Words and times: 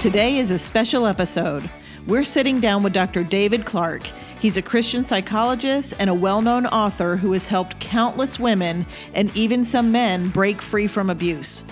Today 0.00 0.38
is 0.38 0.50
a 0.50 0.58
special 0.58 1.04
episode. 1.04 1.68
We're 2.06 2.24
sitting 2.24 2.58
down 2.58 2.82
with 2.82 2.94
Dr. 2.94 3.22
David 3.22 3.66
Clark. 3.66 4.06
He's 4.40 4.56
a 4.56 4.62
Christian 4.62 5.04
psychologist 5.04 5.92
and 5.98 6.08
a 6.08 6.14
well 6.14 6.40
known 6.40 6.64
author 6.64 7.16
who 7.16 7.32
has 7.32 7.44
helped 7.44 7.78
countless 7.80 8.38
women 8.38 8.86
and 9.12 9.30
even 9.36 9.62
some 9.62 9.92
men 9.92 10.30
break 10.30 10.62
free 10.62 10.86
from 10.86 11.10
abuse. 11.10 11.64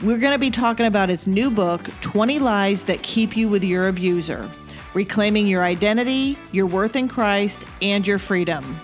We're 0.00 0.18
going 0.18 0.32
to 0.32 0.38
be 0.38 0.52
talking 0.52 0.86
about 0.86 1.08
his 1.08 1.26
new 1.26 1.50
book, 1.50 1.90
20 2.02 2.38
Lies 2.38 2.84
That 2.84 3.02
Keep 3.02 3.36
You 3.36 3.48
with 3.48 3.64
Your 3.64 3.88
Abuser 3.88 4.48
Reclaiming 4.94 5.48
Your 5.48 5.64
Identity, 5.64 6.38
Your 6.52 6.66
Worth 6.66 6.94
in 6.94 7.08
Christ, 7.08 7.64
and 7.82 8.06
Your 8.06 8.20
Freedom. 8.20 8.80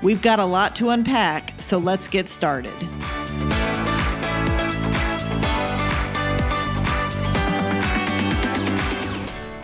We've 0.00 0.22
got 0.22 0.38
a 0.38 0.44
lot 0.44 0.76
to 0.76 0.90
unpack, 0.90 1.60
so 1.60 1.78
let's 1.78 2.06
get 2.06 2.28
started. 2.28 2.76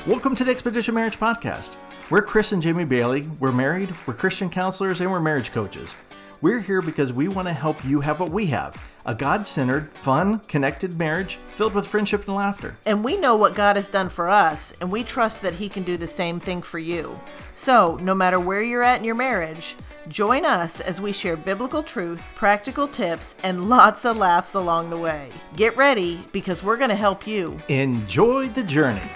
Welcome 0.06 0.34
to 0.34 0.44
the 0.44 0.50
Expedition 0.50 0.94
Marriage 0.94 1.18
Podcast. 1.18 1.76
We're 2.10 2.20
Chris 2.20 2.52
and 2.52 2.60
Jamie 2.60 2.84
Bailey. 2.84 3.22
We're 3.40 3.52
married, 3.52 3.94
we're 4.06 4.12
Christian 4.12 4.50
counselors, 4.50 5.00
and 5.00 5.10
we're 5.10 5.18
marriage 5.18 5.50
coaches. 5.50 5.94
We're 6.42 6.60
here 6.60 6.82
because 6.82 7.10
we 7.10 7.26
want 7.28 7.48
to 7.48 7.54
help 7.54 7.82
you 7.86 8.00
have 8.00 8.20
what 8.20 8.30
we 8.30 8.44
have 8.48 8.78
a 9.06 9.14
God 9.14 9.46
centered, 9.46 9.90
fun, 9.96 10.40
connected 10.40 10.98
marriage 10.98 11.36
filled 11.56 11.72
with 11.72 11.86
friendship 11.86 12.26
and 12.26 12.36
laughter. 12.36 12.76
And 12.84 13.02
we 13.02 13.16
know 13.16 13.34
what 13.34 13.54
God 13.54 13.76
has 13.76 13.88
done 13.88 14.10
for 14.10 14.28
us, 14.28 14.74
and 14.78 14.92
we 14.92 15.04
trust 15.04 15.40
that 15.40 15.54
He 15.54 15.70
can 15.70 15.84
do 15.84 15.96
the 15.96 16.06
same 16.06 16.38
thing 16.38 16.60
for 16.60 16.78
you. 16.78 17.18
So, 17.54 17.96
no 18.02 18.14
matter 18.14 18.38
where 18.38 18.62
you're 18.62 18.82
at 18.82 18.98
in 18.98 19.04
your 19.04 19.14
marriage, 19.14 19.74
join 20.08 20.44
us 20.44 20.80
as 20.80 21.00
we 21.00 21.12
share 21.12 21.36
biblical 21.36 21.82
truth, 21.82 22.22
practical 22.34 22.88
tips, 22.88 23.36
and 23.42 23.70
lots 23.70 24.04
of 24.04 24.18
laughs 24.18 24.52
along 24.52 24.90
the 24.90 24.98
way. 24.98 25.30
Get 25.56 25.74
ready 25.78 26.26
because 26.30 26.62
we're 26.62 26.76
going 26.76 26.90
to 26.90 26.94
help 26.94 27.26
you. 27.26 27.58
Enjoy 27.68 28.48
the 28.48 28.64
journey. 28.64 29.10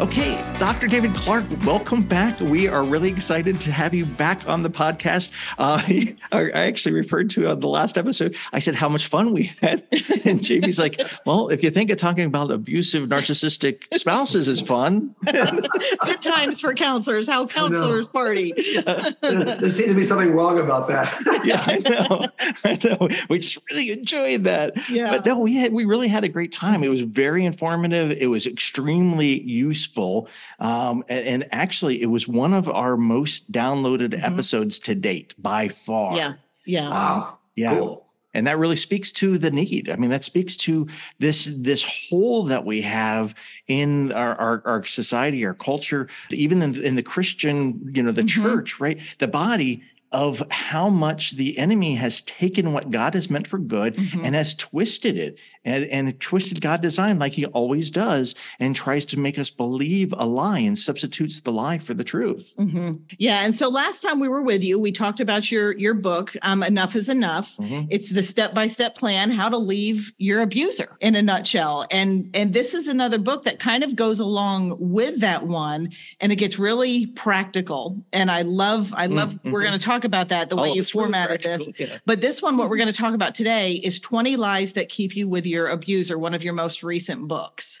Okay, 0.00 0.42
Dr. 0.58 0.88
David 0.88 1.14
Clark, 1.14 1.44
welcome 1.64 2.02
back. 2.02 2.40
We 2.40 2.66
are 2.66 2.82
really 2.82 3.10
excited 3.10 3.60
to 3.60 3.70
have 3.70 3.94
you 3.94 4.04
back 4.04 4.44
on 4.48 4.64
the 4.64 4.68
podcast. 4.68 5.30
Uh, 5.56 5.80
I 6.32 6.50
actually 6.52 6.96
referred 6.96 7.30
to 7.30 7.48
on 7.48 7.60
the 7.60 7.68
last 7.68 7.96
episode, 7.96 8.34
I 8.52 8.58
said 8.58 8.74
how 8.74 8.88
much 8.88 9.06
fun 9.06 9.32
we 9.32 9.52
had. 9.60 9.84
And 10.24 10.42
Jamie's 10.42 10.78
like, 10.80 11.00
well, 11.26 11.48
if 11.48 11.62
you 11.62 11.70
think 11.70 11.90
of 11.90 11.98
talking 11.98 12.24
about 12.24 12.50
abusive, 12.50 13.08
narcissistic 13.08 13.82
spouses 13.96 14.48
is 14.48 14.60
fun. 14.60 15.14
Good 15.26 16.22
times 16.22 16.60
for 16.60 16.74
counselors, 16.74 17.28
how 17.28 17.46
counselors 17.46 18.06
party. 18.08 18.52
there 18.52 19.70
seems 19.70 19.90
to 19.90 19.94
be 19.94 20.02
something 20.02 20.32
wrong 20.32 20.58
about 20.58 20.88
that. 20.88 21.12
yeah, 21.44 21.62
I 21.66 21.78
know. 21.78 22.26
I 22.64 22.78
know. 22.82 23.08
We 23.28 23.38
just 23.38 23.58
really 23.70 23.92
enjoyed 23.92 24.44
that. 24.44 24.88
Yeah. 24.90 25.10
But 25.10 25.26
no, 25.26 25.38
we 25.38 25.54
had 25.54 25.72
we 25.72 25.84
really 25.84 26.08
had 26.08 26.24
a 26.24 26.28
great 26.28 26.50
time. 26.52 26.82
It 26.82 26.88
was 26.88 27.02
very 27.02 27.44
informative. 27.44 28.10
It 28.12 28.26
was 28.26 28.46
extremely 28.46 29.42
useful 29.42 29.83
useful. 29.84 30.28
Um, 30.58 31.04
and, 31.08 31.26
and, 31.26 31.48
actually, 31.52 32.02
it 32.02 32.06
was 32.06 32.26
one 32.26 32.54
of 32.54 32.68
our 32.68 32.96
most 32.96 33.50
downloaded 33.50 34.10
mm-hmm. 34.10 34.24
episodes 34.24 34.78
to 34.80 34.94
date 34.94 35.34
by 35.38 35.68
far. 35.68 36.16
Yeah. 36.16 36.34
Yeah. 36.64 36.90
Wow. 36.90 37.38
Yeah. 37.54 37.74
Cool 37.74 38.00
and 38.36 38.48
that 38.48 38.58
really 38.58 38.74
speaks 38.74 39.12
to 39.12 39.38
the 39.38 39.50
need 39.50 39.88
i 39.88 39.94
mean 39.94 40.10
that 40.10 40.24
speaks 40.24 40.56
to 40.56 40.88
this 41.20 41.48
this 41.56 41.84
hole 41.84 42.42
that 42.42 42.64
we 42.64 42.80
have 42.80 43.32
in 43.68 44.10
our 44.10 44.34
our, 44.34 44.62
our 44.64 44.84
society 44.84 45.46
our 45.46 45.54
culture 45.54 46.08
even 46.30 46.60
in, 46.60 46.82
in, 46.82 46.96
the 46.96 47.02
christian 47.02 47.92
you 47.94 48.02
know 48.02 48.10
the 48.10 48.22
mm-hmm. 48.22 48.42
church 48.42 48.80
right 48.80 48.98
the 49.20 49.28
body 49.28 49.84
of 50.14 50.40
how 50.50 50.88
much 50.88 51.32
the 51.32 51.58
enemy 51.58 51.96
has 51.96 52.20
taken 52.22 52.72
what 52.72 52.88
God 52.88 53.14
has 53.14 53.28
meant 53.28 53.48
for 53.48 53.58
good 53.58 53.96
mm-hmm. 53.96 54.24
and 54.24 54.36
has 54.36 54.54
twisted 54.54 55.18
it 55.18 55.36
and, 55.64 55.84
and 55.86 56.20
twisted 56.20 56.60
God 56.60 56.82
design 56.82 57.18
like 57.18 57.32
he 57.32 57.46
always 57.46 57.90
does 57.90 58.34
and 58.60 58.74
tries 58.74 59.04
to 59.06 59.18
make 59.18 59.38
us 59.38 59.50
believe 59.50 60.12
a 60.16 60.26
lie 60.26 60.58
and 60.58 60.78
substitutes 60.78 61.40
the 61.40 61.52
lie 61.52 61.78
for 61.78 61.94
the 61.94 62.04
truth. 62.04 62.54
Mm-hmm. 62.58 62.96
Yeah. 63.18 63.44
And 63.44 63.56
so 63.56 63.68
last 63.68 64.02
time 64.02 64.20
we 64.20 64.28
were 64.28 64.42
with 64.42 64.62
you, 64.62 64.78
we 64.78 64.92
talked 64.92 65.20
about 65.20 65.50
your, 65.50 65.76
your 65.76 65.94
book, 65.94 66.34
um, 66.42 66.62
Enough 66.62 66.96
is 66.96 67.08
Enough. 67.08 67.56
Mm-hmm. 67.56 67.86
It's 67.90 68.10
the 68.10 68.22
step-by-step 68.22 68.96
plan, 68.96 69.30
how 69.30 69.48
to 69.48 69.56
leave 69.56 70.12
your 70.18 70.42
abuser 70.42 70.96
in 71.00 71.14
a 71.14 71.22
nutshell. 71.22 71.86
And, 71.90 72.30
and 72.34 72.52
this 72.52 72.74
is 72.74 72.88
another 72.88 73.18
book 73.18 73.44
that 73.44 73.58
kind 73.58 73.82
of 73.82 73.96
goes 73.96 74.20
along 74.20 74.76
with 74.78 75.20
that 75.20 75.44
one 75.44 75.90
and 76.20 76.32
it 76.32 76.36
gets 76.36 76.58
really 76.58 77.06
practical. 77.06 78.02
And 78.12 78.30
I 78.30 78.42
love, 78.42 78.92
I 78.96 79.06
love, 79.06 79.30
mm-hmm. 79.30 79.50
we're 79.50 79.62
going 79.62 79.78
to 79.78 79.84
talk 79.84 80.04
about 80.04 80.28
that, 80.28 80.50
the 80.50 80.56
way 80.56 80.70
oh, 80.70 80.74
you 80.74 80.84
formatted 80.84 81.42
this. 81.42 81.68
Yeah. 81.78 81.98
But 82.06 82.20
this 82.20 82.42
one, 82.42 82.56
what 82.56 82.68
we're 82.68 82.76
going 82.76 82.92
to 82.92 82.92
talk 82.92 83.14
about 83.14 83.34
today 83.34 83.72
is 83.72 84.00
20 84.00 84.36
lies 84.36 84.74
that 84.74 84.88
keep 84.88 85.16
you 85.16 85.28
with 85.28 85.46
your 85.46 85.53
your 85.54 85.68
abuser, 85.68 86.18
one 86.18 86.34
of 86.34 86.44
your 86.44 86.52
most 86.52 86.82
recent 86.82 87.26
books. 87.28 87.78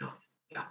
Yeah, 0.50 0.62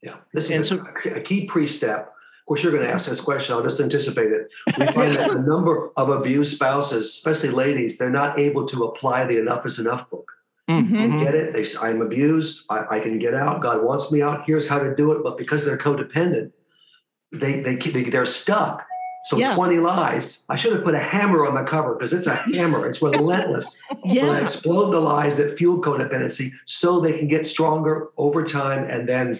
yeah. 0.00 0.16
Listen, 0.32 0.56
and 0.56 0.66
so, 0.66 0.86
a 1.04 1.20
key 1.20 1.46
pre-step. 1.46 2.08
Of 2.08 2.46
course, 2.46 2.62
you're 2.62 2.72
going 2.72 2.84
to 2.84 2.92
ask 2.92 3.08
this 3.08 3.20
question. 3.20 3.54
I'll 3.54 3.62
just 3.62 3.80
anticipate 3.80 4.32
it. 4.32 4.50
We 4.78 4.86
find 4.94 5.14
that 5.16 5.30
a 5.30 5.38
number 5.38 5.90
of 5.96 6.08
abused 6.08 6.56
spouses, 6.56 7.06
especially 7.06 7.50
ladies, 7.50 7.98
they're 7.98 8.10
not 8.10 8.38
able 8.38 8.66
to 8.66 8.84
apply 8.84 9.26
the 9.26 9.38
"Enough 9.38 9.66
Is 9.66 9.78
Enough" 9.78 10.08
book. 10.08 10.32
Mm-hmm. 10.70 10.94
They 11.18 11.24
get 11.24 11.34
it. 11.34 11.52
They, 11.52 11.66
I'm 11.82 12.00
abused. 12.00 12.66
I, 12.70 12.96
I, 12.96 13.00
can 13.00 13.18
get 13.18 13.34
out. 13.34 13.60
God 13.60 13.82
wants 13.82 14.12
me 14.12 14.22
out. 14.22 14.44
Here's 14.46 14.68
how 14.68 14.78
to 14.78 14.94
do 14.94 15.12
it. 15.12 15.22
But 15.22 15.36
because 15.36 15.64
they're 15.64 15.76
codependent, 15.76 16.52
they 17.32 17.60
they, 17.60 17.76
they 17.76 18.02
they're 18.04 18.26
stuck 18.26 18.86
so 19.24 19.38
yeah. 19.38 19.54
20 19.54 19.78
lies. 19.78 20.44
I 20.48 20.56
should 20.56 20.72
have 20.72 20.84
put 20.84 20.94
a 20.94 20.98
hammer 20.98 21.46
on 21.46 21.54
the 21.54 21.62
cover 21.62 21.94
because 21.94 22.12
it's 22.12 22.26
a 22.26 22.34
hammer. 22.54 22.86
It's 22.86 23.00
relentless. 23.00 23.76
yeah. 24.04 24.24
Will 24.24 24.44
explode 24.44 24.90
the 24.90 25.00
lies 25.00 25.36
that 25.36 25.56
fuel 25.56 25.80
codependency 25.80 26.50
so 26.66 27.00
they 27.00 27.18
can 27.18 27.28
get 27.28 27.46
stronger 27.46 28.08
over 28.16 28.44
time 28.44 28.84
and 28.84 29.08
then 29.08 29.38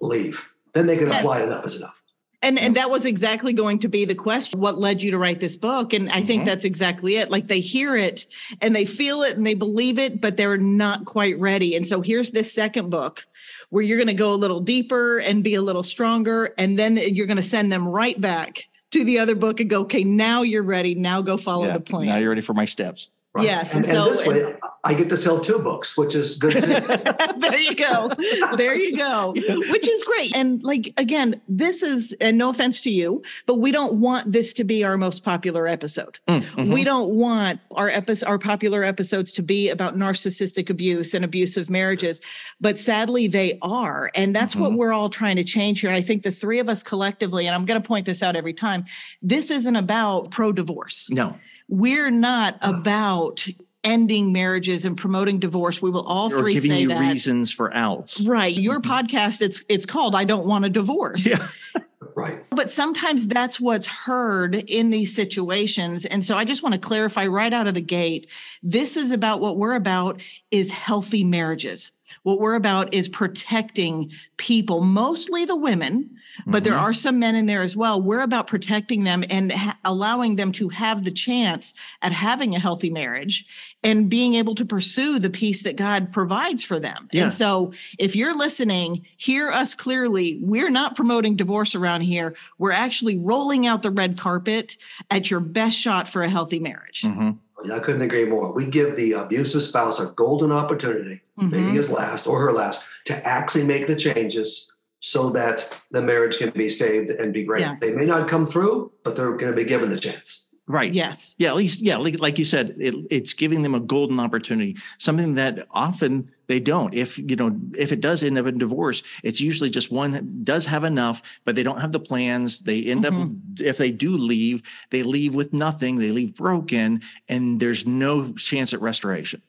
leave. 0.00 0.46
Then 0.74 0.86
they 0.86 0.96
can 0.96 1.08
yes. 1.08 1.20
apply 1.20 1.42
enough 1.42 1.64
is 1.66 1.76
enough. 1.76 1.98
And 2.44 2.58
and 2.58 2.74
that 2.74 2.90
was 2.90 3.04
exactly 3.04 3.52
going 3.52 3.78
to 3.80 3.88
be 3.88 4.04
the 4.04 4.16
question. 4.16 4.58
What 4.58 4.76
led 4.76 5.00
you 5.00 5.12
to 5.12 5.18
write 5.18 5.38
this 5.38 5.56
book? 5.56 5.92
And 5.92 6.10
I 6.10 6.16
mm-hmm. 6.16 6.26
think 6.26 6.44
that's 6.44 6.64
exactly 6.64 7.16
it. 7.16 7.30
Like 7.30 7.46
they 7.46 7.60
hear 7.60 7.94
it 7.94 8.26
and 8.60 8.74
they 8.74 8.84
feel 8.84 9.22
it 9.22 9.36
and 9.36 9.46
they 9.46 9.54
believe 9.54 9.96
it, 9.96 10.20
but 10.20 10.36
they're 10.36 10.58
not 10.58 11.04
quite 11.04 11.38
ready. 11.38 11.76
And 11.76 11.86
so 11.86 12.00
here's 12.00 12.32
this 12.32 12.52
second 12.52 12.90
book 12.90 13.24
where 13.70 13.82
you're 13.82 13.96
going 13.96 14.08
to 14.08 14.14
go 14.14 14.34
a 14.34 14.34
little 14.34 14.58
deeper 14.58 15.18
and 15.18 15.44
be 15.44 15.54
a 15.54 15.62
little 15.62 15.84
stronger. 15.84 16.52
And 16.58 16.76
then 16.76 16.96
you're 16.96 17.26
going 17.26 17.36
to 17.36 17.44
send 17.44 17.70
them 17.70 17.86
right 17.86 18.20
back 18.20 18.66
to 18.92 19.04
the 19.04 19.18
other 19.18 19.34
book 19.34 19.60
and 19.60 19.68
go, 19.68 19.82
okay, 19.82 20.04
now 20.04 20.42
you're 20.42 20.62
ready. 20.62 20.94
Now 20.94 21.22
go 21.22 21.36
follow 21.36 21.66
yeah, 21.66 21.74
the 21.74 21.80
plan. 21.80 22.06
Now 22.06 22.18
you're 22.18 22.30
ready 22.30 22.40
for 22.40 22.54
my 22.54 22.64
steps. 22.64 23.10
Right. 23.34 23.44
Yes. 23.44 23.74
And, 23.74 23.84
and, 23.84 23.94
so, 23.94 24.06
and 24.06 24.14
this 24.14 24.26
way, 24.26 24.54
I 24.84 24.94
get 24.94 25.08
to 25.10 25.16
sell 25.16 25.38
two 25.38 25.60
books, 25.60 25.96
which 25.96 26.16
is 26.16 26.36
good 26.36 26.60
too. 26.60 26.68
there 27.38 27.58
you 27.58 27.76
go. 27.76 28.10
There 28.56 28.74
you 28.74 28.96
go. 28.96 29.32
Which 29.32 29.88
is 29.88 30.02
great. 30.02 30.36
And 30.36 30.60
like 30.64 30.92
again, 30.96 31.40
this 31.48 31.84
is 31.84 32.16
and 32.20 32.36
no 32.36 32.50
offense 32.50 32.80
to 32.82 32.90
you, 32.90 33.22
but 33.46 33.56
we 33.56 33.70
don't 33.70 34.00
want 34.00 34.32
this 34.32 34.52
to 34.54 34.64
be 34.64 34.82
our 34.82 34.96
most 34.96 35.22
popular 35.22 35.68
episode. 35.68 36.18
Mm, 36.28 36.42
mm-hmm. 36.42 36.72
We 36.72 36.82
don't 36.82 37.10
want 37.10 37.60
our 37.72 37.90
episode 37.90 38.26
our 38.26 38.38
popular 38.38 38.82
episodes 38.82 39.30
to 39.32 39.42
be 39.42 39.68
about 39.68 39.96
narcissistic 39.96 40.68
abuse 40.68 41.14
and 41.14 41.24
abusive 41.24 41.70
marriages, 41.70 42.20
but 42.60 42.76
sadly 42.76 43.28
they 43.28 43.58
are. 43.62 44.10
And 44.16 44.34
that's 44.34 44.54
mm-hmm. 44.54 44.62
what 44.62 44.72
we're 44.72 44.92
all 44.92 45.08
trying 45.08 45.36
to 45.36 45.44
change 45.44 45.80
here. 45.80 45.90
And 45.90 45.96
I 45.96 46.02
think 46.02 46.24
the 46.24 46.32
three 46.32 46.58
of 46.58 46.68
us 46.68 46.82
collectively, 46.82 47.46
and 47.46 47.54
I'm 47.54 47.66
going 47.66 47.80
to 47.80 47.86
point 47.86 48.06
this 48.06 48.22
out 48.22 48.34
every 48.34 48.54
time, 48.54 48.84
this 49.22 49.50
isn't 49.50 49.76
about 49.76 50.32
pro 50.32 50.50
divorce. 50.50 51.08
No 51.08 51.36
we're 51.68 52.10
not 52.10 52.58
about 52.60 53.48
ending 53.84 54.32
marriages 54.32 54.84
and 54.84 54.96
promoting 54.96 55.38
divorce. 55.38 55.82
We 55.82 55.90
will 55.90 56.06
all 56.06 56.32
or 56.32 56.38
three 56.38 56.54
giving 56.54 56.70
say 56.70 56.80
you 56.82 56.88
that. 56.88 57.00
reasons 57.00 57.52
for 57.52 57.74
outs. 57.74 58.20
Right. 58.20 58.56
Your 58.56 58.80
mm-hmm. 58.80 58.90
podcast, 58.90 59.42
it's 59.42 59.62
it's 59.68 59.86
called 59.86 60.14
I 60.14 60.24
Don't 60.24 60.46
Want 60.46 60.64
a 60.64 60.68
Divorce. 60.68 61.26
Yeah. 61.26 61.48
right. 62.14 62.44
But 62.50 62.70
sometimes 62.70 63.26
that's 63.26 63.60
what's 63.60 63.86
heard 63.86 64.54
in 64.54 64.90
these 64.90 65.14
situations. 65.14 66.04
And 66.04 66.24
so 66.24 66.36
I 66.36 66.44
just 66.44 66.62
want 66.62 66.74
to 66.74 66.78
clarify 66.78 67.26
right 67.26 67.52
out 67.52 67.66
of 67.66 67.74
the 67.74 67.82
gate. 67.82 68.28
This 68.62 68.96
is 68.96 69.10
about 69.10 69.40
what 69.40 69.56
we're 69.56 69.74
about 69.74 70.20
is 70.50 70.70
healthy 70.70 71.24
marriages. 71.24 71.92
What 72.24 72.40
we're 72.40 72.54
about 72.54 72.92
is 72.92 73.08
protecting 73.08 74.12
people, 74.36 74.82
mostly 74.82 75.44
the 75.44 75.56
women, 75.56 76.10
but 76.46 76.62
mm-hmm. 76.62 76.70
there 76.70 76.78
are 76.78 76.92
some 76.92 77.18
men 77.18 77.34
in 77.34 77.46
there 77.46 77.62
as 77.62 77.76
well. 77.76 78.00
We're 78.00 78.20
about 78.20 78.46
protecting 78.46 79.04
them 79.04 79.24
and 79.30 79.52
ha- 79.52 79.78
allowing 79.84 80.36
them 80.36 80.52
to 80.52 80.68
have 80.68 81.04
the 81.04 81.10
chance 81.10 81.74
at 82.02 82.12
having 82.12 82.54
a 82.54 82.60
healthy 82.60 82.90
marriage 82.90 83.46
and 83.84 84.08
being 84.08 84.34
able 84.34 84.54
to 84.54 84.64
pursue 84.64 85.18
the 85.18 85.30
peace 85.30 85.62
that 85.62 85.76
God 85.76 86.12
provides 86.12 86.62
for 86.62 86.78
them. 86.78 87.08
Yeah. 87.12 87.24
And 87.24 87.32
so, 87.32 87.72
if 87.98 88.14
you're 88.14 88.36
listening, 88.36 89.06
hear 89.16 89.50
us 89.50 89.74
clearly. 89.74 90.38
We're 90.42 90.70
not 90.70 90.96
promoting 90.96 91.36
divorce 91.36 91.74
around 91.74 92.02
here. 92.02 92.34
We're 92.58 92.72
actually 92.72 93.18
rolling 93.18 93.66
out 93.66 93.82
the 93.82 93.90
red 93.90 94.18
carpet 94.18 94.76
at 95.10 95.30
your 95.30 95.40
best 95.40 95.76
shot 95.76 96.08
for 96.08 96.22
a 96.22 96.30
healthy 96.30 96.58
marriage. 96.58 97.02
Mm-hmm. 97.02 97.70
I 97.70 97.78
couldn't 97.78 98.02
agree 98.02 98.24
more. 98.24 98.52
We 98.52 98.66
give 98.66 98.96
the 98.96 99.12
abusive 99.12 99.62
spouse 99.62 100.00
a 100.00 100.06
golden 100.06 100.50
opportunity, 100.50 101.20
mm-hmm. 101.38 101.50
maybe 101.50 101.76
his 101.76 101.90
last 101.90 102.26
or 102.26 102.40
her 102.40 102.52
last, 102.52 102.88
to 103.04 103.26
actually 103.26 103.64
make 103.64 103.86
the 103.86 103.94
changes 103.94 104.72
so 105.00 105.30
that 105.30 105.82
the 105.90 106.00
marriage 106.00 106.38
can 106.38 106.50
be 106.50 106.70
saved 106.70 107.10
and 107.10 107.32
be 107.32 107.44
great. 107.44 107.60
Yeah. 107.60 107.76
They 107.80 107.92
may 107.92 108.04
not 108.04 108.28
come 108.28 108.46
through, 108.46 108.92
but 109.04 109.16
they're 109.16 109.36
going 109.36 109.52
to 109.52 109.56
be 109.56 109.64
given 109.64 109.90
the 109.90 109.98
chance. 109.98 110.41
Right. 110.72 110.94
Yes. 110.94 111.34
Yeah. 111.36 111.48
At 111.48 111.56
least, 111.56 111.82
yeah. 111.82 111.98
Like, 111.98 112.18
like 112.18 112.38
you 112.38 112.46
said, 112.46 112.74
it, 112.78 112.94
it's 113.10 113.34
giving 113.34 113.60
them 113.60 113.74
a 113.74 113.80
golden 113.80 114.18
opportunity, 114.18 114.78
something 114.96 115.34
that 115.34 115.66
often 115.70 116.30
they 116.46 116.60
don't. 116.60 116.94
If, 116.94 117.18
you 117.18 117.36
know, 117.36 117.54
if 117.76 117.92
it 117.92 118.00
does 118.00 118.22
end 118.22 118.38
up 118.38 118.46
in 118.46 118.56
divorce, 118.56 119.02
it's 119.22 119.38
usually 119.38 119.68
just 119.68 119.92
one 119.92 120.40
does 120.42 120.64
have 120.64 120.84
enough, 120.84 121.20
but 121.44 121.56
they 121.56 121.62
don't 121.62 121.78
have 121.78 121.92
the 121.92 122.00
plans. 122.00 122.60
They 122.60 122.84
end 122.84 123.04
mm-hmm. 123.04 123.22
up, 123.22 123.60
if 123.60 123.76
they 123.76 123.90
do 123.90 124.16
leave, 124.16 124.62
they 124.88 125.02
leave 125.02 125.34
with 125.34 125.52
nothing. 125.52 125.98
They 125.98 126.10
leave 126.10 126.36
broken 126.36 127.02
and 127.28 127.60
there's 127.60 127.86
no 127.86 128.32
chance 128.32 128.72
at 128.72 128.80
restoration. 128.80 129.42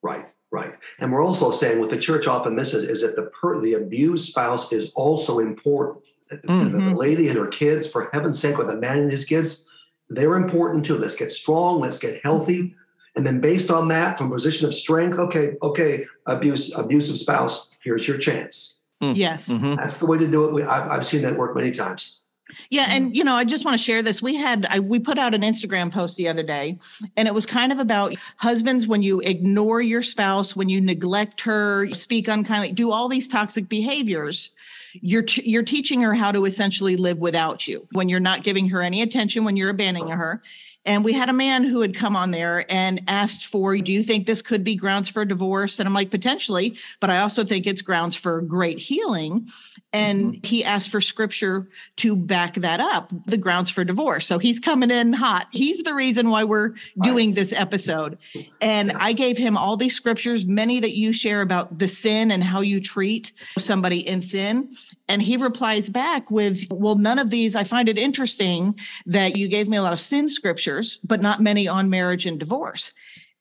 Right. 0.00 0.26
Right. 0.50 0.72
And 1.00 1.12
we're 1.12 1.22
also 1.22 1.50
saying 1.50 1.80
what 1.80 1.90
the 1.90 1.98
church 1.98 2.26
often 2.26 2.56
misses 2.56 2.84
is 2.84 3.02
that 3.02 3.14
the 3.14 3.24
per, 3.24 3.60
the 3.60 3.74
abused 3.74 4.30
spouse 4.30 4.72
is 4.72 4.90
also 4.96 5.38
important. 5.38 6.02
Mm-hmm. 6.32 6.88
The 6.88 6.94
lady 6.94 7.28
and 7.28 7.36
her 7.36 7.48
kids, 7.48 7.86
for 7.86 8.08
heaven's 8.12 8.40
sake, 8.40 8.58
or 8.58 8.64
the 8.64 8.76
man 8.76 9.00
and 9.00 9.12
his 9.12 9.26
kids, 9.26 9.68
they're 10.10 10.36
important 10.36 10.84
too. 10.84 10.98
Let's 10.98 11.16
get 11.16 11.32
strong. 11.32 11.80
Let's 11.80 11.98
get 11.98 12.20
healthy. 12.22 12.74
And 13.16 13.26
then 13.26 13.40
based 13.40 13.70
on 13.70 13.88
that, 13.88 14.18
from 14.18 14.30
a 14.30 14.34
position 14.34 14.66
of 14.68 14.74
strength, 14.74 15.18
okay, 15.18 15.56
okay, 15.62 16.06
abuse, 16.26 16.76
abusive 16.76 17.18
spouse, 17.18 17.70
here's 17.82 18.06
your 18.06 18.18
chance. 18.18 18.84
Mm. 19.02 19.16
Yes. 19.16 19.48
Mm-hmm. 19.48 19.76
That's 19.76 19.98
the 19.98 20.06
way 20.06 20.18
to 20.18 20.26
do 20.26 20.44
it. 20.44 20.52
We, 20.52 20.62
I've, 20.62 20.90
I've 20.90 21.06
seen 21.06 21.22
that 21.22 21.36
work 21.36 21.56
many 21.56 21.70
times. 21.70 22.19
Yeah, 22.68 22.86
and 22.88 23.16
you 23.16 23.24
know, 23.24 23.34
I 23.34 23.44
just 23.44 23.64
want 23.64 23.78
to 23.78 23.84
share 23.84 24.02
this. 24.02 24.20
We 24.20 24.36
had 24.36 24.66
I, 24.68 24.80
we 24.80 24.98
put 24.98 25.18
out 25.18 25.34
an 25.34 25.42
Instagram 25.42 25.92
post 25.92 26.16
the 26.16 26.28
other 26.28 26.42
day, 26.42 26.78
and 27.16 27.26
it 27.26 27.34
was 27.34 27.46
kind 27.46 27.72
of 27.72 27.78
about 27.78 28.14
husbands 28.36 28.86
when 28.86 29.02
you 29.02 29.20
ignore 29.20 29.80
your 29.80 30.02
spouse, 30.02 30.54
when 30.54 30.68
you 30.68 30.80
neglect 30.80 31.40
her, 31.42 31.90
speak 31.92 32.28
unkindly, 32.28 32.72
do 32.72 32.90
all 32.90 33.08
these 33.08 33.28
toxic 33.28 33.68
behaviors. 33.68 34.50
You're 34.94 35.22
t- 35.22 35.48
you're 35.48 35.62
teaching 35.62 36.00
her 36.02 36.14
how 36.14 36.32
to 36.32 36.44
essentially 36.44 36.96
live 36.96 37.18
without 37.18 37.66
you 37.66 37.86
when 37.92 38.08
you're 38.08 38.20
not 38.20 38.42
giving 38.42 38.68
her 38.68 38.82
any 38.82 39.02
attention 39.02 39.44
when 39.44 39.56
you're 39.56 39.70
abandoning 39.70 40.08
her 40.08 40.42
and 40.86 41.04
we 41.04 41.12
had 41.12 41.28
a 41.28 41.34
man 41.34 41.64
who 41.64 41.80
had 41.80 41.94
come 41.94 42.16
on 42.16 42.30
there 42.30 42.64
and 42.72 43.02
asked 43.06 43.46
for, 43.46 43.76
do 43.76 43.92
you 43.92 44.02
think 44.02 44.26
this 44.26 44.40
could 44.40 44.64
be 44.64 44.74
grounds 44.74 45.08
for 45.08 45.22
a 45.22 45.28
divorce? 45.28 45.78
And 45.78 45.86
I'm 45.86 45.94
like, 45.94 46.10
potentially, 46.10 46.78
but 47.00 47.10
I 47.10 47.18
also 47.18 47.44
think 47.44 47.66
it's 47.66 47.82
grounds 47.82 48.14
for 48.14 48.40
great 48.40 48.78
healing. 48.78 49.48
And 49.92 50.34
mm-hmm. 50.34 50.46
he 50.46 50.64
asked 50.64 50.88
for 50.88 51.00
scripture 51.00 51.68
to 51.96 52.16
back 52.16 52.54
that 52.54 52.80
up, 52.80 53.12
the 53.26 53.36
grounds 53.36 53.68
for 53.68 53.84
divorce. 53.84 54.26
So 54.26 54.38
he's 54.38 54.58
coming 54.58 54.90
in 54.90 55.12
hot. 55.12 55.48
He's 55.50 55.82
the 55.82 55.94
reason 55.94 56.30
why 56.30 56.44
we're 56.44 56.74
doing 57.02 57.34
this 57.34 57.52
episode. 57.52 58.16
And 58.60 58.92
I 58.92 59.12
gave 59.12 59.36
him 59.36 59.56
all 59.56 59.76
these 59.76 59.94
scriptures, 59.94 60.46
many 60.46 60.80
that 60.80 60.96
you 60.96 61.12
share 61.12 61.42
about 61.42 61.78
the 61.78 61.88
sin 61.88 62.30
and 62.30 62.42
how 62.42 62.60
you 62.60 62.80
treat 62.80 63.32
somebody 63.58 64.06
in 64.08 64.22
sin. 64.22 64.76
And 65.10 65.20
he 65.20 65.36
replies 65.36 65.88
back 65.88 66.30
with, 66.30 66.68
Well, 66.70 66.94
none 66.94 67.18
of 67.18 67.30
these, 67.30 67.56
I 67.56 67.64
find 67.64 67.88
it 67.88 67.98
interesting 67.98 68.78
that 69.06 69.36
you 69.36 69.48
gave 69.48 69.68
me 69.68 69.76
a 69.76 69.82
lot 69.82 69.92
of 69.92 69.98
sin 69.98 70.28
scriptures, 70.28 71.00
but 71.02 71.20
not 71.20 71.40
many 71.40 71.66
on 71.66 71.90
marriage 71.90 72.26
and 72.26 72.38
divorce. 72.38 72.92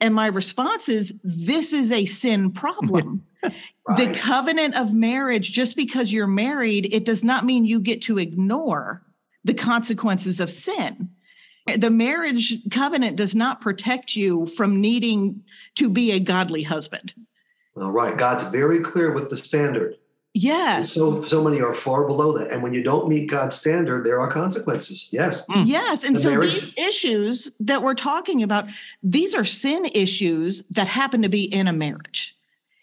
And 0.01 0.15
my 0.15 0.25
response 0.25 0.89
is, 0.89 1.13
This 1.23 1.71
is 1.71 1.91
a 1.91 2.05
sin 2.05 2.51
problem. 2.51 3.23
right. 3.43 3.53
The 3.97 4.15
covenant 4.17 4.77
of 4.77 4.95
marriage, 4.95 5.51
just 5.51 5.75
because 5.75 6.11
you're 6.11 6.25
married, 6.25 6.91
it 6.91 7.05
does 7.05 7.23
not 7.23 7.45
mean 7.45 7.65
you 7.65 7.79
get 7.79 8.01
to 8.03 8.17
ignore 8.17 9.03
the 9.43 9.53
consequences 9.53 10.39
of 10.39 10.51
sin. 10.51 11.11
The 11.77 11.91
marriage 11.91 12.67
covenant 12.71 13.15
does 13.15 13.35
not 13.35 13.61
protect 13.61 14.15
you 14.15 14.47
from 14.47 14.81
needing 14.81 15.43
to 15.75 15.87
be 15.87 16.13
a 16.13 16.19
godly 16.19 16.63
husband. 16.63 17.13
All 17.75 17.91
right. 17.91 18.17
God's 18.17 18.45
very 18.45 18.79
clear 18.79 19.11
with 19.11 19.29
the 19.29 19.37
standard. 19.37 19.97
Yes. 20.41 20.93
so 20.93 21.27
so 21.27 21.43
many 21.43 21.61
are 21.61 21.73
far 21.73 22.05
below 22.05 22.37
that. 22.37 22.51
And 22.51 22.63
when 22.63 22.73
you 22.73 22.83
don't 22.83 23.09
meet 23.09 23.29
God's 23.29 23.55
standard, 23.55 24.05
there 24.05 24.19
are 24.19 24.31
consequences. 24.31 25.09
Yes. 25.11 25.45
Mm. 25.47 25.67
Yes. 25.67 26.03
And 26.03 26.15
the 26.15 26.21
so 26.21 26.29
marriage, 26.29 26.53
these 26.53 26.73
issues 26.77 27.51
that 27.59 27.83
we're 27.83 27.95
talking 27.95 28.43
about, 28.43 28.65
these 29.03 29.35
are 29.35 29.45
sin 29.45 29.85
issues 29.93 30.63
that 30.71 30.87
happen 30.87 31.21
to 31.21 31.29
be 31.29 31.43
in 31.43 31.67
a 31.67 31.73
marriage. 31.73 32.35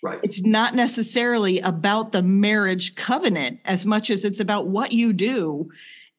Right. 0.03 0.21
It's 0.23 0.43
not 0.43 0.75
necessarily 0.75 1.61
about 1.61 2.13
the 2.13 2.23
marriage 2.23 2.95
covenant 2.95 3.61
as 3.65 3.87
much 3.87 4.11
as 4.11 4.25
it's 4.25 4.41
about 4.41 4.69
what 4.69 4.93
you 4.93 5.13
do 5.13 5.71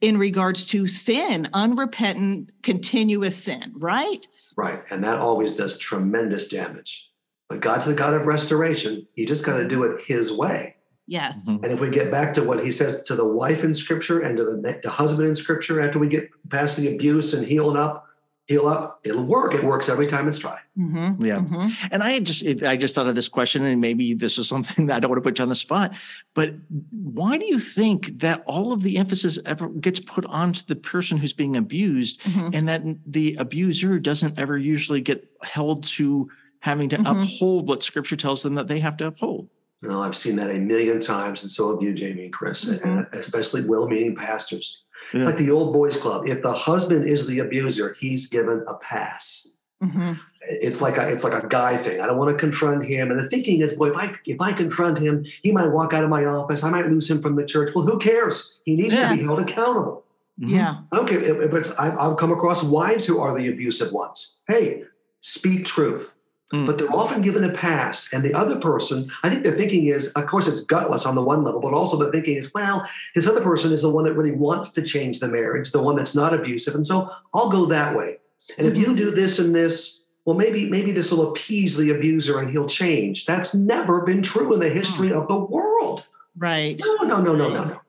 in 0.01 0.18
regards 0.18 0.66
to 0.68 0.88
sin, 0.88 1.48
unrepentant, 1.54 2.51
continuous 2.63 3.42
sin, 3.42 3.74
right? 3.75 4.28
Right. 4.56 4.81
And 4.90 5.04
that 5.04 5.19
always 5.19 5.56
does 5.56 5.78
tremendous 5.78 6.48
damage. 6.48 7.12
But 7.50 7.62
God's 7.62 7.86
the 7.86 7.94
God 7.94 8.13
of 8.13 8.25
restoration. 8.25 9.07
You 9.16 9.25
just 9.25 9.45
got 9.45 9.57
to 9.57 9.68
do 9.68 9.83
it 9.83 10.04
his 10.04 10.33
way. 10.33 10.75
Yes. 11.07 11.50
Mm-hmm. 11.50 11.63
And 11.63 11.74
if 11.74 11.80
we 11.80 11.89
get 11.89 12.12
back 12.12 12.33
to 12.36 12.44
what 12.44 12.63
he 12.63 12.71
says 12.71 13.01
to 13.04 13.15
the 13.15 13.25
wife 13.25 13.63
in 13.63 13.74
scripture 13.74 14.21
and 14.21 14.38
to 14.38 14.44
the, 14.44 14.80
the 14.83 14.89
husband 14.89 15.27
in 15.27 15.36
scripture, 15.36 15.81
after 15.81 16.00
we 16.00 16.09
get 16.09 16.30
past 16.50 16.77
the 16.77 16.94
abuse 16.94 17.33
and 17.33 17.48
healing 17.48 17.77
up, 17.77 18.07
heal 18.48 18.68
up, 18.68 19.00
it'll 19.04 19.24
work. 19.24 19.54
It 19.54 19.63
works 19.63 19.89
every 19.89 20.07
time 20.07 20.27
it's 20.27 20.39
tried. 20.39 20.59
Mm-hmm. 20.77 21.24
Yeah. 21.24 21.38
Mm-hmm. 21.38 21.88
And 21.92 22.01
I 22.01 22.19
just, 22.19 22.45
I 22.63 22.77
just 22.77 22.95
thought 22.95 23.07
of 23.07 23.15
this 23.15 23.27
question, 23.27 23.63
and 23.63 23.80
maybe 23.80 24.13
this 24.13 24.38
is 24.38 24.48
something 24.50 24.88
that 24.88 24.98
I 24.98 25.00
don't 25.00 25.12
want 25.12 25.24
to 25.24 25.30
put 25.30 25.38
you 25.38 25.44
on 25.44 25.50
the 25.50 25.56
spot, 25.56 25.95
but 26.33 26.56
why 26.92 27.38
do 27.38 27.45
you 27.45 27.59
think 27.59 28.19
that 28.19 28.44
all 28.45 28.74
of 28.74 28.83
the 28.83 28.98
emphasis 28.98 29.38
ever 29.45 29.69
gets 29.69 30.00
put 30.00 30.25
onto 30.25 30.63
the 30.65 30.75
person 30.75 31.18
who's 31.18 31.33
being 31.33 31.56
abused 31.56 32.21
mm-hmm. 32.21 32.50
and 32.54 32.68
that 32.68 32.83
the 33.06 33.36
abuser 33.36 34.00
doesn't 34.00 34.38
ever 34.39 34.57
usually 34.57 35.01
get 35.01 35.30
held 35.42 35.83
to 35.83 36.30
having 36.59 36.89
to 36.89 36.98
mm-hmm. 36.98 37.24
uphold 37.24 37.68
what 37.68 37.83
scripture 37.83 38.15
tells 38.15 38.44
them 38.44 38.56
that 38.56 38.68
they 38.68 38.80
have 38.80 38.98
to 38.98 39.07
uphold? 39.07 39.50
You 39.81 39.89
know, 39.89 40.01
I've 40.01 40.15
seen 40.15 40.38
that 40.38 40.50
a 40.50 40.56
million 40.56 41.00
times, 41.00 41.44
and 41.44 41.51
so 41.51 41.71
have 41.71 41.83
you, 41.83 41.94
Jamie 41.94 42.25
and 42.25 42.33
Chris, 42.33 42.65
mm-hmm. 42.65 42.88
and 42.88 43.07
especially 43.13 43.68
well-meaning 43.68 44.15
pastors. 44.15 44.83
Yeah. 45.13 45.19
It's 45.19 45.25
like 45.27 45.38
the 45.38 45.51
old 45.51 45.71
boys 45.71 45.97
club. 45.97 46.27
If 46.27 46.41
the 46.41 46.53
husband 46.53 47.07
is 47.07 47.27
the 47.27 47.39
abuser, 47.39 47.95
he's 48.00 48.27
given 48.27 48.65
a 48.68 48.74
pass. 48.74 49.56
Mm-hmm. 49.81 50.13
It's 50.50 50.81
like 50.81 50.97
a 50.97 51.07
it's 51.07 51.24
like 51.24 51.44
a 51.44 51.47
guy 51.47 51.77
thing. 51.77 52.01
I 52.01 52.07
don't 52.07 52.18
want 52.18 52.31
to 52.31 52.38
confront 52.38 52.85
him. 52.85 53.12
And 53.12 53.19
the 53.19 53.29
thinking 53.29 53.62
is, 53.62 53.74
boy, 53.74 53.89
if 53.89 53.97
I 53.97 54.15
if 54.25 54.41
I 54.41 54.51
confront 54.53 54.97
him, 54.97 55.24
he 55.44 55.51
might 55.51 55.68
walk 55.68 55.94
out 55.94 56.03
of 56.03 56.09
my 56.09 56.25
office. 56.25 56.63
I 56.63 56.71
might 56.71 56.88
lose 56.88 57.09
him 57.09 57.21
from 57.21 57.35
the 57.35 57.45
church. 57.45 57.71
Well, 57.75 57.85
who 57.85 58.00
cares? 58.00 58.62
He 58.65 58.75
needs 58.75 58.94
yes. 58.94 59.12
to 59.12 59.18
be 59.18 59.23
held 59.23 59.39
accountable. 59.39 60.03
Mm-hmm. 60.39 60.56
Yeah. 60.56 60.80
Okay, 60.94 61.47
but 61.47 61.80
I've, 61.80 61.97
I've 61.97 62.18
come 62.18 62.31
across 62.31 62.63
wives 62.63 63.06
who 63.06 63.19
are 63.19 63.38
the 63.38 63.50
abusive 63.50 63.91
ones. 63.91 64.41
Hey, 64.47 64.83
speak 65.21 65.65
truth. 65.65 66.15
Mm. 66.53 66.65
But 66.65 66.77
they're 66.77 66.94
often 66.94 67.21
given 67.21 67.44
a 67.44 67.51
pass. 67.51 68.13
And 68.13 68.23
the 68.23 68.33
other 68.33 68.57
person, 68.57 69.11
I 69.23 69.29
think 69.29 69.44
their 69.44 69.51
thinking 69.51 69.88
is, 69.88 70.13
of 70.13 70.27
course, 70.27 70.47
it's 70.47 70.63
gutless 70.63 71.05
on 71.05 71.15
the 71.15 71.21
one 71.21 71.44
level, 71.44 71.59
but 71.59 71.73
also 71.73 71.97
the 71.97 72.11
thinking 72.11 72.38
is, 72.38 72.53
well, 72.53 72.88
this 73.15 73.27
other 73.27 73.41
person 73.41 73.73
is 73.73 73.81
the 73.81 73.89
one 73.89 74.05
that 74.05 74.13
really 74.13 74.31
wants 74.31 74.71
to 74.73 74.81
change 74.81 75.19
the 75.19 75.27
marriage, 75.27 75.71
the 75.71 75.81
one 75.81 75.97
that's 75.97 76.15
not 76.15 76.33
abusive. 76.33 76.75
And 76.75 76.88
so 76.88 77.11
I'll 77.33 77.49
go 77.49 77.66
that 77.66 77.95
way. 77.95 78.18
And 78.57 78.66
mm-hmm. 78.66 78.68
if 78.68 78.77
you 78.77 78.87
mm-hmm. 78.87 78.95
do 78.95 79.11
this 79.11 79.39
and 79.39 79.54
this, 79.54 80.06
well, 80.23 80.37
maybe 80.37 80.69
maybe 80.69 80.92
this 80.92 81.11
will 81.11 81.31
appease 81.31 81.77
the 81.77 81.89
abuser 81.92 82.39
and 82.39 82.49
he'll 82.49 82.68
change. 82.68 83.25
That's 83.25 83.54
never 83.54 84.06
been 84.06 84.21
true 84.21 84.54
in 84.54 84.59
the 84.59 84.69
history 84.69 85.09
mm. 85.09 85.21
of 85.21 85.27
the 85.27 85.37
world. 85.37 86.06
Right. 86.37 86.80
No, 86.80 87.07
no, 87.07 87.21
no, 87.21 87.35
no, 87.35 87.49
no, 87.49 87.63
no. 87.63 87.81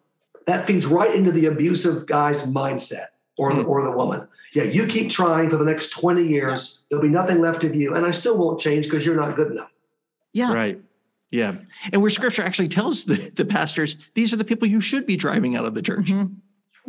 That 0.46 0.64
feeds 0.64 0.86
right 0.86 1.14
into 1.14 1.32
the 1.32 1.46
abusive 1.46 2.06
guy's 2.06 2.46
mindset 2.46 3.06
or, 3.36 3.52
mm. 3.52 3.66
or 3.66 3.82
the 3.82 3.90
woman 3.90 4.28
yeah, 4.54 4.64
you 4.64 4.86
keep 4.86 5.10
trying 5.10 5.50
for 5.50 5.56
the 5.56 5.64
next 5.64 5.90
20 5.90 6.26
years. 6.26 6.86
There'll 6.88 7.02
be 7.02 7.08
nothing 7.08 7.40
left 7.40 7.64
of 7.64 7.74
you. 7.74 7.94
And 7.94 8.06
I 8.06 8.10
still 8.10 8.36
won't 8.38 8.60
change 8.60 8.86
because 8.86 9.04
you're 9.04 9.16
not 9.16 9.36
good 9.36 9.50
enough. 9.50 9.72
Yeah. 10.32 10.52
Right. 10.52 10.80
Yeah. 11.30 11.56
And 11.92 12.00
where 12.00 12.10
scripture 12.10 12.42
actually 12.42 12.68
tells 12.68 13.04
the, 13.04 13.30
the 13.34 13.44
pastors, 13.44 13.96
these 14.14 14.32
are 14.32 14.36
the 14.36 14.44
people 14.44 14.66
you 14.66 14.80
should 14.80 15.06
be 15.06 15.16
driving 15.16 15.56
out 15.56 15.66
of 15.66 15.74
the 15.74 15.82
church. 15.82 16.06
Mm-hmm. 16.06 16.34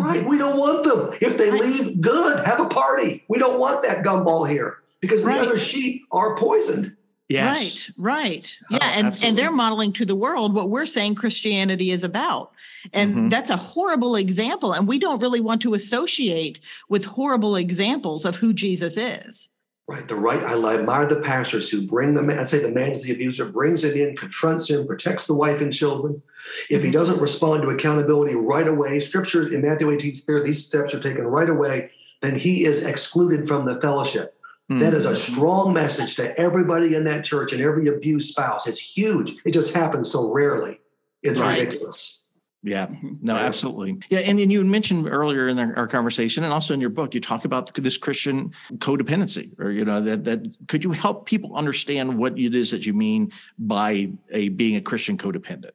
Right. 0.02 0.24
We 0.24 0.38
don't 0.38 0.58
want 0.58 0.86
them. 0.86 1.18
If 1.20 1.38
they 1.38 1.52
leave, 1.52 2.00
good. 2.00 2.46
Have 2.46 2.62
a 2.62 2.70
party. 2.70 3.26
We 3.28 3.38
don't 3.38 3.60
want 3.60 3.84
that 3.84 4.02
gumball 4.04 4.50
here 4.50 4.78
because 5.02 5.22
the 5.24 5.28
right. 5.28 5.42
other 5.42 5.58
sheep 5.58 6.04
are 6.12 6.38
poisoned. 6.38 6.96
Yes. 7.30 7.92
Right, 7.98 8.28
right. 8.32 8.58
Oh, 8.72 8.78
yeah. 8.82 8.92
and, 8.96 9.24
and 9.24 9.38
they're 9.38 9.52
modeling 9.52 9.94
to 9.94 10.06
the 10.06 10.16
world 10.16 10.56
what 10.56 10.72
we're 10.72 10.88
saying 10.88 11.14
Christianity 11.14 11.92
is 11.92 12.04
about. 12.04 12.52
And 12.92 13.12
mm-hmm. 13.12 13.30
that's 13.30 13.52
a 13.52 13.56
horrible 13.56 14.16
example. 14.16 14.74
And 14.74 14.88
we 14.88 14.98
don't 14.98 15.22
really 15.22 15.40
want 15.40 15.62
to 15.62 15.76
associate 15.76 16.60
with 16.90 17.06
horrible 17.06 17.56
examples 17.56 18.26
of 18.26 18.36
who 18.36 18.52
Jesus 18.52 18.98
is. 18.98 19.48
Right. 19.88 20.08
The 20.08 20.16
right. 20.16 20.44
I 20.44 20.74
admire 20.76 21.08
the 21.08 21.18
pastors 21.18 21.70
who 21.70 21.86
bring 21.86 22.16
the 22.16 22.24
man, 22.24 22.40
I'd 22.40 22.50
say 22.50 22.60
the 22.60 22.70
man's 22.70 23.04
the 23.04 23.12
abuser, 23.12 23.46
brings 23.46 23.84
it 23.84 23.96
in, 23.96 24.16
confronts 24.16 24.70
him, 24.70 24.88
protects 24.88 25.28
the 25.28 25.34
wife 25.36 25.62
and 25.62 25.74
children. 25.74 26.22
If 26.70 26.82
he 26.82 26.88
mm-hmm. 26.88 26.92
doesn't 26.92 27.20
respond 27.20 27.62
to 27.62 27.70
accountability 27.70 28.36
right 28.36 28.68
away, 28.68 29.00
scripture 29.00 29.54
in 29.54 29.62
Matthew 29.62 29.90
18, 29.92 30.44
these 30.44 30.66
steps 30.66 30.96
are 30.96 31.00
taken 31.00 31.26
right 31.26 31.50
away, 31.50 31.92
then 32.22 32.36
he 32.36 32.66
is 32.66 32.84
excluded 32.84 33.48
from 33.48 33.66
the 33.66 33.80
fellowship. 33.82 34.39
Mm-hmm. 34.70 34.80
That 34.82 34.94
is 34.94 35.06
a 35.06 35.16
strong 35.16 35.74
message 35.74 36.16
to 36.18 36.38
everybody 36.40 36.94
in 36.94 37.04
that 37.06 37.26
church 37.26 37.54
and 37.54 37.62
every 37.62 37.88
abused 37.88 38.30
spouse. 38.30 38.68
It's 38.68 38.80
huge. 38.80 39.36
It 39.44 39.52
just 39.52 39.74
happens 39.74 40.12
so 40.12 40.32
rarely. 40.32 40.80
It's 41.24 41.40
right. 41.40 41.60
ridiculous. 41.60 42.24
Yeah, 42.62 42.88
mm-hmm. 42.88 43.16
no, 43.22 43.36
absolutely. 43.36 43.98
Yeah, 44.10 44.20
and, 44.20 44.40
and 44.40 44.52
you 44.52 44.64
mentioned 44.66 45.08
earlier 45.08 45.48
in 45.48 45.58
our 45.58 45.88
conversation, 45.88 46.44
and 46.44 46.52
also 46.52 46.74
in 46.74 46.82
your 46.82 46.90
book, 46.90 47.16
you 47.16 47.22
talk 47.22 47.46
about 47.46 47.74
this 47.74 47.98
Christian 47.98 48.54
codependency, 48.76 49.58
or 49.60 49.72
you 49.72 49.86
know 49.86 50.02
that 50.02 50.26
that 50.26 50.46
could 50.68 50.84
you 50.84 50.92
help 50.92 51.26
people 51.26 51.56
understand 51.56 52.18
what 52.18 52.38
it 52.38 52.54
is 52.56 52.72
that 52.72 52.86
you 52.86 52.94
mean 52.94 53.32
by 53.58 54.12
a 54.32 54.50
being 54.50 54.76
a 54.76 54.82
Christian 54.82 55.18
codependent? 55.18 55.72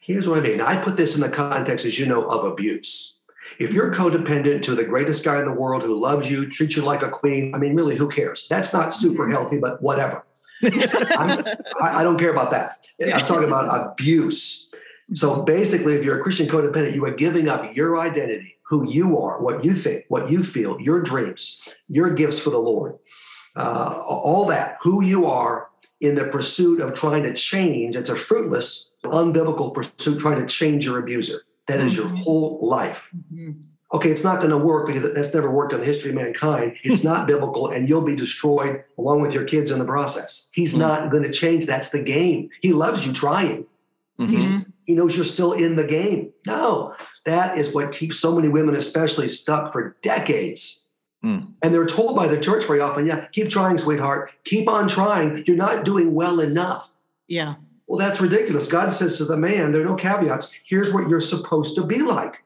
Here's 0.00 0.26
what 0.26 0.38
I 0.38 0.40
mean. 0.40 0.62
I 0.62 0.80
put 0.80 0.96
this 0.96 1.14
in 1.14 1.20
the 1.20 1.28
context, 1.28 1.84
as 1.84 1.98
you 1.98 2.06
know, 2.06 2.24
of 2.24 2.44
abuse. 2.44 3.07
If 3.58 3.72
you're 3.72 3.92
codependent 3.92 4.62
to 4.62 4.74
the 4.74 4.84
greatest 4.84 5.24
guy 5.24 5.38
in 5.40 5.46
the 5.46 5.52
world 5.52 5.82
who 5.82 5.98
loves 5.98 6.30
you, 6.30 6.48
treats 6.48 6.76
you 6.76 6.82
like 6.82 7.02
a 7.02 7.10
queen, 7.10 7.54
I 7.54 7.58
mean, 7.58 7.74
really, 7.74 7.96
who 7.96 8.08
cares? 8.08 8.46
That's 8.48 8.72
not 8.72 8.94
super 8.94 9.24
Mm-hmm. 9.24 9.32
healthy, 9.32 9.58
but 9.58 9.82
whatever. 9.82 10.24
I, 10.64 11.54
I 11.82 12.02
don't 12.02 12.18
care 12.18 12.32
about 12.32 12.50
that. 12.52 12.86
I'm 13.02 13.26
talking 13.26 13.48
about 13.48 13.92
abuse. 13.92 14.70
So 15.14 15.42
basically, 15.42 15.94
if 15.94 16.04
you're 16.04 16.20
a 16.20 16.22
Christian 16.22 16.46
codependent, 16.46 16.94
you 16.94 17.04
are 17.04 17.10
giving 17.12 17.48
up 17.48 17.74
your 17.76 17.98
identity, 17.98 18.56
who 18.68 18.88
you 18.88 19.18
are, 19.18 19.40
what 19.40 19.64
you 19.64 19.72
think, 19.72 20.04
what 20.08 20.30
you 20.30 20.42
feel, 20.44 20.80
your 20.80 21.00
dreams, 21.02 21.62
your 21.88 22.10
gifts 22.10 22.38
for 22.38 22.50
the 22.50 22.58
Lord, 22.58 22.96
uh, 23.56 24.02
all 24.06 24.46
that, 24.46 24.76
who 24.82 25.02
you 25.02 25.26
are 25.26 25.68
in 26.00 26.14
the 26.14 26.24
pursuit 26.26 26.80
of 26.80 26.94
trying 26.94 27.22
to 27.24 27.32
change. 27.34 27.96
It's 27.96 28.10
a 28.10 28.14
fruitless, 28.16 28.94
unbiblical 29.04 29.72
pursuit 29.74 30.20
trying 30.20 30.40
to 30.40 30.46
change 30.46 30.84
your 30.84 30.98
abuser. 30.98 31.40
That 31.68 31.80
is 31.80 31.94
your 31.96 32.06
Mhm. 32.06 32.16
whole 32.22 32.58
life. 32.62 33.10
Mhm. 33.32 33.56
Okay, 33.94 34.10
it's 34.10 34.24
not 34.24 34.38
going 34.38 34.50
to 34.50 34.58
work 34.58 34.86
because 34.86 35.02
that's 35.14 35.32
never 35.32 35.50
worked 35.50 35.72
in 35.72 35.80
the 35.80 35.86
history 35.86 36.10
of 36.10 36.16
mankind. 36.16 36.76
It's 36.82 37.04
not 37.04 37.26
biblical, 37.32 37.68
and 37.68 37.88
you'll 37.88 38.02
be 38.04 38.16
destroyed 38.16 38.82
along 38.98 39.22
with 39.22 39.32
your 39.34 39.44
kids 39.44 39.70
in 39.70 39.78
the 39.78 39.84
process. 39.84 40.50
He's 40.54 40.74
Mhm. 40.74 40.78
not 40.78 41.10
going 41.10 41.22
to 41.22 41.30
change. 41.32 41.66
That's 41.66 41.90
the 41.90 42.02
game. 42.02 42.50
He 42.60 42.72
loves 42.72 43.06
you 43.06 43.12
trying. 43.12 43.66
He 44.18 44.94
knows 44.94 45.14
you're 45.14 45.24
still 45.24 45.52
in 45.52 45.76
the 45.76 45.84
game. 45.84 46.32
No, 46.46 46.94
that 47.24 47.56
is 47.58 47.72
what 47.74 47.92
keeps 47.92 48.18
so 48.18 48.34
many 48.34 48.48
women, 48.48 48.74
especially, 48.74 49.28
stuck 49.28 49.72
for 49.72 49.96
decades. 50.02 50.86
Mm. 51.24 51.48
And 51.62 51.74
they're 51.74 51.86
told 51.86 52.16
by 52.16 52.26
the 52.26 52.38
church 52.38 52.64
very 52.64 52.80
often, 52.80 53.06
yeah, 53.06 53.26
keep 53.32 53.48
trying, 53.50 53.76
sweetheart. 53.78 54.32
Keep 54.44 54.66
on 54.68 54.88
trying. 54.88 55.44
You're 55.46 55.56
not 55.56 55.84
doing 55.84 56.14
well 56.14 56.40
enough. 56.40 56.94
Yeah. 57.28 57.54
Well, 57.88 57.98
that's 57.98 58.20
ridiculous. 58.20 58.68
God 58.68 58.92
says 58.92 59.16
to 59.18 59.24
the 59.24 59.36
man, 59.36 59.72
there 59.72 59.80
are 59.80 59.86
no 59.86 59.94
caveats. 59.96 60.52
Here's 60.64 60.92
what 60.92 61.08
you're 61.08 61.22
supposed 61.22 61.74
to 61.76 61.82
be 61.84 62.00
like 62.00 62.44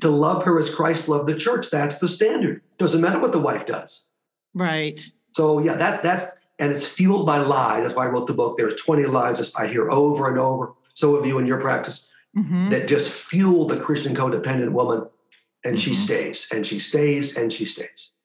to 0.00 0.08
love 0.08 0.44
her 0.44 0.58
as 0.58 0.74
Christ 0.74 1.08
loved 1.08 1.28
the 1.28 1.34
church. 1.36 1.70
That's 1.70 1.98
the 1.98 2.08
standard. 2.08 2.62
Doesn't 2.78 3.02
matter 3.02 3.18
what 3.18 3.32
the 3.32 3.38
wife 3.38 3.66
does. 3.66 4.10
Right. 4.54 5.04
So, 5.32 5.58
yeah, 5.58 5.74
that's, 5.76 6.02
that's, 6.02 6.24
and 6.58 6.72
it's 6.72 6.86
fueled 6.88 7.26
by 7.26 7.38
lies. 7.38 7.82
That's 7.82 7.94
why 7.94 8.06
I 8.06 8.08
wrote 8.08 8.26
the 8.26 8.32
book. 8.32 8.56
There's 8.56 8.74
20 8.76 9.04
lies 9.04 9.54
I 9.54 9.66
hear 9.66 9.90
over 9.90 10.28
and 10.28 10.38
over. 10.38 10.72
So 10.94 11.14
have 11.16 11.26
you 11.26 11.38
in 11.38 11.46
your 11.46 11.60
practice 11.60 12.08
Mhm. 12.36 12.70
that 12.70 12.86
just 12.88 13.10
fuel 13.12 13.66
the 13.66 13.76
Christian 13.76 14.14
codependent 14.16 14.70
woman. 14.72 15.06
And 15.64 15.78
she 15.78 15.90
Mhm. 15.90 15.94
stays 15.94 16.48
and 16.54 16.66
she 16.66 16.78
stays 16.78 17.36
and 17.36 17.52
she 17.52 17.66
stays. 17.66 18.16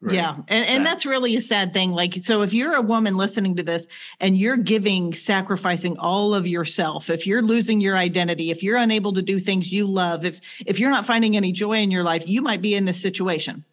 Right. 0.00 0.16
Yeah. 0.16 0.36
And, 0.48 0.68
and 0.68 0.86
that's 0.86 1.06
really 1.06 1.34
a 1.36 1.40
sad 1.40 1.72
thing. 1.72 1.92
Like, 1.92 2.14
so 2.20 2.42
if 2.42 2.52
you're 2.52 2.74
a 2.74 2.82
woman 2.82 3.16
listening 3.16 3.56
to 3.56 3.62
this 3.62 3.86
and 4.20 4.36
you're 4.36 4.58
giving, 4.58 5.14
sacrificing 5.14 5.96
all 5.98 6.34
of 6.34 6.46
yourself, 6.46 7.08
if 7.08 7.26
you're 7.26 7.40
losing 7.40 7.80
your 7.80 7.96
identity, 7.96 8.50
if 8.50 8.62
you're 8.62 8.76
unable 8.76 9.14
to 9.14 9.22
do 9.22 9.40
things 9.40 9.72
you 9.72 9.86
love, 9.86 10.26
if 10.26 10.42
if 10.66 10.78
you're 10.78 10.90
not 10.90 11.06
finding 11.06 11.38
any 11.38 11.52
joy 11.52 11.78
in 11.78 11.90
your 11.90 12.04
life, 12.04 12.22
you 12.26 12.42
might 12.42 12.60
be 12.60 12.74
in 12.74 12.84
this 12.84 13.00
situation. 13.00 13.64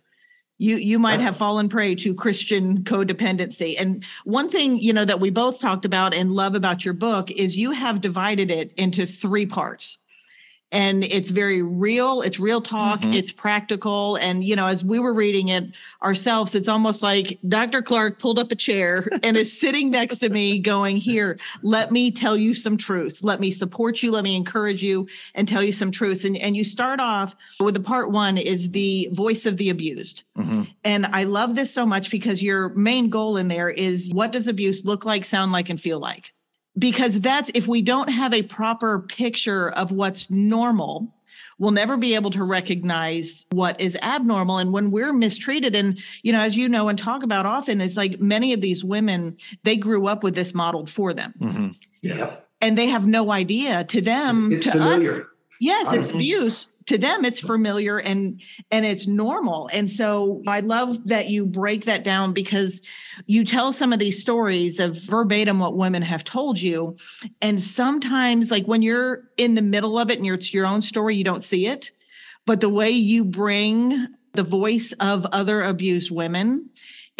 You 0.57 0.77
you 0.77 0.99
might 0.99 1.19
have 1.19 1.35
fallen 1.35 1.67
prey 1.67 1.95
to 1.95 2.15
Christian 2.15 2.83
codependency. 2.83 3.75
And 3.77 4.05
one 4.23 4.47
thing, 4.47 4.77
you 4.77 4.93
know, 4.93 5.05
that 5.05 5.19
we 5.19 5.31
both 5.31 5.59
talked 5.59 5.85
about 5.85 6.13
and 6.13 6.31
love 6.31 6.55
about 6.55 6.85
your 6.85 6.93
book 6.93 7.29
is 7.31 7.57
you 7.57 7.71
have 7.71 7.99
divided 7.99 8.51
it 8.51 8.71
into 8.77 9.05
three 9.05 9.47
parts 9.47 9.97
and 10.71 11.03
it's 11.03 11.29
very 11.31 11.61
real 11.61 12.21
it's 12.21 12.39
real 12.39 12.61
talk 12.61 13.01
Mhm. 13.01 13.13
it's 13.15 13.31
practical 13.31 14.15
and 14.17 14.43
you 14.43 14.55
know 14.55 14.67
as 14.67 14.83
we 14.83 14.99
were 14.99 15.13
reading 15.13 15.49
it 15.49 15.65
ourselves 16.01 16.55
it's 16.55 16.67
almost 16.67 17.03
like 17.03 17.37
dr 17.47 17.81
clark 17.83 18.19
pulled 18.19 18.39
up 18.39 18.51
a 18.51 18.55
chair 18.55 19.07
and 19.23 19.35
is 19.37 19.57
sitting 19.59 19.89
next 19.89 20.19
to 20.19 20.29
me 20.29 20.59
going 20.59 20.97
here 20.97 21.37
let 21.61 21.91
me 21.91 22.09
tell 22.11 22.37
you 22.37 22.53
some 22.53 22.77
truths 22.77 23.23
let 23.23 23.39
me 23.39 23.51
support 23.51 24.01
you 24.01 24.11
let 24.11 24.23
me 24.23 24.35
encourage 24.35 24.81
you 24.81 25.07
and 25.35 25.47
tell 25.47 25.61
you 25.63 25.71
some 25.71 25.91
truths 25.91 26.23
and, 26.23 26.37
and 26.37 26.55
you 26.55 26.63
start 26.63 26.99
off 26.99 27.35
with 27.59 27.73
the 27.73 27.79
part 27.79 28.11
one 28.11 28.37
is 28.37 28.71
the 28.71 29.09
voice 29.11 29.45
of 29.45 29.57
the 29.57 29.69
abused 29.69 30.23
Mhm. 30.37 30.67
and 30.85 31.05
I 31.07 31.25
love 31.25 31.55
this 31.55 31.71
so 31.73 31.85
much 31.85 32.09
because 32.09 32.41
your 32.41 32.69
main 32.69 33.09
goal 33.09 33.37
in 33.37 33.47
there 33.49 33.69
is 33.69 34.09
what 34.13 34.31
does 34.31 34.47
abuse 34.47 34.85
look 34.85 35.05
like, 35.05 35.25
sound 35.25 35.51
like, 35.51 35.69
and 35.69 35.79
feel 35.79 35.99
like? 35.99 36.33
Because 36.77 37.19
that's 37.19 37.51
if 37.53 37.67
we 37.67 37.81
don't 37.81 38.09
have 38.09 38.33
a 38.33 38.43
proper 38.43 38.99
picture 38.99 39.71
of 39.71 39.91
what's 39.91 40.29
normal, 40.29 41.13
we'll 41.59 41.71
never 41.71 41.97
be 41.97 42.15
able 42.15 42.31
to 42.31 42.43
recognize 42.43 43.45
what 43.51 43.79
is 43.79 43.97
abnormal. 44.01 44.57
And 44.57 44.71
when 44.71 44.89
we're 44.89 45.13
mistreated, 45.13 45.75
and 45.75 45.99
you 46.23 46.31
know, 46.31 46.39
as 46.39 46.55
you 46.55 46.69
know 46.69 46.87
and 46.87 46.97
talk 46.97 47.23
about 47.23 47.45
often, 47.45 47.81
it's 47.81 47.97
like 47.97 48.19
many 48.21 48.53
of 48.53 48.61
these 48.61 48.83
women, 48.83 49.37
they 49.63 49.75
grew 49.75 50.07
up 50.07 50.23
with 50.23 50.33
this 50.33 50.53
modeled 50.53 50.89
for 50.89 51.13
them. 51.13 51.33
Mhm. 51.41 51.75
Yeah. 52.01 52.35
And 52.61 52.77
they 52.77 52.87
have 52.87 53.05
no 53.05 53.31
idea 53.31 53.83
to 53.85 54.01
them, 54.01 54.51
it's 54.53 54.63
to 54.65 54.71
familiar. 54.71 55.11
us, 55.11 55.21
Yes, 55.59 55.93
it's 55.93 56.09
abuse. 56.09 56.70
To 56.87 56.97
them, 56.97 57.25
it's 57.25 57.39
familiar 57.39 57.99
and 57.99 58.41
and 58.71 58.85
it's 58.85 59.07
normal. 59.07 59.69
And 59.71 59.89
so 59.89 60.41
I 60.47 60.61
love 60.61 61.07
that 61.07 61.29
you 61.29 61.45
break 61.45 61.85
that 61.85 62.03
down 62.03 62.33
because 62.33 62.81
you 63.27 63.45
tell 63.45 63.71
some 63.71 63.93
of 63.93 63.99
these 63.99 64.19
stories 64.19 64.79
of 64.79 65.01
verbatim 65.03 65.59
what 65.59 65.77
women 65.77 66.01
have 66.01 66.23
told 66.23 66.59
you. 66.59 66.97
And 67.41 67.61
sometimes, 67.61 68.49
like 68.51 68.65
when 68.65 68.81
you're 68.81 69.25
in 69.37 69.55
the 69.55 69.61
middle 69.61 69.99
of 69.99 70.09
it 70.09 70.17
and 70.17 70.27
it's 70.27 70.53
your 70.53 70.65
own 70.65 70.81
story, 70.81 71.15
you 71.15 71.23
don't 71.23 71.43
see 71.43 71.67
it. 71.67 71.91
But 72.45 72.61
the 72.61 72.69
way 72.69 72.89
you 72.89 73.23
bring 73.23 74.07
the 74.33 74.43
voice 74.43 74.93
of 74.99 75.25
other 75.27 75.61
abused 75.61 76.11
women, 76.11 76.69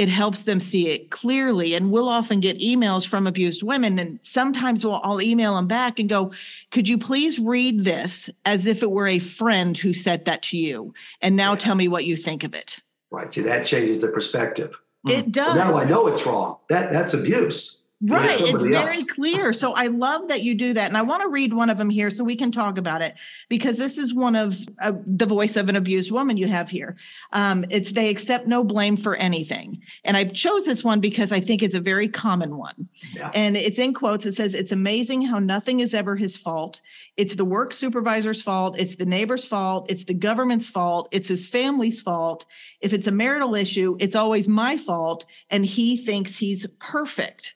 it 0.01 0.09
helps 0.09 0.41
them 0.41 0.59
see 0.59 0.87
it 0.87 1.11
clearly. 1.11 1.75
And 1.75 1.91
we'll 1.91 2.09
often 2.09 2.39
get 2.39 2.57
emails 2.57 3.07
from 3.07 3.27
abused 3.27 3.61
women. 3.61 3.99
And 3.99 4.17
sometimes 4.23 4.83
we'll, 4.83 4.99
I'll 5.03 5.21
email 5.21 5.55
them 5.55 5.67
back 5.67 5.99
and 5.99 6.09
go, 6.09 6.31
could 6.71 6.89
you 6.89 6.97
please 6.97 7.37
read 7.39 7.83
this 7.83 8.27
as 8.43 8.65
if 8.65 8.81
it 8.81 8.89
were 8.89 9.07
a 9.07 9.19
friend 9.19 9.77
who 9.77 9.93
said 9.93 10.25
that 10.25 10.41
to 10.43 10.57
you? 10.57 10.91
And 11.21 11.35
now 11.35 11.51
Yeah. 11.51 11.57
tell 11.59 11.75
me 11.75 11.87
what 11.87 12.05
you 12.05 12.17
think 12.17 12.43
of 12.43 12.55
it. 12.55 12.79
Right. 13.11 13.31
See, 13.31 13.41
that 13.41 13.67
changes 13.67 14.01
the 14.01 14.07
perspective. 14.07 14.75
It 15.07 15.31
does. 15.31 15.55
now 15.55 15.77
I 15.77 15.83
know 15.83 16.07
it's 16.07 16.25
wrong. 16.25 16.57
That 16.69 16.91
that's 16.91 17.13
abuse. 17.13 17.80
Right. 18.03 18.41
It's 18.41 18.63
very 18.63 18.97
else. 18.97 19.11
clear. 19.11 19.53
So 19.53 19.73
I 19.73 19.87
love 19.87 20.27
that 20.29 20.41
you 20.41 20.55
do 20.55 20.73
that. 20.73 20.87
And 20.87 20.97
I 20.97 21.03
want 21.03 21.21
to 21.21 21.29
read 21.29 21.53
one 21.53 21.69
of 21.69 21.77
them 21.77 21.89
here 21.89 22.09
so 22.09 22.23
we 22.23 22.35
can 22.35 22.51
talk 22.51 22.79
about 22.79 23.01
it 23.01 23.15
because 23.47 23.77
this 23.77 23.99
is 23.99 24.11
one 24.13 24.35
of 24.35 24.57
uh, 24.81 24.93
the 25.05 25.27
voice 25.27 25.55
of 25.55 25.69
an 25.69 25.75
abused 25.75 26.11
woman 26.11 26.35
you 26.35 26.47
have 26.47 26.69
here. 26.69 26.95
Um, 27.31 27.63
it's 27.69 27.91
they 27.91 28.09
accept 28.09 28.47
no 28.47 28.63
blame 28.63 28.97
for 28.97 29.15
anything. 29.17 29.81
And 30.03 30.17
I 30.17 30.23
chose 30.23 30.65
this 30.65 30.83
one 30.83 30.99
because 30.99 31.31
I 31.31 31.39
think 31.39 31.61
it's 31.61 31.75
a 31.75 31.79
very 31.79 32.07
common 32.07 32.57
one. 32.57 32.89
Yeah. 33.13 33.29
And 33.35 33.55
it's 33.55 33.77
in 33.77 33.93
quotes. 33.93 34.25
It 34.25 34.33
says, 34.33 34.55
It's 34.55 34.71
amazing 34.71 35.21
how 35.21 35.37
nothing 35.37 35.79
is 35.79 35.93
ever 35.93 36.15
his 36.15 36.35
fault. 36.35 36.81
It's 37.17 37.35
the 37.35 37.45
work 37.45 37.71
supervisor's 37.71 38.41
fault. 38.41 38.79
It's 38.79 38.95
the 38.95 39.05
neighbor's 39.05 39.45
fault. 39.45 39.91
It's 39.91 40.05
the 40.05 40.15
government's 40.15 40.69
fault. 40.69 41.07
It's 41.11 41.27
his 41.27 41.47
family's 41.47 42.01
fault. 42.01 42.45
If 42.79 42.93
it's 42.93 43.07
a 43.07 43.11
marital 43.11 43.53
issue, 43.53 43.95
it's 43.99 44.15
always 44.15 44.47
my 44.47 44.77
fault. 44.77 45.25
And 45.51 45.63
he 45.63 45.97
thinks 45.97 46.35
he's 46.35 46.65
perfect. 46.79 47.55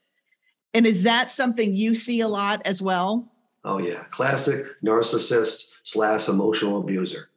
And 0.75 0.85
is 0.85 1.03
that 1.03 1.31
something 1.31 1.73
you 1.73 1.95
see 1.95 2.19
a 2.19 2.27
lot 2.27 2.61
as 2.65 2.81
well? 2.81 3.31
Oh 3.63 3.77
yeah, 3.79 4.03
classic 4.11 4.65
narcissist 4.83 5.71
slash 5.83 6.27
emotional 6.27 6.79
abuser, 6.79 7.29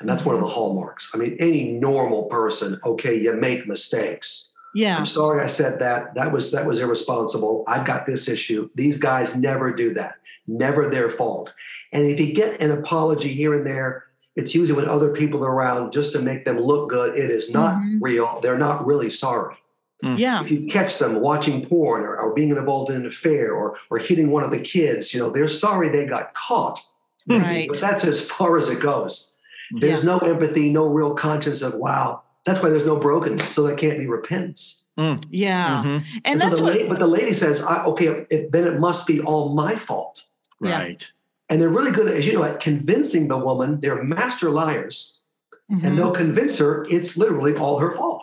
and 0.00 0.08
that's 0.08 0.24
one 0.24 0.34
of 0.34 0.40
the 0.40 0.48
hallmarks. 0.48 1.12
I 1.14 1.18
mean, 1.18 1.36
any 1.38 1.72
normal 1.72 2.24
person, 2.24 2.80
okay, 2.84 3.14
you 3.14 3.34
make 3.34 3.68
mistakes. 3.68 4.52
Yeah. 4.74 4.96
I'm 4.96 5.06
sorry 5.06 5.44
I 5.44 5.46
said 5.46 5.78
that. 5.80 6.14
That 6.14 6.32
was 6.32 6.50
that 6.52 6.66
was 6.66 6.80
irresponsible. 6.80 7.64
I've 7.68 7.86
got 7.86 8.06
this 8.06 8.28
issue. 8.28 8.70
These 8.74 8.98
guys 8.98 9.36
never 9.36 9.72
do 9.72 9.92
that. 9.94 10.14
Never 10.46 10.88
their 10.88 11.10
fault. 11.10 11.52
And 11.92 12.06
if 12.06 12.18
you 12.18 12.32
get 12.34 12.60
an 12.62 12.70
apology 12.70 13.28
here 13.28 13.54
and 13.54 13.66
there, 13.66 14.04
it's 14.36 14.54
usually 14.54 14.80
when 14.80 14.88
other 14.88 15.12
people 15.12 15.44
are 15.44 15.52
around 15.52 15.92
just 15.92 16.12
to 16.14 16.18
make 16.18 16.46
them 16.46 16.58
look 16.58 16.88
good. 16.88 17.16
It 17.16 17.30
is 17.30 17.50
not 17.52 17.76
Mhm. 17.76 17.98
real. 18.00 18.40
They're 18.42 18.58
not 18.58 18.86
really 18.86 19.10
sorry. 19.10 19.56
Yeah. 20.02 20.40
if 20.42 20.50
you 20.50 20.66
catch 20.66 20.98
them 20.98 21.20
watching 21.20 21.64
porn 21.66 22.02
or, 22.02 22.16
or 22.16 22.34
being 22.34 22.50
involved 22.50 22.90
in 22.90 22.96
an 22.96 23.06
affair 23.06 23.52
or 23.54 23.78
or 23.90 23.98
hitting 23.98 24.30
one 24.30 24.44
of 24.44 24.50
the 24.50 24.60
kids, 24.60 25.14
you 25.14 25.20
know, 25.20 25.30
they're 25.30 25.48
sorry 25.48 25.88
they 25.88 26.06
got 26.06 26.34
caught. 26.34 26.80
Right. 27.28 27.68
But 27.68 27.80
that's 27.80 28.04
as 28.04 28.24
far 28.24 28.56
as 28.58 28.68
it 28.68 28.80
goes. 28.80 29.34
There's 29.80 30.04
Yeah. 30.04 30.12
no 30.12 30.18
empathy, 30.18 30.70
no 30.72 30.86
real 30.88 31.14
conscience 31.14 31.62
of 31.62 31.74
wow. 31.74 32.22
That's 32.44 32.62
why 32.62 32.68
there's 32.68 32.86
no 32.86 32.96
brokenness, 32.96 33.48
so 33.48 33.66
there 33.66 33.74
can't 33.74 33.98
be 33.98 34.06
repentance. 34.06 34.84
Yeah. 35.30 35.82
Mhm. 35.84 36.04
And 36.24 36.40
so 36.40 36.46
that's 36.48 36.58
the 36.60 36.64
what, 36.64 36.80
la- 36.80 36.88
but 36.88 36.98
the 37.00 37.06
lady 37.08 37.32
says, 37.32 37.62
I, 37.62 37.84
okay, 37.86 38.26
it, 38.30 38.52
then 38.52 38.64
it 38.66 38.78
must 38.78 39.06
be 39.06 39.20
all 39.20 39.54
my 39.54 39.74
fault. 39.74 40.24
Yeah. 40.60 40.78
Right. 40.78 41.10
And 41.48 41.60
they're 41.60 41.68
really 41.68 41.90
good, 41.90 42.06
at, 42.08 42.16
as 42.16 42.26
you 42.26 42.34
know, 42.34 42.44
at 42.44 42.60
convincing 42.60 43.28
the 43.28 43.36
woman. 43.36 43.80
They're 43.80 44.02
master 44.02 44.50
liars, 44.50 45.20
Mhm. 45.72 45.84
and 45.84 45.98
they'll 45.98 46.12
convince 46.12 46.58
her 46.58 46.86
it's 46.88 47.16
literally 47.16 47.54
all 47.56 47.78
her 47.80 47.92
fault. 47.96 48.22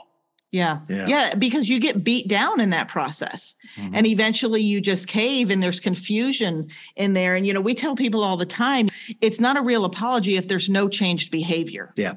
Yeah. 0.53 0.79
Yeah. 0.87 1.07
Yeah. 1.07 1.35
Because 1.35 1.67
you 1.67 1.79
get 1.79 2.03
beat 2.03 2.27
down 2.29 2.61
in 2.61 2.69
that 2.69 2.87
process. 2.87 3.55
Mhm. 3.77 3.89
and 3.93 4.05
eventually 4.05 4.61
you 4.61 4.79
just 4.79 5.07
cave 5.07 5.49
and 5.49 5.61
there's 5.63 5.79
confusion 5.79 6.67
in 6.95 7.13
there 7.13 7.35
and 7.35 7.47
you 7.47 7.53
know 7.53 7.59
we 7.61 7.73
tell 7.73 7.95
people 7.95 8.23
all 8.23 8.37
the 8.37 8.45
time 8.45 8.87
it's 9.19 9.39
not 9.39 9.57
a 9.57 9.61
real 9.61 9.83
apology 9.83 10.37
if 10.37 10.47
there's 10.47 10.69
no 10.69 10.87
changed 10.87 11.31
behavior 11.31 11.91
Yeah. 11.97 12.13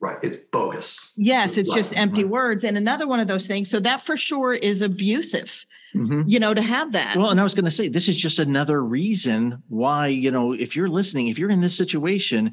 Right? 0.00 0.18
It's 0.22 0.36
bogus. 0.50 1.12
yes 1.16 1.56
it's 1.56 1.72
just 1.72 1.96
empty 1.96 2.24
right. 2.24 2.30
words 2.32 2.64
and 2.64 2.76
another 2.76 3.06
one 3.06 3.20
of 3.20 3.28
those 3.28 3.46
things 3.46 3.70
so 3.70 3.78
that 3.80 4.00
for 4.00 4.16
sure 4.16 4.52
is 4.54 4.82
abusive 4.82 5.64
Mhm. 5.94 6.24
you 6.26 6.40
know 6.40 6.52
to 6.54 6.60
have 6.62 6.90
that 6.92 7.16
Well, 7.16 7.30
and 7.30 7.38
I 7.38 7.44
was 7.44 7.54
going 7.54 7.64
to 7.66 7.70
say, 7.70 7.86
this 7.88 8.08
is 8.08 8.16
just 8.16 8.38
another 8.40 8.82
reason 8.82 9.62
why, 9.68 10.08
you 10.08 10.30
know, 10.30 10.52
if 10.52 10.74
you're 10.76 10.88
listening, 10.90 11.28
if 11.28 11.38
you're 11.38 11.48
in 11.50 11.60
this 11.62 11.74
situation, 11.76 12.52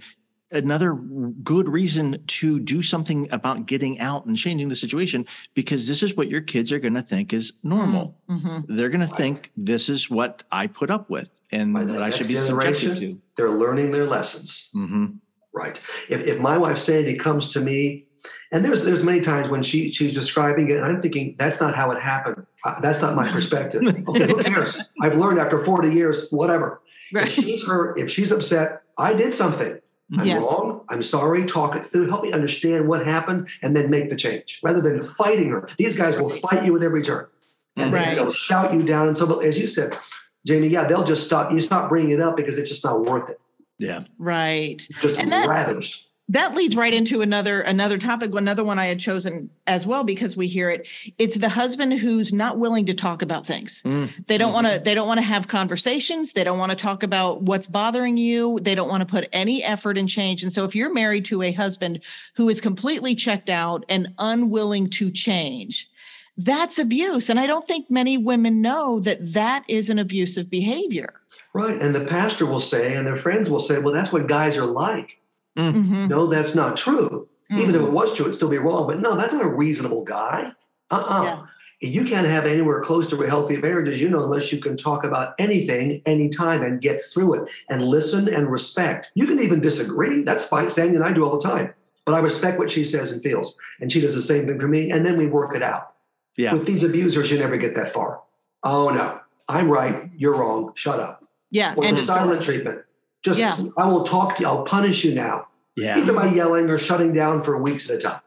another 0.53 0.93
good 0.93 1.67
reason 1.67 2.23
to 2.27 2.59
do 2.59 2.81
something 2.81 3.27
about 3.31 3.65
getting 3.65 3.99
out 3.99 4.25
and 4.25 4.37
changing 4.37 4.69
the 4.69 4.75
situation 4.75 5.25
because 5.53 5.87
this 5.87 6.03
is 6.03 6.15
what 6.15 6.29
your 6.29 6.41
kids 6.41 6.71
are 6.71 6.79
going 6.79 6.93
to 6.93 7.01
think 7.01 7.33
is 7.33 7.53
normal. 7.63 8.17
Mm-hmm. 8.29 8.75
They're 8.75 8.89
going 8.89 9.07
to 9.07 9.15
think 9.15 9.51
this 9.57 9.89
is 9.89 10.09
what 10.09 10.43
I 10.51 10.67
put 10.67 10.89
up 10.89 11.09
with 11.09 11.29
and 11.51 11.75
that 11.75 12.01
I 12.01 12.09
should 12.09 12.27
be 12.27 12.35
subjected 12.35 12.95
to. 12.97 13.19
They're 13.35 13.51
learning 13.51 13.91
their 13.91 14.05
lessons. 14.05 14.71
Mm-hmm. 14.75 15.05
Right. 15.53 15.79
If, 16.09 16.21
if 16.21 16.39
my 16.39 16.57
wife 16.57 16.77
Sandy 16.77 17.15
comes 17.15 17.51
to 17.53 17.61
me, 17.61 18.07
and 18.51 18.63
there's 18.63 18.83
there's 18.85 19.03
many 19.03 19.19
times 19.19 19.49
when 19.49 19.63
she 19.63 19.91
she's 19.91 20.13
describing 20.13 20.69
it, 20.69 20.77
and 20.77 20.85
I'm 20.85 21.01
thinking 21.01 21.35
that's 21.37 21.59
not 21.59 21.75
how 21.75 21.91
it 21.91 22.01
happened. 22.01 22.45
Uh, 22.63 22.79
that's 22.79 23.01
not 23.01 23.15
my 23.15 23.31
perspective. 23.31 23.81
Okay, 24.07 24.27
who 24.27 24.43
cares? 24.43 24.91
I've 25.01 25.15
learned 25.15 25.39
after 25.39 25.59
40 25.59 25.93
years, 25.93 26.29
whatever. 26.29 26.81
Right. 27.13 27.27
If 27.27 27.33
she's 27.33 27.67
her, 27.67 27.97
if 27.97 28.09
she's 28.09 28.31
upset, 28.31 28.83
I 28.97 29.13
did 29.13 29.33
something. 29.33 29.79
I'm 30.17 30.25
yes. 30.25 30.43
wrong. 30.43 30.85
I'm 30.89 31.01
sorry. 31.01 31.45
Talk 31.45 31.75
it 31.75 31.85
through. 31.85 32.09
Help 32.09 32.23
me 32.23 32.31
understand 32.31 32.87
what 32.87 33.05
happened 33.05 33.47
and 33.61 33.75
then 33.75 33.89
make 33.89 34.09
the 34.09 34.15
change 34.15 34.59
rather 34.63 34.81
than 34.81 35.01
fighting 35.01 35.49
her. 35.49 35.69
These 35.77 35.95
guys 35.97 36.19
will 36.19 36.29
fight 36.29 36.65
you 36.65 36.75
at 36.75 36.83
every 36.83 37.01
turn 37.01 37.27
and 37.75 37.93
right. 37.93 38.15
they'll 38.15 38.31
shout 38.31 38.73
you 38.73 38.83
down. 38.83 39.07
And 39.07 39.17
so, 39.17 39.39
as 39.39 39.57
you 39.57 39.67
said, 39.67 39.97
Jamie, 40.45 40.67
yeah, 40.67 40.85
they'll 40.85 41.05
just 41.05 41.25
stop. 41.25 41.51
You 41.51 41.61
stop 41.61 41.89
bringing 41.89 42.11
it 42.11 42.21
up 42.21 42.37
because 42.37 42.57
it's 42.57 42.69
just 42.69 42.83
not 42.83 43.01
worth 43.05 43.29
it. 43.29 43.39
Yeah. 43.79 44.03
Right. 44.17 44.85
Just 45.01 45.19
and 45.19 45.31
ravaged 45.31 46.05
that 46.29 46.55
leads 46.55 46.75
right 46.75 46.93
into 46.93 47.21
another 47.21 47.61
another 47.61 47.97
topic 47.97 48.33
another 48.35 48.63
one 48.63 48.79
i 48.79 48.85
had 48.85 48.99
chosen 48.99 49.49
as 49.67 49.85
well 49.85 50.03
because 50.03 50.35
we 50.35 50.47
hear 50.47 50.69
it. 50.69 50.87
It's 51.17 51.37
the 51.37 51.49
husband 51.49 51.93
who's 51.93 52.33
not 52.33 52.57
willing 52.57 52.85
to 52.87 52.93
talk 52.93 53.21
about 53.21 53.45
things. 53.45 53.81
Mm. 53.83 54.25
they 54.27 54.37
don't 54.37 54.53
want 54.53 54.67
to 54.67 54.73
mm-hmm. 54.73 54.83
they 54.83 54.93
don't 54.93 55.07
want 55.07 55.19
to 55.19 55.25
have 55.25 55.47
conversations. 55.47 56.33
They 56.33 56.43
don't 56.43 56.59
want 56.59 56.71
to 56.71 56.75
talk 56.75 57.03
about 57.03 57.43
what's 57.43 57.67
bothering 57.67 58.17
you. 58.17 58.59
They 58.61 58.75
don't 58.75 58.89
want 58.89 59.01
to 59.01 59.05
put 59.05 59.29
any 59.31 59.63
effort 59.63 59.97
in 59.97 60.07
change. 60.07 60.43
And 60.43 60.51
so 60.51 60.65
if 60.65 60.75
you're 60.75 60.93
married 60.93 61.25
to 61.25 61.41
a 61.41 61.51
husband 61.51 62.01
who 62.35 62.49
is 62.49 62.61
completely 62.61 63.15
checked 63.15 63.49
out 63.49 63.85
and 63.89 64.13
unwilling 64.17 64.89
to 64.91 65.11
change 65.11 65.89
that's 66.37 66.79
abuse. 66.79 67.29
And 67.29 67.39
i 67.39 67.45
don't 67.45 67.65
think 67.65 67.91
many 67.91 68.17
women 68.17 68.59
know 68.59 68.99
that 69.01 69.33
that 69.33 69.63
is 69.67 69.89
an 69.89 69.99
abusive 69.99 70.49
behavior. 70.49 71.21
Right. 71.53 71.79
And 71.79 71.93
the 71.93 72.05
pastor 72.05 72.47
will 72.47 72.59
say 72.59 72.95
and 72.95 73.05
their 73.05 73.17
friends 73.17 73.51
will 73.51 73.59
say 73.59 73.79
well 73.79 73.93
that's 73.93 74.11
what 74.11 74.27
guys 74.27 74.57
are 74.57 74.65
like. 74.65 75.19
Mm-hmm. 75.57 76.07
No, 76.07 76.27
that's 76.27 76.55
not 76.55 76.77
true. 76.77 77.27
Mm-hmm. 77.51 77.61
Even 77.61 77.75
if 77.75 77.81
it 77.81 77.91
was 77.91 78.15
true, 78.15 78.25
it'd 78.25 78.35
still 78.35 78.49
be 78.49 78.57
wrong. 78.57 78.87
But 78.87 78.99
no, 78.99 79.15
that's 79.15 79.33
not 79.33 79.45
a 79.45 79.49
reasonable 79.49 80.03
guy. 80.03 80.53
Uh-uh. 80.89 81.23
Yeah. 81.23 81.45
You 81.79 82.05
can't 82.05 82.27
have 82.27 82.45
anywhere 82.45 82.79
close 82.79 83.09
to 83.09 83.21
a 83.21 83.27
healthy 83.27 83.57
marriage, 83.57 83.89
as 83.89 83.99
you 84.01 84.07
know, 84.09 84.23
unless 84.23 84.53
you 84.53 84.59
can 84.59 84.77
talk 84.77 85.03
about 85.03 85.33
anything, 85.37 86.01
anytime, 86.05 86.63
and 86.63 86.79
get 86.79 87.01
through 87.03 87.33
it 87.33 87.51
and 87.69 87.83
listen 87.83 88.33
and 88.33 88.49
respect. 88.49 89.11
You 89.15 89.27
can 89.27 89.41
even 89.41 89.59
disagree. 89.59 90.23
That's 90.23 90.47
fine. 90.47 90.69
Sandy 90.69 90.95
and 90.95 91.03
I 91.03 91.11
do 91.11 91.25
all 91.25 91.37
the 91.37 91.45
time. 91.45 91.73
But 92.05 92.15
I 92.15 92.19
respect 92.19 92.57
what 92.57 92.71
she 92.71 92.85
says 92.85 93.11
and 93.11 93.21
feels. 93.21 93.57
And 93.81 93.91
she 93.91 93.99
does 93.99 94.15
the 94.15 94.21
same 94.21 94.45
thing 94.45 94.59
for 94.59 94.67
me. 94.67 94.91
And 94.91 95.05
then 95.05 95.17
we 95.17 95.27
work 95.27 95.55
it 95.55 95.61
out. 95.61 95.93
Yeah. 96.37 96.53
With 96.53 96.65
these 96.65 96.83
abusers, 96.83 97.31
you 97.31 97.37
never 97.37 97.57
get 97.57 97.75
that 97.75 97.91
far. 97.91 98.21
Oh 98.63 98.89
no, 98.89 99.19
I'm 99.49 99.69
right. 99.69 100.09
You're 100.15 100.35
wrong. 100.35 100.71
Shut 100.75 100.99
up. 100.99 101.25
Yeah. 101.51 101.75
Or 101.75 101.85
and 101.85 101.99
silent 101.99 102.43
treatment. 102.43 102.79
Just 103.23 103.39
yeah. 103.39 103.57
I 103.77 103.87
will 103.87 104.03
talk 104.03 104.35
to 104.35 104.41
you. 104.41 104.47
I'll 104.47 104.63
punish 104.63 105.03
you 105.03 105.15
now. 105.15 105.47
Yeah. 105.75 105.97
Either 105.97 106.13
by 106.13 106.31
yelling 106.31 106.69
or 106.69 106.77
shutting 106.77 107.13
down 107.13 107.41
for 107.41 107.57
weeks 107.57 107.89
at 107.89 107.95
a 107.95 107.99
time. 107.99 108.21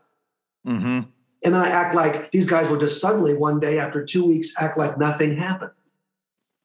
Mm-hmm. 0.67 1.11
And 1.45 1.55
then 1.55 1.63
I 1.63 1.69
act 1.69 1.95
like 1.95 2.33
these 2.33 2.47
guys 2.47 2.69
will 2.69 2.79
just 2.79 3.01
suddenly 3.01 3.35
one 3.35 3.61
day 3.61 3.79
after 3.79 4.05
two 4.05 4.27
weeks 4.27 4.55
act 4.61 4.77
like 4.77 4.99
nothing 4.99 5.37
happened. 5.37 5.71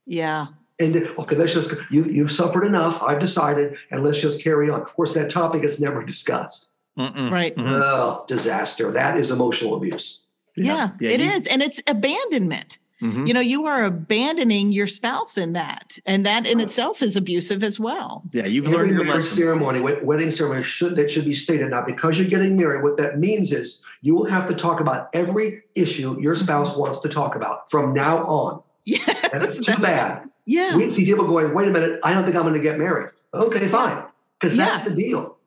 Yeah. 0.07 0.47
And 0.79 0.95
okay, 0.95 1.35
let's 1.35 1.53
just 1.53 1.73
you 1.91 2.03
you've 2.05 2.31
suffered 2.31 2.65
enough. 2.65 3.03
I've 3.03 3.19
decided, 3.19 3.77
and 3.91 4.03
let's 4.03 4.19
just 4.19 4.43
carry 4.43 4.69
on. 4.71 4.81
Of 4.81 4.95
course, 4.95 5.13
that 5.13 5.29
topic 5.29 5.63
is 5.63 5.79
never 5.79 6.03
discussed. 6.03 6.71
Mm-mm. 6.97 7.29
Right. 7.31 7.55
Mm-hmm. 7.55 7.67
Oh, 7.67 8.25
disaster. 8.27 8.91
That 8.91 9.17
is 9.17 9.29
emotional 9.29 9.75
abuse. 9.75 10.27
Yeah, 10.55 10.65
yeah, 10.65 10.89
yeah 10.99 11.09
it 11.11 11.19
you, 11.19 11.29
is, 11.29 11.45
and 11.47 11.61
it's 11.61 11.79
abandonment. 11.85 12.79
Mm-hmm. 13.01 13.25
You 13.25 13.33
know, 13.33 13.39
you 13.39 13.65
are 13.65 13.83
abandoning 13.83 14.71
your 14.71 14.85
spouse 14.85 15.37
in 15.37 15.53
that, 15.53 15.97
and 16.05 16.23
that 16.25 16.47
in 16.47 16.59
itself 16.59 17.01
is 17.01 17.15
abusive 17.15 17.63
as 17.63 17.79
well. 17.79 18.23
Yeah, 18.31 18.45
you've 18.45 18.65
Every 18.65 18.77
learned 18.77 18.91
your 18.91 19.03
marriage 19.03 19.23
lesson. 19.23 19.37
ceremony, 19.37 19.79
wedding 19.79 20.29
ceremony 20.29 20.63
should 20.63 20.95
that 20.97 21.09
should 21.09 21.25
be 21.25 21.33
stated 21.33 21.71
now. 21.71 21.83
Because 21.83 22.19
you're 22.19 22.29
getting 22.29 22.55
married, 22.55 22.83
what 22.83 22.97
that 22.97 23.19
means 23.19 23.51
is 23.51 23.81
you 24.01 24.15
will 24.15 24.25
have 24.25 24.45
to 24.47 24.53
talk 24.53 24.79
about 24.79 25.09
every 25.13 25.63
issue 25.73 26.19
your 26.21 26.35
mm-hmm. 26.35 26.43
spouse 26.43 26.77
wants 26.77 26.99
to 26.99 27.09
talk 27.09 27.35
about 27.35 27.71
from 27.71 27.93
now 27.93 28.19
on. 28.25 28.61
Yes, 28.85 29.29
that's 29.31 29.65
too 29.65 29.81
bad. 29.81 30.29
Yeah, 30.45 30.75
we 30.75 30.91
see 30.91 31.05
people 31.05 31.25
going, 31.25 31.55
"Wait 31.55 31.67
a 31.67 31.71
minute, 31.71 31.99
I 32.03 32.13
don't 32.13 32.23
think 32.23 32.35
I'm 32.35 32.43
going 32.43 32.53
to 32.53 32.59
get 32.59 32.77
married." 32.77 33.09
Okay, 33.33 33.67
fine, 33.67 34.03
because 34.39 34.55
yeah. 34.55 34.65
that's 34.65 34.83
the 34.83 34.93
deal. 34.93 35.37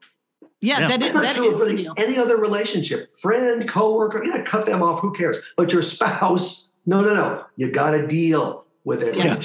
Yeah, 0.61 0.81
yeah. 0.81 0.89
that 0.89 1.03
is, 1.03 1.15
not 1.15 1.35
true 1.37 1.57
for 1.59 1.69
any, 1.69 1.87
any 1.99 2.17
other 2.17 2.37
relationship, 2.37 3.17
friend, 3.17 3.69
coworker. 3.69 4.25
Yeah, 4.25 4.43
cut 4.43 4.67
them 4.67 4.83
off. 4.83 5.01
Who 5.01 5.13
cares? 5.13 5.39
But 5.57 5.73
your 5.73 5.83
spouse 5.95 6.73
no, 6.87 7.03
no, 7.03 7.15
no. 7.15 7.45
You 7.57 7.71
got 7.71 7.93
to 7.93 8.07
deal 8.07 8.65
with 8.85 9.03
it. 9.03 9.15
Yeah. 9.17 9.41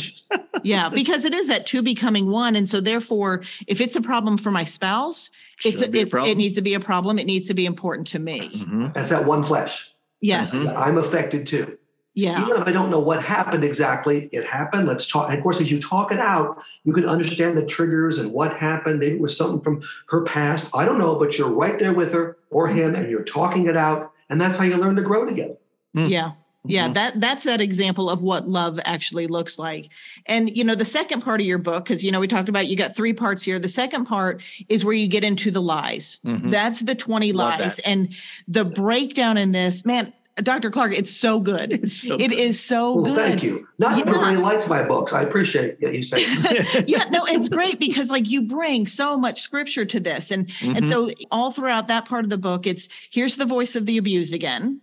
yeah, 0.64 0.90
because 0.90 1.26
it 1.26 1.34
is 1.34 1.48
that 1.48 1.66
two 1.66 1.82
becoming 1.82 2.30
one. 2.30 2.56
And 2.56 2.68
so 2.68 2.82
therefore, 2.82 3.44
if 3.68 3.80
it's 3.82 3.96
a 3.96 4.02
problem 4.02 4.38
for 4.38 4.52
my 4.52 4.66
spouse, 4.66 5.32
it's, 5.64 5.82
it's 5.82 6.14
it 6.14 6.38
needs 6.38 6.56
to 6.56 6.62
be 6.62 6.74
a 6.74 6.80
problem. 6.80 7.18
It 7.18 7.26
needs 7.26 7.48
to 7.48 7.54
be 7.54 7.66
important 7.66 8.08
to 8.08 8.20
me. 8.20 8.50
Mm-hmm. 8.54 8.88
That's 8.94 9.10
that 9.10 9.26
one 9.26 9.44
flesh. 9.44 9.94
Yes. 10.22 10.56
Mm-hmm. 10.56 10.78
I'm 10.78 10.98
affected 10.98 11.48
too. 11.48 11.78
Yeah. 12.16 12.42
Even 12.42 12.62
if 12.62 12.68
I 12.68 12.74
don't 12.74 12.90
know 12.90 13.00
what 13.00 13.24
happened 13.24 13.64
exactly, 13.64 14.30
it 14.34 14.46
happened. 14.46 14.88
Let's 14.88 15.08
talk. 15.08 15.30
And 15.30 15.38
of 15.38 15.44
course, 15.44 15.62
as 15.62 15.72
you 15.72 15.80
talk 15.80 16.12
it 16.12 16.20
out, 16.20 16.62
you 16.84 16.92
can 16.92 17.06
understand 17.06 17.58
the 17.58 17.66
triggers 17.66 18.18
and 18.20 18.34
what 18.34 18.58
happened. 18.58 19.00
Maybe 19.00 19.16
it 19.16 19.22
was 19.22 19.38
something 19.38 19.62
from 19.62 19.84
her 20.10 20.24
past. 20.24 20.76
I 20.76 20.84
don't 20.84 20.98
know, 20.98 21.16
but 21.16 21.38
you're 21.38 21.50
right 21.50 21.80
there 21.80 21.94
with 21.94 22.12
her 22.12 22.38
or 22.50 22.68
him 22.68 22.96
and 22.96 23.10
you're 23.10 23.24
talking 23.24 23.68
it 23.68 23.78
out. 23.78 24.12
And 24.30 24.42
that's 24.42 24.58
how 24.58 24.66
you 24.66 24.76
learn 24.76 24.98
to 24.98 25.02
grow 25.02 25.24
together. 25.24 25.56
Mm. 25.96 26.10
Yeah. 26.10 26.32
Yeah, 26.66 26.86
mm-hmm. 26.86 26.94
that 26.94 27.22
that's 27.22 27.44
that 27.44 27.62
example 27.62 28.10
of 28.10 28.22
what 28.22 28.48
love 28.48 28.80
actually 28.84 29.28
looks 29.28 29.58
like. 29.58 29.90
And 30.26 30.56
you 30.56 30.64
know, 30.64 30.76
the 30.76 30.86
second 30.86 31.22
part 31.22 31.40
of 31.40 31.48
your 31.48 31.58
book 31.58 31.86
cuz 31.86 32.04
you 32.04 32.12
know 32.12 32.20
we 32.20 32.28
talked 32.28 32.50
about 32.50 32.68
you 32.68 32.76
got 32.76 32.96
three 32.96 33.14
parts 33.14 33.44
here. 33.44 33.60
The 33.60 33.70
second 33.70 34.06
part 34.06 34.42
is 34.68 34.84
where 34.84 34.94
you 34.94 35.08
get 35.08 35.24
into 35.24 35.52
the 35.52 35.62
lies. 35.62 36.20
Mm-hmm. 36.26 36.50
That's 36.50 36.82
the 36.82 36.96
20 36.96 37.32
Love 37.32 37.60
lies 37.60 37.78
that. 37.78 37.88
and 37.88 38.10
the 38.48 38.66
breakdown 38.66 39.38
in 39.38 39.54
this, 39.54 39.86
man, 39.86 40.12
Dr. 40.44 40.70
Clark, 40.70 40.94
it's 40.94 41.12
so 41.12 41.40
good. 41.40 41.72
It's 41.80 42.02
so 42.02 42.16
it 42.16 42.30
good. 42.30 42.34
is 42.34 42.60
so 42.60 42.94
well, 42.94 43.16
good. 43.16 43.30
Thank 43.30 43.44
you. 43.44 43.68
Not 43.78 43.98
yeah. 43.98 44.04
everybody 44.04 44.38
likes 44.38 44.70
my 44.70 44.84
books. 44.84 45.14
I 45.14 45.22
appreciate 45.22 45.80
that 45.80 45.94
you 45.94 46.04
saying. 46.04 46.28
yeah, 46.88 47.06
no, 47.10 47.26
it's 47.26 47.48
great 47.48 47.80
because 47.80 48.10
like 48.10 48.30
you 48.30 48.42
bring 48.42 48.86
so 48.86 49.18
much 49.18 49.42
scripture 49.42 49.86
to 49.86 50.00
this, 50.00 50.32
and 50.32 50.48
mm-hmm. 50.48 50.76
and 50.76 50.88
so 50.88 51.10
all 51.32 51.52
throughout 51.52 51.88
that 51.88 52.06
part 52.06 52.26
of 52.26 52.30
the 52.30 52.38
book, 52.38 52.68
it's 52.68 52.90
here's 53.12 53.38
the 53.38 53.46
voice 53.46 53.76
of 53.76 53.86
the 53.86 53.98
abused 53.98 54.34
again. 54.34 54.82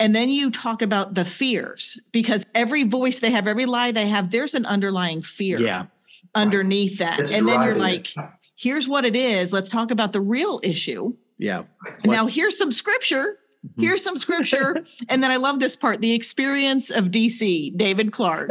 And 0.00 0.14
then 0.14 0.28
you 0.28 0.50
talk 0.50 0.82
about 0.82 1.14
the 1.14 1.24
fears 1.24 2.00
because 2.10 2.44
every 2.54 2.82
voice 2.82 3.20
they 3.20 3.30
have, 3.30 3.46
every 3.46 3.66
lie 3.66 3.92
they 3.92 4.08
have, 4.08 4.30
there's 4.30 4.54
an 4.54 4.66
underlying 4.66 5.22
fear 5.22 5.58
yeah. 5.60 5.86
underneath 6.34 6.98
that. 6.98 7.20
It's 7.20 7.30
and 7.30 7.46
then 7.46 7.62
you're 7.62 7.76
like, 7.76 8.12
here's 8.56 8.88
what 8.88 9.04
it 9.04 9.14
is. 9.14 9.52
Let's 9.52 9.70
talk 9.70 9.90
about 9.90 10.12
the 10.12 10.20
real 10.20 10.60
issue. 10.62 11.14
Yeah. 11.38 11.64
Now 12.04 12.26
here's 12.26 12.58
some 12.58 12.72
scripture. 12.72 13.38
Mm-hmm. 13.66 13.82
Here's 13.82 14.02
some 14.02 14.18
scripture. 14.18 14.84
and 15.08 15.22
then 15.22 15.30
I 15.30 15.36
love 15.36 15.60
this 15.60 15.76
part 15.76 16.00
the 16.00 16.12
experience 16.12 16.90
of 16.90 17.06
DC, 17.06 17.76
David 17.76 18.12
Clark. 18.12 18.50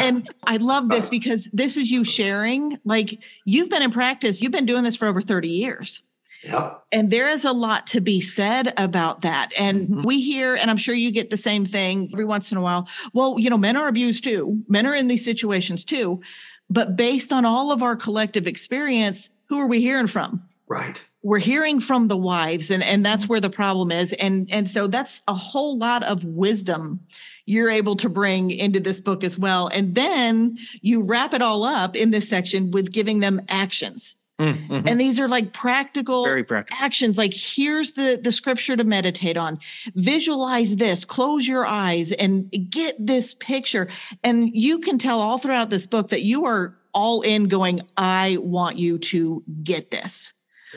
and 0.00 0.28
I 0.46 0.56
love 0.56 0.88
this 0.88 1.08
because 1.08 1.48
this 1.52 1.76
is 1.76 1.90
you 1.90 2.04
sharing. 2.04 2.78
Like 2.84 3.18
you've 3.44 3.70
been 3.70 3.82
in 3.82 3.92
practice, 3.92 4.42
you've 4.42 4.52
been 4.52 4.66
doing 4.66 4.82
this 4.82 4.96
for 4.96 5.06
over 5.06 5.20
30 5.20 5.48
years. 5.48 6.02
Yep. 6.44 6.84
And 6.90 7.10
there 7.10 7.28
is 7.28 7.44
a 7.44 7.52
lot 7.52 7.86
to 7.88 8.00
be 8.00 8.20
said 8.20 8.74
about 8.76 9.20
that. 9.20 9.52
And 9.58 9.82
mm-hmm. 9.82 10.02
we 10.02 10.20
hear, 10.20 10.56
and 10.56 10.70
I'm 10.70 10.76
sure 10.76 10.94
you 10.94 11.10
get 11.10 11.30
the 11.30 11.36
same 11.36 11.64
thing 11.64 12.10
every 12.12 12.24
once 12.24 12.50
in 12.50 12.58
a 12.58 12.62
while. 12.62 12.88
Well, 13.12 13.38
you 13.38 13.48
know, 13.48 13.58
men 13.58 13.76
are 13.76 13.88
abused 13.88 14.24
too, 14.24 14.62
men 14.68 14.86
are 14.86 14.94
in 14.94 15.08
these 15.08 15.24
situations 15.24 15.84
too. 15.84 16.20
But 16.68 16.96
based 16.96 17.32
on 17.32 17.44
all 17.44 17.70
of 17.70 17.82
our 17.82 17.96
collective 17.96 18.46
experience, 18.46 19.30
who 19.48 19.60
are 19.60 19.66
we 19.66 19.80
hearing 19.80 20.06
from? 20.06 20.42
Right. 20.66 21.04
We're 21.22 21.38
hearing 21.38 21.80
from 21.80 22.08
the 22.08 22.16
wives, 22.16 22.70
and, 22.70 22.82
and 22.82 23.04
that's 23.04 23.28
where 23.28 23.40
the 23.40 23.50
problem 23.50 23.92
is. 23.92 24.14
And, 24.14 24.48
and 24.50 24.68
so 24.68 24.86
that's 24.86 25.20
a 25.28 25.34
whole 25.34 25.76
lot 25.76 26.02
of 26.02 26.24
wisdom 26.24 27.00
you're 27.44 27.70
able 27.70 27.94
to 27.96 28.08
bring 28.08 28.50
into 28.50 28.80
this 28.80 29.00
book 29.00 29.22
as 29.22 29.38
well. 29.38 29.68
And 29.68 29.94
then 29.94 30.56
you 30.80 31.02
wrap 31.02 31.34
it 31.34 31.42
all 31.42 31.64
up 31.64 31.94
in 31.94 32.10
this 32.10 32.28
section 32.28 32.70
with 32.70 32.90
giving 32.90 33.20
them 33.20 33.42
actions 33.48 34.16
Mm-hmm. 34.42 34.88
And 34.88 35.00
these 35.00 35.20
are 35.20 35.28
like 35.28 35.52
practical, 35.52 36.24
Very 36.24 36.42
practical 36.42 36.84
actions. 36.84 37.16
Like 37.16 37.32
here's 37.34 37.92
the 37.92 38.20
the 38.22 38.32
scripture 38.32 38.76
to 38.76 38.84
meditate 38.84 39.36
on. 39.36 39.58
Visualize 39.94 40.76
this, 40.76 41.04
close 41.04 41.46
your 41.46 41.64
eyes 41.64 42.12
and 42.12 42.50
get 42.70 42.96
this 42.98 43.34
picture. 43.34 43.88
And 44.24 44.50
you 44.54 44.80
can 44.80 44.98
tell 44.98 45.20
all 45.20 45.38
throughout 45.38 45.70
this 45.70 45.86
book 45.86 46.08
that 46.08 46.22
you 46.22 46.44
are 46.44 46.76
all 46.92 47.22
in 47.22 47.44
going, 47.44 47.80
I 47.96 48.38
want 48.40 48.78
you 48.78 48.98
to 48.98 49.42
get 49.62 49.90
this. 49.90 50.32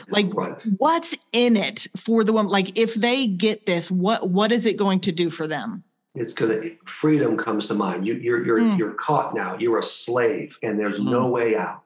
Like 0.08 0.26
right. 0.34 0.62
what's 0.76 1.14
in 1.32 1.56
it 1.56 1.86
for 1.96 2.22
the 2.22 2.32
woman? 2.32 2.52
Like 2.52 2.78
if 2.78 2.94
they 2.94 3.26
get 3.26 3.66
this, 3.66 3.90
what 3.90 4.30
what 4.30 4.52
is 4.52 4.66
it 4.66 4.76
going 4.76 5.00
to 5.00 5.12
do 5.12 5.30
for 5.30 5.46
them? 5.46 5.82
It's 6.14 6.32
gonna 6.32 6.62
freedom 6.86 7.36
comes 7.36 7.66
to 7.68 7.74
mind. 7.74 8.06
You, 8.06 8.14
you're 8.14 8.44
you're 8.44 8.60
mm. 8.60 8.78
you're 8.78 8.94
caught 8.94 9.34
now. 9.34 9.56
You're 9.58 9.78
a 9.78 9.82
slave, 9.82 10.58
and 10.62 10.78
there's 10.78 11.00
mm. 11.00 11.10
no 11.10 11.30
way 11.30 11.56
out 11.56 11.82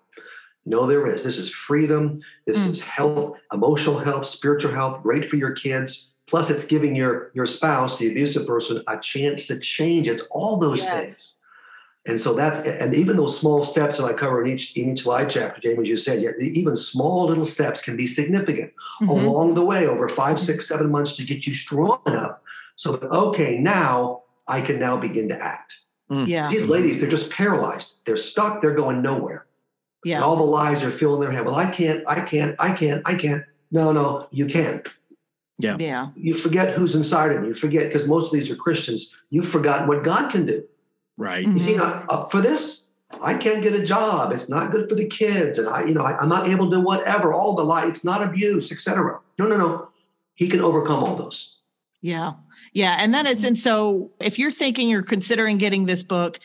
No, 0.71 0.87
there 0.87 1.07
is. 1.09 1.25
This 1.25 1.37
is 1.37 1.51
freedom. 1.51 2.23
This 2.47 2.65
mm. 2.65 2.71
is 2.71 2.81
health, 2.81 3.37
emotional 3.53 3.99
health, 3.99 4.25
spiritual 4.25 4.73
health, 4.73 5.03
great 5.03 5.29
for 5.29 5.37
your 5.37 5.51
kids. 5.51 6.15
Plus, 6.29 6.49
it's 6.49 6.65
giving 6.65 6.95
your 6.95 7.33
your 7.35 7.45
spouse, 7.45 7.99
the 7.99 8.09
abusive 8.09 8.47
person, 8.47 8.81
a 8.87 8.97
chance 9.01 9.49
to 9.49 9.59
change. 9.59 10.07
It's 10.07 10.23
all 10.31 10.59
those 10.59 10.85
yes. 10.85 10.95
things. 10.95 11.33
And 12.07 12.21
so 12.21 12.35
that's 12.35 12.61
and 12.61 12.95
even 12.95 13.17
those 13.17 13.39
small 13.39 13.65
steps 13.65 13.99
that 13.99 14.07
I 14.07 14.13
cover 14.13 14.45
in 14.45 14.53
each 14.53 14.77
in 14.77 14.93
each 14.93 15.05
live 15.07 15.29
chapter, 15.29 15.61
James, 15.61 15.89
you 15.89 15.97
said, 15.97 16.23
yeah, 16.23 16.31
even 16.41 16.77
small 16.77 17.27
little 17.27 17.45
steps 17.45 17.83
can 17.83 17.97
be 17.97 18.07
significant 18.07 18.73
mm-hmm. 19.03 19.09
along 19.09 19.55
the 19.55 19.65
way 19.65 19.89
over 19.89 20.09
five, 20.09 20.39
six, 20.39 20.69
seven 20.69 20.89
months 20.91 21.17
to 21.17 21.25
get 21.25 21.49
you 21.49 21.53
strong 21.53 22.01
enough. 22.07 22.39
So 22.77 22.93
that 22.93 23.11
okay, 23.11 23.59
now 23.59 24.23
I 24.47 24.61
can 24.61 24.79
now 24.79 24.97
begin 24.99 25.29
to 25.31 25.37
act. 25.37 25.81
Mm. 26.11 26.29
Yeah. 26.29 26.49
These 26.49 26.69
ladies, 26.69 27.01
they're 27.01 27.11
just 27.11 27.33
paralyzed. 27.33 28.03
They're 28.07 28.17
stuck. 28.17 28.63
They're 28.63 28.75
going 28.75 29.03
nowhere. 29.03 29.47
Yeah. 30.05 30.17
And 30.17 30.25
all 30.25 30.37
the 30.37 30.43
lies 30.43 30.83
are 30.83 30.91
filling 30.91 31.21
their 31.21 31.31
head. 31.31 31.45
Well, 31.45 31.57
I 31.57 31.67
can't, 31.67 32.03
I 32.07 32.21
can't, 32.21 32.57
I 32.59 32.73
can't, 32.73 33.03
I 33.05 33.15
can't. 33.15 33.45
No, 33.71 33.93
no, 33.93 34.27
you 34.31 34.47
can't. 34.47 34.89
Yeah. 35.59 35.77
Yeah. 35.79 36.09
You 36.17 36.35
forget 36.35 36.75
who's 36.75 36.95
inside 36.95 37.33
of 37.33 37.43
you. 37.43 37.49
You 37.49 37.55
forget 37.55 37.89
because 37.89 38.09
most 38.09 38.27
of 38.27 38.33
these 38.33 38.51
are 38.51 38.57
Christians. 38.57 39.15
You've 39.29 39.49
forgotten 39.49 39.87
what 39.87 40.03
God 40.03 40.31
can 40.31 40.47
do. 40.47 40.65
Right. 41.17 41.47
Mm-hmm. 41.47 41.59
You 41.59 41.63
see, 41.63 41.79
up 41.79 42.31
for 42.31 42.41
this, 42.41 42.91
I 43.21 43.35
can't 43.35 43.63
get 43.63 43.75
a 43.75 43.85
job. 43.85 44.33
It's 44.33 44.49
not 44.49 44.71
good 44.71 44.89
for 44.89 44.95
the 44.95 45.07
kids, 45.07 45.59
and 45.59 45.69
I, 45.69 45.85
you 45.85 45.93
know, 45.93 46.03
I, 46.03 46.23
am 46.23 46.29
not 46.29 46.49
able 46.49 46.71
to 46.71 46.77
do 46.77 46.83
whatever. 46.83 47.33
All 47.33 47.55
the 47.55 47.65
lies. 47.65 47.91
It's 47.91 48.05
not 48.05 48.23
abuse, 48.23 48.73
etc. 48.73 49.21
No, 49.39 49.47
no, 49.47 49.57
no. 49.57 49.89
He 50.35 50.49
can 50.49 50.61
overcome 50.61 51.05
all 51.05 51.17
those. 51.17 51.59
Yeah. 52.01 52.33
Yeah. 52.73 52.97
And 52.99 53.13
that 53.13 53.27
is, 53.27 53.45
and 53.45 53.59
so 53.59 54.11
if 54.21 54.39
you're 54.39 54.53
thinking 54.53 54.89
you're 54.89 55.03
considering 55.03 55.59
getting 55.59 55.85
this 55.87 56.03
book, 56.03 56.41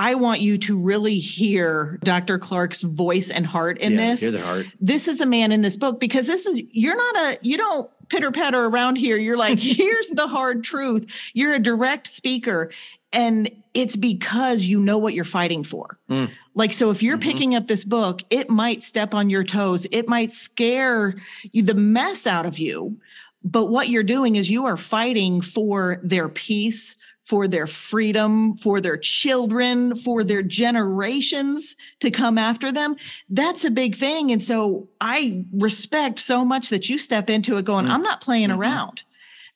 I 0.00 0.14
want 0.14 0.40
you 0.40 0.56
to 0.56 0.78
really 0.78 1.18
hear 1.18 1.98
Dr. 2.02 2.38
Clark's 2.38 2.80
voice 2.80 3.28
and 3.28 3.44
heart 3.44 3.76
in 3.76 3.92
yeah, 3.92 4.12
this. 4.12 4.22
Hear 4.22 4.30
the 4.30 4.40
heart. 4.40 4.66
This 4.80 5.08
is 5.08 5.20
a 5.20 5.26
man 5.26 5.52
in 5.52 5.60
this 5.60 5.76
book 5.76 6.00
because 6.00 6.26
this 6.26 6.46
is 6.46 6.62
you're 6.70 6.96
not 6.96 7.16
a 7.16 7.38
you 7.42 7.58
don't 7.58 7.90
pitter 8.08 8.30
patter 8.30 8.64
around 8.64 8.96
here. 8.96 9.18
You're 9.18 9.36
like, 9.36 9.58
here's 9.60 10.08
the 10.08 10.26
hard 10.26 10.64
truth. 10.64 11.04
You're 11.34 11.52
a 11.52 11.58
direct 11.58 12.06
speaker. 12.06 12.72
And 13.12 13.50
it's 13.74 13.94
because 13.94 14.64
you 14.64 14.80
know 14.80 14.96
what 14.96 15.12
you're 15.12 15.24
fighting 15.24 15.64
for. 15.64 15.98
Mm. 16.08 16.30
Like, 16.54 16.72
so 16.72 16.90
if 16.90 17.02
you're 17.02 17.18
mm-hmm. 17.18 17.30
picking 17.30 17.54
up 17.54 17.66
this 17.66 17.84
book, 17.84 18.22
it 18.30 18.48
might 18.48 18.82
step 18.82 19.12
on 19.12 19.28
your 19.28 19.44
toes. 19.44 19.86
It 19.90 20.08
might 20.08 20.32
scare 20.32 21.20
you 21.52 21.62
the 21.62 21.74
mess 21.74 22.26
out 22.26 22.46
of 22.46 22.58
you. 22.58 22.98
But 23.44 23.66
what 23.66 23.90
you're 23.90 24.02
doing 24.02 24.36
is 24.36 24.48
you 24.48 24.64
are 24.64 24.78
fighting 24.78 25.42
for 25.42 26.00
their 26.02 26.30
peace, 26.30 26.96
for 27.30 27.46
their 27.46 27.68
freedom, 27.68 28.56
for 28.56 28.80
their 28.80 28.96
children, 28.96 29.94
for 29.94 30.24
their 30.24 30.42
generations 30.42 31.76
to 32.00 32.10
come 32.10 32.36
after 32.36 32.72
them. 32.72 32.96
That's 33.28 33.64
a 33.64 33.70
big 33.70 33.94
thing. 33.94 34.32
And 34.32 34.42
so 34.42 34.88
I 35.00 35.44
respect 35.52 36.18
so 36.18 36.44
much 36.44 36.70
that 36.70 36.88
you 36.88 36.98
step 36.98 37.30
into 37.30 37.56
it 37.56 37.64
going, 37.64 37.84
mm-hmm. 37.84 37.94
I'm 37.94 38.02
not 38.02 38.20
playing 38.20 38.48
mm-hmm. 38.48 38.60
around. 38.60 39.04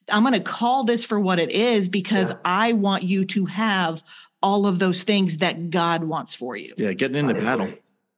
I'm 0.08 0.22
going 0.22 0.34
to 0.34 0.40
call 0.40 0.84
this 0.84 1.04
for 1.04 1.18
what 1.18 1.40
it 1.40 1.50
is 1.50 1.88
because 1.88 2.30
yeah. 2.30 2.38
I 2.44 2.74
want 2.74 3.02
you 3.02 3.24
to 3.24 3.46
have 3.46 4.04
all 4.40 4.68
of 4.68 4.78
those 4.78 5.02
things 5.02 5.38
that 5.38 5.70
God 5.70 6.04
wants 6.04 6.32
for 6.32 6.54
you. 6.54 6.74
Yeah, 6.76 6.92
getting 6.92 7.16
into 7.16 7.34
battle. 7.34 7.72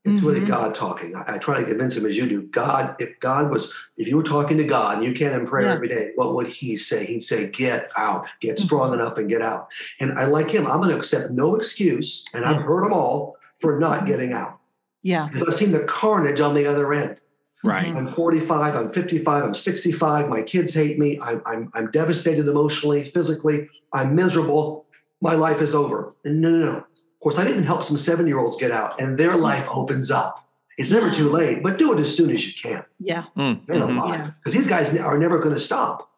It's 0.07 0.21
mm-hmm. 0.21 0.27
really 0.29 0.47
God 0.47 0.73
talking. 0.73 1.17
I, 1.17 1.35
I, 1.35 1.39
try 1.39 1.59
to 1.59 1.65
convince 1.65 1.97
him 1.97 2.07
as 2.07 2.17
you 2.17 2.29
do. 2.29 2.43
God, 2.43 2.95
if 3.01 3.19
God 3.19 3.51
was, 3.51 3.75
if 3.97 4.07
you 4.07 4.17
were 4.17 4.23
talking 4.23 4.57
to 4.57 4.63
God 4.63 4.99
and 4.99 5.05
you 5.05 5.13
can't 5.13 5.35
in 5.35 5.49
prayer 5.49 5.67
yeah. 5.67 5.75
every 5.75 5.89
day, 5.89 6.13
what 6.15 6.37
would 6.37 6.47
He 6.47 6.77
say? 6.77 7.05
He'd 7.07 7.25
say, 7.25 7.49
"Get 7.49 7.91
out, 7.97 8.29
get 8.41 8.57
mm-hmm. 8.57 8.67
strong 8.67 8.95
enough, 8.95 9.19
and 9.19 9.29
get 9.29 9.43
out." 9.43 9.67
And 9.99 10.17
I 10.17 10.27
like 10.27 10.49
him. 10.49 10.65
I'm 10.65 10.81
going 10.81 10.91
to 10.91 10.97
accept 10.97 11.33
no 11.33 11.57
excuse, 11.57 12.25
and 12.33 12.45
I've 12.45 12.63
heard 12.63 12.85
them 12.85 12.93
all 12.93 13.37
for 13.59 13.81
not 13.81 13.99
mm-hmm. 13.99 14.07
getting 14.07 14.33
out. 14.33 14.61
Yeah, 15.03 15.29
because 15.33 15.49
I've 15.49 15.57
seen 15.57 15.73
the 15.73 15.83
carnage 15.85 16.41
on 16.41 16.55
the 16.55 16.67
other 16.67 16.95
end. 16.95 17.21
Right. 17.65 17.89
I'm 17.89 18.07
45. 18.07 18.77
I'm 18.77 18.93
55. 18.93 19.43
I'm 19.43 19.55
65. 19.55 20.29
My 20.29 20.43
kids 20.43 20.73
hate 20.73 21.01
me. 21.01 21.19
I'm 21.21 21.43
I'm, 21.45 21.73
I'm 21.75 21.91
devastated 21.91 22.47
emotionally, 22.47 23.05
physically. 23.07 23.69
I'm 23.93 24.15
miserable. 24.15 24.87
My 25.21 25.35
life 25.35 25.61
is 25.61 25.75
over. 25.75 26.15
And 26.25 26.41
no, 26.41 26.51
no, 26.51 26.65
no. 26.65 26.87
Of 27.27 27.33
course, 27.33 27.45
I've 27.45 27.51
even 27.51 27.65
helped 27.65 27.87
some 27.87 27.97
seven 27.97 28.29
year 28.29 28.39
olds 28.39 28.57
get 28.57 28.71
out 28.71 29.01
and 29.01 29.19
their 29.19 29.37
life 29.37 29.67
opens 29.69 30.13
up. 30.13 30.47
It's 30.79 30.93
never 30.93 31.11
too 31.11 31.29
late, 31.29 31.61
but 31.61 31.77
do 31.77 31.93
it 31.93 31.99
as 31.99 32.17
soon 32.17 32.31
as 32.31 32.47
you 32.47 32.53
can. 32.53 32.85
Yeah. 33.01 33.25
Mm, 33.37 33.67
They're 33.67 33.81
mm-hmm. 33.81 33.99
alive 33.99 34.33
because 34.39 34.53
these 34.53 34.69
guys 34.69 34.97
are 34.97 35.19
never 35.19 35.41
going 35.41 35.53
to 35.53 35.61
stop. 35.61 36.09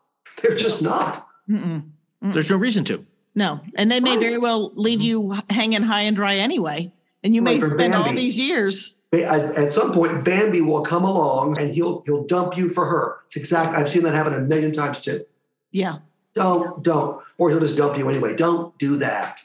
They're 0.43 0.55
just 0.55 0.83
not. 0.83 1.27
Mm-mm. 1.49 1.85
Mm-mm. 2.23 2.33
There's 2.35 2.51
no 2.51 2.59
reason 2.59 2.85
to. 2.85 3.07
No. 3.35 3.59
And 3.77 3.91
they 3.91 4.01
may 4.01 4.11
right. 4.11 4.21
very 4.21 4.37
well 4.37 4.71
leave 4.75 5.01
you 5.01 5.35
hanging 5.49 5.81
high 5.81 6.03
and 6.03 6.15
dry 6.15 6.35
anyway. 6.35 6.93
And 7.25 7.35
you 7.35 7.41
may 7.41 7.59
spend 7.59 7.79
Bambi. 7.79 7.97
all 7.97 8.13
these 8.13 8.37
years. 8.37 8.93
At 9.15 9.73
some 9.73 9.95
point, 9.95 10.25
Bambi 10.25 10.61
will 10.61 10.83
come 10.83 11.05
along 11.05 11.59
and 11.59 11.71
he'll 11.71 12.03
he'll 12.05 12.25
dump 12.25 12.59
you 12.59 12.69
for 12.69 12.85
her. 12.85 13.21
It's 13.29 13.37
exact. 13.37 13.75
I've 13.75 13.89
seen 13.89 14.03
that 14.03 14.13
happen 14.13 14.35
a 14.35 14.41
million 14.41 14.73
times 14.73 15.01
too. 15.01 15.25
Yeah. 15.71 16.01
Don't 16.35 16.83
don't, 16.83 17.23
or 17.39 17.49
he'll 17.49 17.61
just 17.61 17.79
dump 17.79 17.97
you 17.97 18.07
anyway. 18.11 18.37
Don't 18.37 18.77
do 18.79 18.99
that. 18.99 19.41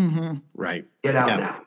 Mm-hmm. 0.00 0.38
Right. 0.54 0.86
Get 1.02 1.16
out 1.16 1.28
yeah. 1.28 1.36
now. 1.36 1.62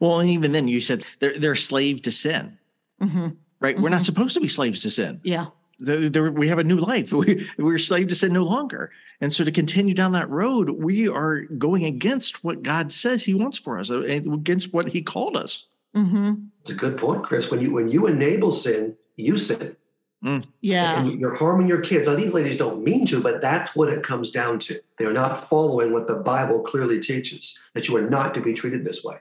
Well, 0.00 0.20
and 0.20 0.30
even 0.30 0.52
then, 0.52 0.68
you 0.68 0.80
said 0.80 1.04
they're 1.18 1.38
they're 1.38 1.54
slave 1.54 2.02
to 2.02 2.10
sin. 2.10 2.58
Mm-hmm. 3.02 3.28
Right. 3.60 3.78
We're 3.78 3.88
not 3.88 3.96
mm-hmm. 3.96 4.04
supposed 4.04 4.34
to 4.34 4.40
be 4.40 4.48
slaves 4.48 4.82
to 4.82 4.90
sin. 4.90 5.20
Yeah. 5.22 5.46
They're, 5.80 6.08
they're, 6.08 6.30
we 6.30 6.48
have 6.48 6.58
a 6.58 6.64
new 6.64 6.78
life. 6.78 7.12
We, 7.24 7.48
we're 7.58 7.78
slave 7.78 8.08
to 8.08 8.14
sin 8.14 8.32
no 8.32 8.44
longer. 8.44 8.92
And 9.20 9.32
so 9.32 9.44
to 9.44 9.50
continue 9.50 9.94
down 9.94 10.12
that 10.12 10.28
road, 10.30 10.70
we 10.70 11.08
are 11.08 11.42
going 11.42 11.84
against 11.84 12.44
what 12.44 12.62
God 12.62 12.92
says 12.92 13.24
He 13.24 13.34
wants 13.34 13.58
for 13.58 13.78
us, 13.78 13.90
uh, 13.90 14.00
against 14.02 14.72
what 14.72 14.88
He 14.88 15.02
called 15.02 15.36
us. 15.36 15.66
Mm-hmm. 15.96 16.34
It's 16.60 16.70
a 16.70 16.74
good 16.74 16.98
point, 16.98 17.22
Chris. 17.22 17.50
When 17.50 17.60
you 17.60 17.72
when 17.72 17.88
you 17.88 18.06
enable 18.06 18.52
sin, 18.52 18.96
you 19.16 19.38
sin. 19.38 19.76
Mm. 20.24 20.44
Yeah. 20.62 21.00
And 21.00 21.20
you're 21.20 21.34
harming 21.34 21.68
your 21.68 21.80
kids. 21.80 22.08
Now, 22.08 22.14
these 22.14 22.32
ladies 22.32 22.56
don't 22.56 22.82
mean 22.82 23.06
to, 23.06 23.20
but 23.20 23.40
that's 23.40 23.76
what 23.76 23.90
it 23.90 24.02
comes 24.02 24.30
down 24.30 24.58
to. 24.60 24.80
They're 24.98 25.12
not 25.12 25.48
following 25.48 25.92
what 25.92 26.06
the 26.06 26.14
Bible 26.14 26.60
clearly 26.60 26.98
teaches 26.98 27.60
that 27.74 27.88
you 27.88 27.96
are 27.96 28.08
not 28.08 28.34
to 28.34 28.40
be 28.40 28.54
treated 28.54 28.84
this 28.84 29.04
way. 29.04 29.16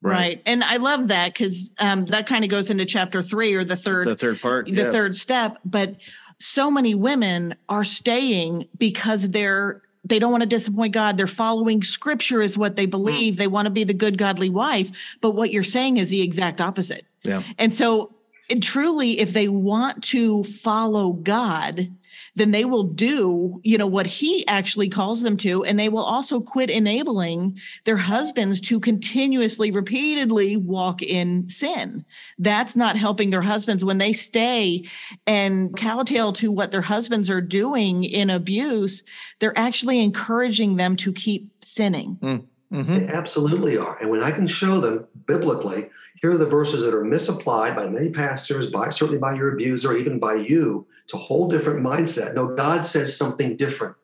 Right. 0.00 0.12
right. 0.12 0.42
And 0.46 0.64
I 0.64 0.76
love 0.76 1.08
that 1.08 1.34
because 1.34 1.72
um, 1.78 2.06
that 2.06 2.26
kind 2.26 2.44
of 2.44 2.50
goes 2.50 2.70
into 2.70 2.84
chapter 2.84 3.22
three 3.22 3.54
or 3.54 3.64
the 3.64 3.76
third, 3.76 4.08
the 4.08 4.16
third 4.16 4.40
part, 4.40 4.66
the 4.66 4.74
yeah. 4.74 4.90
third 4.90 5.16
step. 5.16 5.58
But 5.64 5.96
so 6.40 6.70
many 6.70 6.94
women 6.94 7.54
are 7.68 7.84
staying 7.84 8.68
because 8.76 9.30
they're 9.30 9.82
they 10.04 10.18
don't 10.18 10.30
want 10.30 10.42
to 10.42 10.48
disappoint 10.48 10.94
God. 10.94 11.16
They're 11.16 11.26
following 11.26 11.82
scripture 11.82 12.40
is 12.40 12.56
what 12.56 12.76
they 12.76 12.84
hmm. 12.84 12.90
believe. 12.90 13.34
Mm. 13.34 13.38
They 13.38 13.46
want 13.46 13.66
to 13.66 13.70
be 13.70 13.84
the 13.84 13.94
good 13.94 14.16
godly 14.16 14.48
wife. 14.48 14.90
But 15.20 15.32
what 15.32 15.52
you're 15.52 15.64
saying 15.64 15.98
is 15.98 16.10
the 16.10 16.22
exact 16.22 16.60
opposite. 16.60 17.04
Yeah. 17.24 17.42
And 17.58 17.74
so 17.74 18.14
and 18.50 18.62
truly, 18.62 19.20
if 19.20 19.32
they 19.32 19.48
want 19.48 20.02
to 20.04 20.44
follow 20.44 21.12
God, 21.12 21.88
then 22.34 22.52
they 22.52 22.64
will 22.64 22.84
do, 22.84 23.60
you 23.64 23.76
know, 23.76 23.86
what 23.86 24.06
he 24.06 24.46
actually 24.46 24.88
calls 24.88 25.22
them 25.22 25.36
to. 25.38 25.64
And 25.64 25.78
they 25.78 25.88
will 25.88 26.04
also 26.04 26.40
quit 26.40 26.70
enabling 26.70 27.58
their 27.84 27.96
husbands 27.96 28.60
to 28.62 28.78
continuously, 28.80 29.70
repeatedly 29.70 30.56
walk 30.56 31.02
in 31.02 31.48
sin. 31.48 32.04
That's 32.38 32.76
not 32.76 32.96
helping 32.96 33.30
their 33.30 33.42
husbands 33.42 33.84
when 33.84 33.98
they 33.98 34.12
stay 34.12 34.84
and 35.26 35.76
kowtow 35.76 36.32
to 36.32 36.52
what 36.52 36.70
their 36.70 36.82
husbands 36.82 37.28
are 37.28 37.40
doing 37.40 38.04
in 38.04 38.30
abuse. 38.30 39.02
They're 39.40 39.58
actually 39.58 40.00
encouraging 40.00 40.76
them 40.76 40.96
to 40.96 41.12
keep 41.12 41.50
sinning. 41.62 42.18
Mm. 42.22 42.44
Mm-hmm. 42.72 42.94
They 42.94 43.08
absolutely 43.08 43.78
are. 43.78 43.98
And 43.98 44.10
when 44.10 44.22
I 44.22 44.30
can 44.30 44.46
show 44.46 44.80
them 44.80 45.06
biblically 45.26 45.88
here 46.20 46.32
are 46.32 46.36
the 46.36 46.46
verses 46.46 46.84
that 46.84 46.94
are 46.94 47.04
misapplied 47.04 47.76
by 47.76 47.88
many 47.88 48.10
pastors, 48.10 48.70
by 48.70 48.90
certainly 48.90 49.18
by 49.18 49.34
your 49.34 49.54
abuser, 49.54 49.96
even 49.96 50.18
by 50.18 50.34
you, 50.34 50.86
to 51.08 51.16
a 51.16 51.20
whole 51.20 51.48
different 51.48 51.80
mindset. 51.80 52.34
No, 52.34 52.54
God 52.54 52.84
says 52.84 53.16
something 53.16 53.56
different 53.56 53.96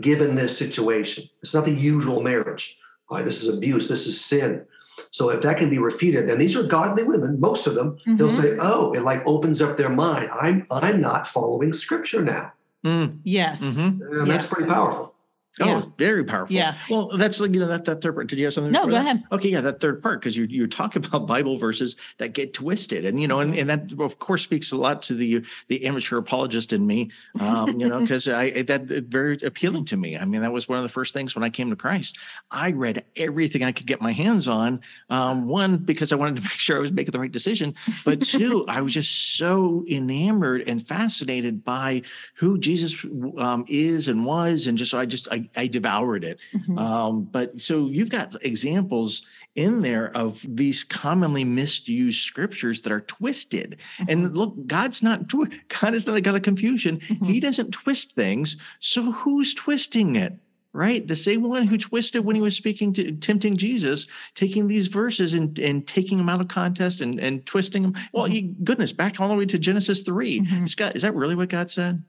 given 0.00 0.34
this 0.34 0.56
situation. 0.56 1.24
It's 1.42 1.54
not 1.54 1.64
the 1.64 1.72
usual 1.72 2.22
marriage. 2.22 2.78
Right, 3.10 3.24
this 3.24 3.42
is 3.42 3.54
abuse, 3.54 3.88
this 3.88 4.06
is 4.06 4.18
sin. 4.18 4.64
So 5.10 5.28
if 5.28 5.42
that 5.42 5.58
can 5.58 5.68
be 5.68 5.78
refuted, 5.78 6.28
then 6.28 6.38
these 6.38 6.56
are 6.56 6.62
godly 6.62 7.04
women, 7.04 7.38
most 7.38 7.66
of 7.66 7.74
them, 7.74 7.96
mm-hmm. 7.96 8.16
they'll 8.16 8.30
say, 8.30 8.56
oh, 8.58 8.92
it 8.92 9.02
like 9.02 9.22
opens 9.26 9.60
up 9.60 9.76
their 9.76 9.90
mind. 9.90 10.30
I'm 10.30 10.64
I'm 10.70 11.00
not 11.00 11.28
following 11.28 11.72
scripture 11.74 12.22
now. 12.22 12.52
Mm. 12.84 13.18
Yes. 13.22 13.62
Mm-hmm. 13.62 14.02
And 14.02 14.26
yeah. 14.26 14.32
that's 14.32 14.46
pretty 14.46 14.68
powerful. 14.68 15.11
Oh, 15.60 15.66
yeah. 15.66 15.82
very 15.98 16.24
powerful. 16.24 16.56
Yeah. 16.56 16.76
Well, 16.88 17.10
that's 17.16 17.38
like, 17.38 17.52
you 17.52 17.60
know, 17.60 17.68
that, 17.68 17.84
that 17.84 18.00
third 18.00 18.14
part. 18.14 18.28
Did 18.28 18.38
you 18.38 18.46
have 18.46 18.54
something? 18.54 18.72
No, 18.72 18.86
go 18.86 18.92
that? 18.92 19.00
ahead. 19.02 19.22
Okay. 19.32 19.50
Yeah. 19.50 19.60
That 19.60 19.80
third 19.80 20.02
part, 20.02 20.20
because 20.20 20.34
you, 20.34 20.44
you 20.44 20.66
talk 20.66 20.96
about 20.96 21.26
Bible 21.26 21.58
verses 21.58 21.96
that 22.18 22.32
get 22.32 22.54
twisted 22.54 23.04
and, 23.04 23.20
you 23.20 23.28
know, 23.28 23.40
and, 23.40 23.54
and 23.54 23.68
that 23.68 23.92
of 23.98 24.18
course 24.18 24.42
speaks 24.42 24.72
a 24.72 24.76
lot 24.76 25.02
to 25.02 25.14
the, 25.14 25.44
the 25.68 25.84
amateur 25.84 26.16
apologist 26.16 26.72
in 26.72 26.86
me, 26.86 27.10
um, 27.40 27.78
you 27.78 27.86
know, 27.86 28.00
because 28.00 28.28
I, 28.28 28.62
that 28.62 28.86
very 28.86 29.38
appealing 29.42 29.84
to 29.86 29.96
me. 29.96 30.16
I 30.16 30.24
mean, 30.24 30.40
that 30.40 30.52
was 30.52 30.68
one 30.68 30.78
of 30.78 30.84
the 30.84 30.88
first 30.88 31.12
things 31.12 31.34
when 31.34 31.44
I 31.44 31.50
came 31.50 31.68
to 31.68 31.76
Christ, 31.76 32.16
I 32.50 32.70
read 32.70 33.04
everything 33.16 33.62
I 33.62 33.72
could 33.72 33.86
get 33.86 34.00
my 34.00 34.12
hands 34.12 34.48
on. 34.48 34.80
Um, 35.10 35.48
one, 35.48 35.76
because 35.76 36.12
I 36.12 36.16
wanted 36.16 36.36
to 36.36 36.42
make 36.42 36.50
sure 36.50 36.78
I 36.78 36.80
was 36.80 36.92
making 36.92 37.12
the 37.12 37.20
right 37.20 37.30
decision, 37.30 37.74
but 38.06 38.22
two, 38.22 38.64
I 38.68 38.80
was 38.80 38.94
just 38.94 39.36
so 39.36 39.84
enamored 39.86 40.62
and 40.66 40.84
fascinated 40.84 41.62
by 41.62 42.02
who 42.36 42.58
Jesus 42.58 43.04
um, 43.36 43.66
is 43.68 44.08
and 44.08 44.24
was. 44.24 44.66
And 44.66 44.78
just, 44.78 44.90
so 44.90 44.98
I 44.98 45.04
just, 45.06 45.28
I 45.30 45.41
I, 45.56 45.62
I 45.62 45.66
devoured 45.66 46.24
it. 46.24 46.38
Mhm. 46.54 46.78
Um, 46.78 47.22
but 47.24 47.60
so 47.60 47.88
you've 47.88 48.10
got 48.10 48.34
examples 48.44 49.22
in 49.54 49.82
there 49.82 50.10
of 50.16 50.44
these 50.48 50.82
commonly 50.82 51.44
misused 51.44 52.24
scriptures 52.26 52.80
that 52.82 52.92
are 52.92 53.02
twisted. 53.02 53.76
And 54.08 54.34
look, 54.34 54.54
God's 54.66 55.02
not 55.02 55.28
twi- 55.28 55.50
God 55.80 55.92
is 55.94 56.06
not 56.06 56.16
a 56.16 56.20
God 56.22 56.36
of 56.36 56.42
confusion. 56.42 56.98
Mhm. 57.00 57.26
He 57.26 57.38
doesn't 57.40 57.70
twist 57.72 58.12
things. 58.12 58.56
So 58.80 59.12
who's 59.12 59.52
twisting 59.54 60.16
it? 60.16 60.38
Right? 60.74 61.06
The 61.06 61.16
same 61.16 61.42
one 61.42 61.66
who 61.66 61.76
twisted 61.76 62.24
when 62.24 62.34
he 62.34 62.40
was 62.40 62.56
speaking 62.56 62.94
to 62.94 63.12
tempting 63.12 63.58
Jesus, 63.58 64.06
taking 64.34 64.68
these 64.68 64.86
verses 64.86 65.34
and, 65.34 65.58
and 65.58 65.86
taking 65.86 66.16
them 66.16 66.30
out 66.30 66.40
of 66.40 66.48
context 66.48 67.02
and, 67.02 67.20
and 67.20 67.44
twisting 67.44 67.82
them. 67.82 67.94
Well, 68.14 68.26
Mhm. 68.26 68.32
you, 68.32 68.42
goodness, 68.64 68.90
back 68.90 69.20
all 69.20 69.28
the 69.28 69.34
way 69.34 69.44
to 69.44 69.58
Genesis 69.58 70.00
3. 70.00 70.40
Mhm. 70.40 70.64
Is, 70.64 70.74
God, 70.74 70.96
is 70.96 71.02
that 71.02 71.14
really 71.14 71.34
what 71.34 71.50
God 71.50 71.70
said? 71.70 72.02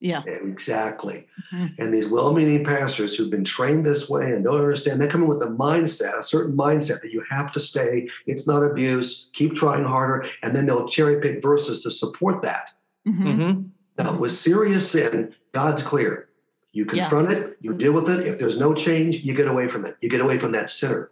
Yeah. 0.00 0.22
Exactly. 0.26 1.26
Mhm. 1.52 1.74
And 1.78 1.92
these 1.92 2.08
well-meaning 2.08 2.64
pastors 2.64 3.16
who've 3.16 3.30
been 3.30 3.44
trained 3.44 3.84
this 3.84 4.08
way 4.08 4.32
and 4.32 4.44
don't 4.44 4.60
understand, 4.60 5.00
they 5.00 5.08
come 5.08 5.22
in 5.22 5.28
with 5.28 5.42
a 5.42 5.46
mindset, 5.46 6.18
a 6.18 6.22
certain 6.22 6.56
mindset 6.56 7.00
that 7.02 7.12
you 7.12 7.22
have 7.28 7.50
to 7.52 7.60
stay. 7.60 8.08
It's 8.26 8.46
not 8.46 8.62
abuse. 8.62 9.30
Keep 9.34 9.56
trying 9.56 9.84
harder, 9.84 10.26
and 10.42 10.54
then 10.54 10.66
they'll 10.66 10.88
cherry 10.88 11.20
pick 11.20 11.42
verses 11.42 11.82
to 11.82 11.90
support 11.90 12.42
that. 12.42 12.70
Mhm. 13.06 13.22
Mm-hmm. 13.22 13.62
Now, 13.98 14.12
with 14.16 14.32
serious 14.32 14.88
sin, 14.88 15.34
God's 15.52 15.82
clear. 15.82 16.28
You 16.72 16.84
Yeah. 16.92 17.08
confront 17.08 17.32
it, 17.32 17.56
you 17.60 17.74
deal 17.74 17.92
with 17.92 18.08
it. 18.08 18.26
If 18.26 18.38
there's 18.38 18.60
no 18.60 18.74
change, 18.74 19.24
you 19.24 19.34
get 19.34 19.48
away 19.48 19.66
from 19.68 19.84
it. 19.84 19.96
You 20.00 20.08
get 20.08 20.20
away 20.20 20.38
from 20.38 20.52
that 20.52 20.70
sinner. 20.70 21.10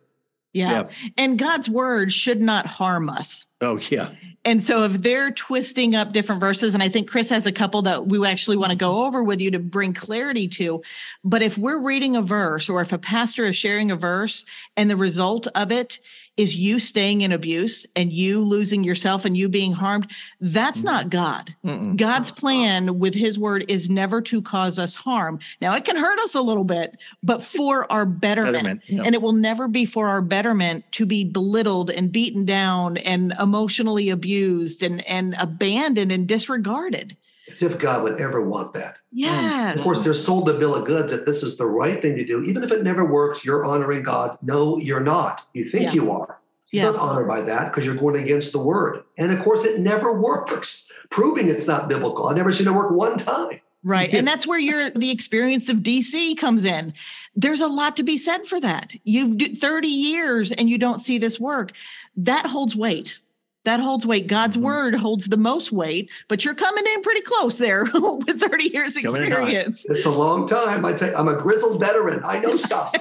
Yeah. 0.57 0.71
Yeah. 0.71 1.11
And 1.19 1.39
God's 1.39 1.69
word 1.69 2.11
should 2.11 2.41
not 2.41 2.67
harm 2.67 3.11
us. 3.11 3.45
Oh, 3.61 3.79
yeah. 3.91 4.13
And 4.47 4.63
so 4.63 4.85
if 4.85 5.03
they're 5.03 5.31
twisting 5.33 5.95
up 5.95 6.13
different 6.13 6.41
verses, 6.41 6.73
and 6.73 6.83
I 6.83 6.89
think 6.89 7.11
Chris 7.11 7.29
has 7.29 7.45
a 7.47 7.53
couple 7.53 7.83
that 7.83 8.07
we 8.07 8.25
actually 8.27 8.57
want 8.57 8.71
to 8.71 8.77
go 8.77 9.05
over 9.05 9.23
with 9.23 9.41
you 9.41 9.51
to 9.51 9.59
bring 9.59 9.93
clarity 9.93 10.49
to. 10.49 10.83
But 11.25 11.43
if 11.43 11.59
we're 11.59 11.83
reading 11.83 12.17
a 12.17 12.23
verse 12.23 12.71
or 12.71 12.81
if 12.81 12.93
a 12.93 12.99
pastor 12.99 13.45
is 13.45 13.57
sharing 13.57 13.91
a 13.91 13.97
verse 13.97 14.47
and 14.77 14.89
the 14.89 14.97
result 14.97 15.47
of 15.55 15.71
it 15.71 15.99
is 16.37 16.57
you 16.57 16.79
staying 16.79 17.23
in 17.23 17.33
abuse 17.33 17.87
and 17.97 18.13
you 18.13 18.41
losing 18.41 18.85
yourself 18.85 19.25
and 19.25 19.37
you 19.37 19.49
being 19.49 19.73
harmed, 19.73 20.11
that's 20.41 20.79
mm-hmm. 20.79 20.87
not 20.87 21.11
God. 21.11 21.55
Mm-mm. 21.65 21.97
God's 21.97 22.31
plan 22.31 22.99
with 22.99 23.15
his 23.15 23.39
word 23.39 23.65
is 23.69 23.89
never 23.89 24.21
to 24.23 24.43
cause 24.43 24.79
us 24.79 24.95
harm. 24.95 25.39
Now 25.61 25.75
it 25.75 25.85
can 25.85 25.97
hurt 25.97 26.19
us 26.21 26.35
a 26.35 26.43
little 26.43 26.65
bit, 26.65 26.97
but 27.23 27.43
for 27.43 27.91
our 27.91 28.05
betterment. 28.07 28.53
Betterment, 28.53 28.83
yeah. 28.87 29.03
And 29.05 29.15
it 29.15 29.23
will 29.23 29.33
never 29.33 29.67
be 29.67 29.85
for 29.85 30.09
our 30.09 30.21
betterment 30.21 30.85
to 30.93 31.07
be 31.07 31.25
belittled 31.25 31.91
and 31.91 32.13
beaten 32.13 32.45
down 32.45 32.99
and 32.99 33.33
emotionally 33.41 34.11
abused 34.11 34.83
and, 34.83 35.07
and 35.09 35.35
abandoned 35.39 36.13
and 36.13 36.27
disregarded. 36.27 37.17
As 37.57 37.63
if 37.63 37.79
God 37.79 38.03
would 38.03 38.21
ever 38.21 38.43
want 38.43 38.75
that. 38.75 38.99
Yes. 39.13 39.77
Of 39.79 39.83
course, 39.83 40.03
they're 40.03 40.13
sold 40.13 40.49
a 40.51 40.59
bill 40.59 40.75
of 40.75 40.85
goods 40.87 41.11
that 41.13 41.25
this 41.25 41.43
is 41.43 41.57
the 41.57 41.67
right 41.67 42.03
thing 42.03 42.15
to 42.17 42.25
do. 42.25 42.43
Even 42.45 42.63
if 42.63 42.71
it 42.71 42.83
never 42.85 43.11
works, 43.11 43.45
you're 43.47 43.65
honoring 43.65 44.03
God. 44.03 44.37
No, 44.43 44.77
you're 44.79 45.01
not. 45.01 45.41
You 45.55 45.65
think 45.65 45.85
Yeah. 45.87 45.93
you 45.95 46.13
are. 46.13 46.39
He's 46.71 46.83
Yeah. 46.83 46.91
not 46.91 47.01
honored 47.01 47.27
by 47.29 47.41
that 47.43 47.71
because 47.71 47.87
you're 47.87 47.95
going 47.95 48.23
against 48.23 48.53
the 48.53 48.59
word. 48.59 49.05
And 49.17 49.33
of 49.33 49.41
course, 49.41 49.65
it 49.65 49.81
never 49.81 50.21
works, 50.21 50.93
proving 51.09 51.49
it's 51.49 51.67
not 51.67 51.89
biblical. 51.89 52.27
I've 52.29 52.37
never 52.37 52.53
seen 52.53 52.67
it 52.67 52.73
work 52.73 52.91
one 52.91 53.17
time. 53.17 53.61
Right. 53.83 54.13
And 54.13 54.29
that's 54.29 54.47
where 54.47 54.59
your 54.59 54.91
the 54.91 55.11
experience 55.11 55.71
of 55.71 55.79
DC 55.83 56.37
comes 56.37 56.65
in. 56.65 56.93
There's 57.35 57.63
a 57.63 57.69
lot 57.69 57.97
to 57.97 58.03
be 58.03 58.19
said 58.19 58.47
for 58.47 58.61
that. 58.61 58.93
You've 59.05 59.59
30 59.59 59.89
years 59.89 60.53
and 60.53 60.69
you 60.69 60.77
don't 60.77 60.99
see 60.99 61.17
this 61.17 61.41
work. 61.41 61.73
That 62.19 62.47
holds 62.47 62.77
weight. 62.77 63.19
That 63.67 63.81
holds 63.81 64.07
weight. 64.07 64.29
God's 64.29 64.57
Mhm. 64.57 64.61
word 64.63 64.95
holds 64.95 65.27
the 65.27 65.37
most 65.37 65.73
weight, 65.73 66.09
but 66.29 66.45
you're 66.45 66.55
coming 66.55 66.85
in 66.95 67.03
pretty 67.03 67.21
close 67.23 67.59
there 67.59 67.85
with 67.95 68.41
30 68.41 68.71
years 68.73 68.95
Coming 68.97 69.25
in 69.25 69.33
hot. 69.33 69.43
experience. 69.43 69.85
It's 69.91 70.07
a 70.07 70.11
long 70.11 70.47
time. 70.49 70.85
I 70.85 70.93
tell 70.93 71.11
you, 71.11 71.17
I'm 71.17 71.27
a 71.29 71.35
grizzled 71.35 71.81
veteran. 71.81 72.23
I 72.25 72.39
know 72.39 72.53
stuff. 72.57 72.95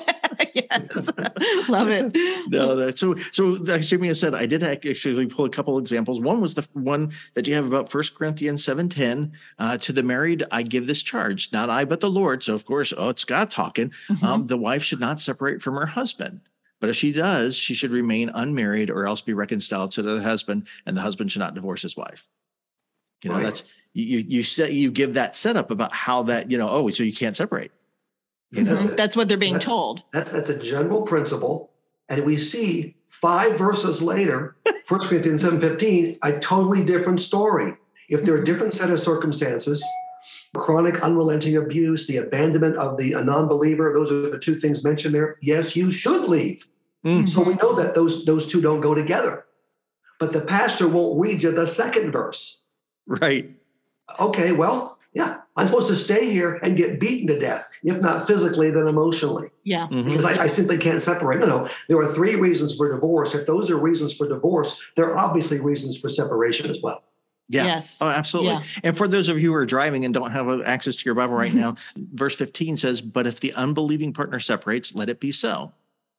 yes. 0.56 1.10
Love 1.69 1.89
it. 1.89 2.15
no, 2.49 2.75
that, 2.78 2.97
so 2.97 3.15
so 3.32 3.43
like 3.62 3.82
Jamie 3.82 4.08
has 4.08 4.19
said, 4.19 4.34
I 4.34 4.47
did 4.47 4.63
actually 4.63 5.28
pull 5.28 5.45
a 5.45 5.49
couple 5.49 5.78
examples. 5.78 6.19
One 6.19 6.41
was 6.41 6.56
the 6.56 6.67
one 6.73 7.12
that 7.36 7.47
you 7.47 7.54
have 7.54 7.65
about 7.67 7.89
First 7.89 8.15
Corinthians 8.15 8.63
seven 8.63 8.89
ten. 8.89 9.32
Uh, 9.60 9.78
to 9.78 9.93
the 9.93 10.01
married, 10.04 10.43
I 10.51 10.63
give 10.63 10.88
this 10.88 11.04
charge, 11.04 11.51
not 11.54 11.69
I, 11.69 11.86
but 11.86 11.99
the 11.99 12.10
Lord. 12.10 12.41
So 12.43 12.56
of 12.56 12.65
course, 12.65 12.91
oh, 12.97 13.10
it's 13.10 13.23
God 13.23 13.51
talking. 13.51 13.91
Mhm. 14.10 14.23
Um, 14.23 14.47
the 14.47 14.58
wife 14.58 14.84
should 14.84 14.99
not 14.99 15.19
separate 15.19 15.62
from 15.62 15.75
her 15.75 15.86
husband. 15.86 16.39
But 16.86 16.91
if 16.91 16.98
she 16.98 17.12
does, 17.12 17.56
she 17.58 17.74
should 17.74 17.89
remain 17.89 18.30
unmarried 18.30 18.91
or 18.91 19.08
else 19.08 19.19
be 19.19 19.34
reconciled 19.34 19.89
to 19.93 20.04
the 20.04 20.21
husband, 20.21 20.67
and 20.86 20.95
the 20.95 21.02
husband 21.02 21.32
should 21.32 21.39
not 21.39 21.56
divorce 21.56 21.82
his 21.82 21.98
wife. 21.98 22.28
You 23.24 23.32
know, 23.32 23.38
Right. 23.38 23.43
that's 23.45 23.63
you 23.93 24.19
you 24.19 24.43
set 24.43 24.71
you 24.74 24.91
give 24.91 25.15
that 25.15 25.36
setup 25.36 25.71
about 25.71 25.91
how 25.95 26.21
that, 26.30 26.52
you 26.52 26.60
know, 26.60 26.69
oh, 26.69 26.88
so 26.91 27.02
you 27.02 27.12
can't 27.12 27.36
separate. 27.36 27.71
You 28.52 28.62
know, 28.65 28.76
That's 28.76 28.86
Mhm. 28.91 28.98
That's 28.98 29.15
what 29.15 29.28
they're 29.28 29.36
being 29.39 29.54
That's- 29.54 29.65
told. 29.67 30.04
That's, 30.13 30.32
that's 30.32 30.52
a 30.52 30.60
general 30.60 31.02
principle. 31.02 31.71
And 32.08 32.24
we 32.24 32.38
see 32.38 32.98
five 33.10 33.58
verses 33.58 34.04
later, 34.04 34.56
1 34.88 35.00
Corinthians 35.08 35.41
7.15, 35.41 36.19
a 36.21 36.38
totally 36.38 36.84
different 36.84 37.19
story. 37.19 37.74
If 38.10 38.24
there 38.26 38.36
are 38.36 38.43
different 38.43 38.74
set 38.74 38.91
of 38.91 39.00
circumstances, 39.00 39.84
chronic 40.56 41.02
unrelenting 41.02 41.58
abuse, 41.58 42.06
the 42.06 42.17
abandonment 42.17 42.76
of 42.78 42.98
the 42.98 43.13
a 43.13 43.24
non-believer, 43.24 43.91
those 43.91 44.12
are 44.12 44.30
the 44.30 44.38
two 44.38 44.54
things 44.54 44.84
mentioned 44.84 45.15
there. 45.15 45.38
Yes, 45.41 45.76
you 45.76 45.89
should 45.91 46.26
leave. 46.30 46.63
Mm. 47.06 47.30
So 47.30 47.41
we 47.44 47.54
know 47.56 47.74
that 47.76 47.94
those, 47.96 48.26
those 48.26 48.48
two 48.48 48.62
don't 48.62 48.82
go 48.82 48.94
together. 48.96 49.46
But 50.20 50.34
the 50.34 50.41
pastor 50.41 50.88
won't 50.88 51.20
read 51.20 51.44
you 51.44 51.52
the 51.52 51.68
second 51.68 52.12
verse. 52.12 52.65
right. 53.06 53.52
Okay, 54.20 54.52
well, 54.52 54.98
yeah, 55.13 55.38
I'm 55.56 55.65
supposed 55.68 55.88
to 55.88 55.96
stay 55.96 56.30
here 56.32 56.56
and 56.62 56.78
get 56.78 57.00
beaten 57.00 57.28
to 57.28 57.39
death, 57.39 57.68
if 57.84 58.00
not 58.02 58.28
physically, 58.28 58.70
then 58.70 58.88
emotionally 58.88 59.50
Yeah. 59.63 59.88
Mhm. 59.88 60.06
because 60.06 60.26
I, 60.26 60.44
I 60.44 60.48
simply 60.48 60.78
can't 60.78 61.02
separate. 61.02 61.39
No, 61.39 61.46
no. 61.48 61.70
There 61.89 61.98
are 62.00 62.08
three 62.13 62.36
reasons 62.36 62.76
for 62.76 62.91
divorce. 62.91 63.34
If 63.36 63.46
those 63.48 63.70
are 63.72 63.78
reasons 63.78 64.15
for 64.15 64.28
divorce, 64.28 64.82
there 64.96 65.06
are 65.12 65.18
obviously 65.18 65.60
reasons 65.60 65.98
for 66.00 66.08
separation 66.10 66.70
as 66.70 66.80
well. 66.82 67.04
Yeah. 67.50 67.65
Yes. 67.65 68.00
Oh, 68.02 68.08
absolutely. 68.08 68.54
Yeah. 68.54 68.63
And 68.84 68.98
for 68.98 69.08
those 69.08 69.28
of 69.30 69.39
you 69.39 69.50
who 69.52 69.56
are 69.56 69.65
driving 69.65 70.06
and 70.06 70.13
don't 70.13 70.32
have 70.32 70.48
access 70.62 70.96
to 70.98 71.06
your 71.06 71.15
Bible 71.15 71.34
right 71.36 71.54
now, 71.63 71.76
verse 72.13 72.36
15 72.36 72.78
says, 72.78 73.02
But 73.02 73.26
if 73.28 73.39
the 73.39 73.54
unbelieving 73.54 74.13
partner 74.13 74.39
separates, 74.39 74.94
let 74.96 75.10
it 75.10 75.20
be 75.20 75.32
so. 75.32 75.72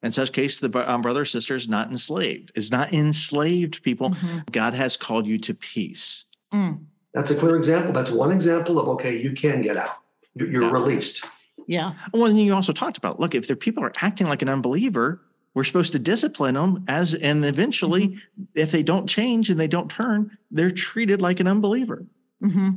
In 0.07 0.13
such 0.13 0.33
case, 0.33 0.61
the 0.61 0.69
bro- 0.69 0.87
um, 0.87 1.03
brother 1.03 1.23
or 1.23 1.25
sister 1.25 1.55
is 1.57 1.69
not 1.69 1.89
enslaved, 1.89 2.53
is 2.55 2.71
not 2.71 2.95
enslaved, 2.95 3.83
people. 3.83 4.11
Mhm. 4.11 4.51
God 4.53 4.73
has 4.75 4.97
called 4.97 5.27
you 5.27 5.37
to 5.41 5.53
peace. 5.53 6.25
Mm. 6.55 6.85
That's 7.13 7.31
a 7.33 7.35
clear 7.35 7.57
example. 7.57 7.93
That's 7.93 8.11
one 8.13 8.31
example 8.31 8.79
of 8.79 8.89
okay, 8.89 9.19
you 9.21 9.33
can 9.33 9.63
get 9.63 9.77
out. 9.77 9.89
You're, 10.37 10.49
you're 10.51 10.63
Yeah. 10.63 10.73
released. 10.73 11.25
Yeah. 11.67 11.95
Well, 12.13 12.27
and 12.27 12.41
you 12.41 12.55
also 12.55 12.73
talked 12.73 12.97
about, 12.99 13.19
look, 13.19 13.35
if 13.35 13.49
the 13.49 13.57
people 13.57 13.83
are 13.83 13.93
acting 14.01 14.29
like 14.29 14.43
an 14.43 14.49
unbeliever, 14.49 15.21
we're 15.55 15.65
supposed 15.65 15.91
to 15.93 15.99
discipline 15.99 16.55
them 16.55 16.85
as, 16.87 17.15
and 17.17 17.45
eventually, 17.45 18.17
if 18.55 18.71
they 18.71 18.83
don't 18.85 19.09
change 19.09 19.51
and 19.51 19.59
they 19.59 19.67
don't 19.67 19.91
turn, 19.91 20.31
they're 20.53 20.71
treated 20.71 21.21
like 21.21 21.41
an 21.41 21.49
unbeliever. 21.49 22.07
hmm 22.41 22.71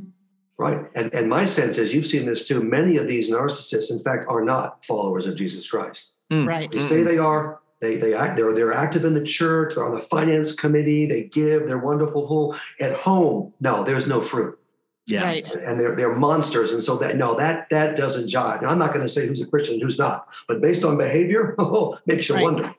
Right. 0.58 0.90
And 0.94 1.14
and 1.14 1.28
my 1.30 1.46
sense 1.46 1.78
is 1.78 1.94
you've 1.94 2.06
seen 2.06 2.26
this 2.26 2.46
too. 2.46 2.62
Many 2.62 2.98
of 2.98 3.06
these 3.06 3.30
narcissists, 3.30 3.90
in 3.90 4.00
fact, 4.02 4.26
are 4.28 4.44
not 4.44 4.84
followers 4.84 5.26
of 5.26 5.34
Jesus 5.34 5.70
Christ. 5.70 6.16
Mm. 6.30 6.46
Right. 6.46 6.70
They 6.70 6.78
say 6.80 7.02
they 7.02 7.18
are. 7.18 7.60
They 7.80 7.96
they 7.96 8.14
act. 8.14 8.36
They're 8.36 8.54
they're 8.54 8.72
active 8.74 9.04
in 9.04 9.14
the 9.14 9.22
church. 9.22 9.74
They're 9.74 9.84
on 9.86 9.94
the 9.94 10.02
finance 10.02 10.52
committee. 10.54 11.06
They 11.06 11.24
give. 11.24 11.66
They're 11.66 11.78
wonderful. 11.78 12.26
Whole 12.26 12.54
at 12.78 12.92
home. 12.92 13.52
No, 13.60 13.84
there's 13.84 14.06
no 14.06 14.20
fruit. 14.20 14.58
Yeah. 15.06 15.24
Right. 15.24 15.50
and 15.56 15.80
they're 15.80 15.96
they're 15.96 16.14
monsters. 16.14 16.72
And 16.72 16.84
so 16.84 16.96
that 16.98 17.16
no, 17.16 17.36
that 17.36 17.68
that 17.70 17.96
doesn't 17.96 18.28
jive. 18.28 18.62
Now, 18.62 18.68
I'm 18.68 18.78
not 18.78 18.92
going 18.92 19.04
to 19.04 19.08
say 19.12 19.26
who's 19.26 19.40
a 19.40 19.46
Christian 19.46 19.74
and 19.74 19.82
who's 19.82 19.98
not, 19.98 20.28
but 20.46 20.60
based 20.60 20.84
on 20.84 20.96
behavior, 20.96 21.54
oh, 21.58 21.98
makes 22.06 22.28
you 22.28 22.36
Right. 22.36 22.44
wonder. 22.44 22.74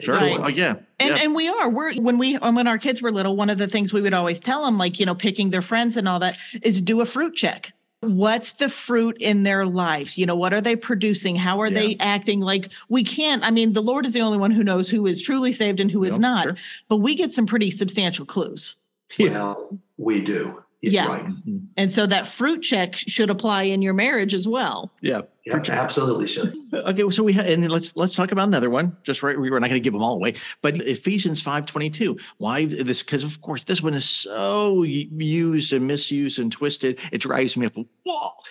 Sure. 0.00 0.14
Right. 0.14 0.40
Oh, 0.40 0.48
yeah. 0.48 0.74
And 0.98 1.10
yeah. 1.10 1.22
and 1.22 1.34
we 1.34 1.48
are. 1.48 1.68
We're 1.68 1.94
when 1.94 2.18
we 2.18 2.36
when 2.36 2.66
our 2.66 2.78
kids 2.78 3.02
were 3.02 3.12
little, 3.12 3.36
one 3.36 3.50
of 3.50 3.58
the 3.58 3.68
things 3.68 3.92
we 3.92 4.00
would 4.00 4.14
always 4.14 4.40
tell 4.40 4.64
them, 4.64 4.78
like, 4.78 4.98
you 4.98 5.06
know, 5.06 5.14
picking 5.14 5.50
their 5.50 5.62
friends 5.62 5.96
and 5.96 6.08
all 6.08 6.18
that, 6.20 6.36
is 6.62 6.80
do 6.80 7.00
a 7.00 7.04
fruit 7.06 7.34
check. 7.36 7.72
What's 8.06 8.52
the 8.52 8.68
fruit 8.68 9.16
in 9.20 9.42
their 9.42 9.66
lives? 9.66 10.16
You 10.18 10.26
know, 10.26 10.34
what 10.34 10.52
are 10.54 10.60
they 10.60 10.76
producing? 10.76 11.36
How 11.36 11.60
are 11.60 11.70
they 11.70 11.96
acting? 12.00 12.40
Like 12.40 12.70
we 12.88 13.04
can't, 13.04 13.44
I 13.44 13.50
mean, 13.50 13.72
the 13.72 13.82
Lord 13.82 14.06
is 14.06 14.12
the 14.12 14.20
only 14.22 14.38
one 14.38 14.50
who 14.50 14.64
knows 14.64 14.88
who 14.88 15.06
is 15.06 15.22
truly 15.22 15.52
saved 15.52 15.80
and 15.80 15.90
who 15.90 16.04
is 16.04 16.14
Yep, 16.14 16.20
not, 16.20 16.42
sure. 16.44 16.56
but 16.88 16.96
we 16.98 17.14
get 17.14 17.32
some 17.32 17.46
pretty 17.46 17.70
substantial 17.70 18.24
clues. 18.24 18.76
Yeah. 19.16 19.30
Well, 19.30 19.78
we 19.98 20.22
do. 20.22 20.63
It's 20.84 20.92
Yeah. 20.94 21.06
right. 21.06 21.26
Mhm. 21.26 21.66
And 21.76 21.90
so 21.90 22.06
that 22.06 22.26
fruit 22.26 22.62
check 22.62 22.94
should 22.96 23.30
apply 23.30 23.64
in 23.64 23.82
your 23.82 23.94
marriage 23.94 24.34
as 24.34 24.46
well. 24.46 24.92
Yeah. 25.00 25.22
Yeah, 25.46 25.60
absolutely 25.68 26.26
should. 26.26 26.54
Okay, 26.72 27.10
so 27.10 27.22
we 27.22 27.34
have, 27.34 27.46
and 27.46 27.70
let's 27.70 27.96
let's 27.96 28.14
talk 28.14 28.32
about 28.32 28.48
another 28.48 28.70
one. 28.70 28.96
Just 29.02 29.22
right, 29.22 29.38
we're 29.38 29.50
not 29.58 29.68
going 29.68 29.72
to 29.72 29.80
give 29.80 29.92
them 29.92 30.02
all 30.02 30.14
away, 30.14 30.34
but 30.62 30.76
Ephesians 30.76 31.42
five 31.42 31.66
twenty 31.66 31.90
two. 31.90 32.16
Why 32.38 32.64
this? 32.64 33.02
Because 33.02 33.24
of 33.24 33.40
course 33.42 33.64
this 33.64 33.82
one 33.82 33.92
is 33.92 34.06
so 34.08 34.82
used 34.84 35.74
and 35.74 35.86
misused 35.86 36.38
and 36.38 36.50
twisted. 36.50 36.98
It 37.12 37.18
drives 37.18 37.56
me 37.58 37.66
up 37.66 37.76
a 37.76 37.84
wall. 38.06 38.42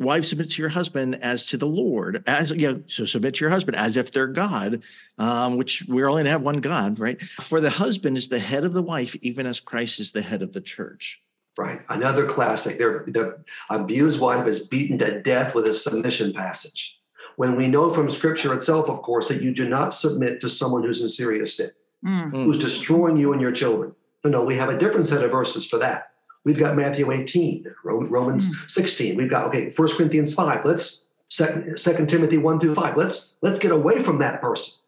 Wives 0.00 0.28
submit 0.30 0.50
to 0.50 0.62
your 0.62 0.70
husband 0.70 1.18
as 1.22 1.44
to 1.46 1.56
the 1.56 1.66
Lord, 1.66 2.24
as 2.26 2.50
yeah. 2.50 2.74
So 2.86 3.04
submit 3.04 3.34
to 3.34 3.40
your 3.44 3.50
husband 3.50 3.76
as 3.76 3.96
if 3.96 4.10
they're 4.10 4.26
God, 4.26 4.82
um, 5.18 5.56
which 5.56 5.84
we're 5.86 6.08
only 6.08 6.20
going 6.20 6.24
to 6.24 6.30
have 6.32 6.42
one 6.42 6.60
God, 6.60 6.98
right? 6.98 7.20
For 7.42 7.60
the 7.60 7.70
husband 7.70 8.16
is 8.18 8.28
the 8.28 8.38
head 8.40 8.64
of 8.64 8.72
the 8.72 8.82
wife, 8.82 9.14
even 9.22 9.46
as 9.46 9.60
Christ 9.60 10.00
is 10.00 10.10
the 10.10 10.22
head 10.22 10.42
of 10.42 10.52
the 10.52 10.60
church. 10.60 11.20
Right. 11.60 11.82
Another 11.90 12.24
classic. 12.26 12.78
They're, 12.78 13.04
the 13.06 13.38
abused 13.68 14.18
wife 14.20 14.46
is 14.46 14.66
beaten 14.66 14.96
to 14.98 15.20
death 15.20 15.54
with 15.54 15.66
a 15.66 15.74
submission 15.74 16.32
passage. 16.32 16.96
when 17.36 17.54
we 17.56 17.66
know 17.68 17.90
from 17.92 18.08
scripture 18.10 18.52
itself, 18.54 18.88
of 18.90 19.00
course, 19.02 19.28
that 19.28 19.40
you 19.42 19.52
do 19.54 19.66
not 19.68 19.94
submit 19.94 20.40
to 20.40 20.48
someone 20.48 20.82
who's 20.82 21.00
in 21.02 21.08
serious 21.08 21.56
sin, 21.58 21.68
Mm. 22.04 22.30
who's 22.44 22.58
destroying 22.58 23.16
you 23.18 23.32
and 23.34 23.40
your 23.42 23.52
children. 23.52 23.92
No, 24.24 24.30
no, 24.30 24.44
we 24.44 24.56
have 24.56 24.68
a 24.70 24.76
different 24.78 25.06
set 25.06 25.22
of 25.24 25.30
verses 25.30 25.66
for 25.68 25.78
that. 25.78 26.10
We've 26.44 26.58
got 26.58 26.76
Matthew 26.76 27.10
18, 27.12 27.66
Ro- 27.84 28.04
Romans 28.04 28.44
16. 28.68 29.16
We've 29.16 29.30
got, 29.30 29.44
okay, 29.48 29.70
1 29.74 29.88
Corinthians 29.96 30.32
5. 30.34 30.64
Let's, 30.64 31.08
2 31.28 31.76
Timothy 32.06 32.38
1 32.38 32.58
through 32.60 32.74
5. 32.74 32.96
Let's, 32.96 33.36
let's 33.42 33.58
get 33.58 33.70
away 33.70 34.02
from 34.02 34.18
that 34.18 34.40
person 34.40 34.82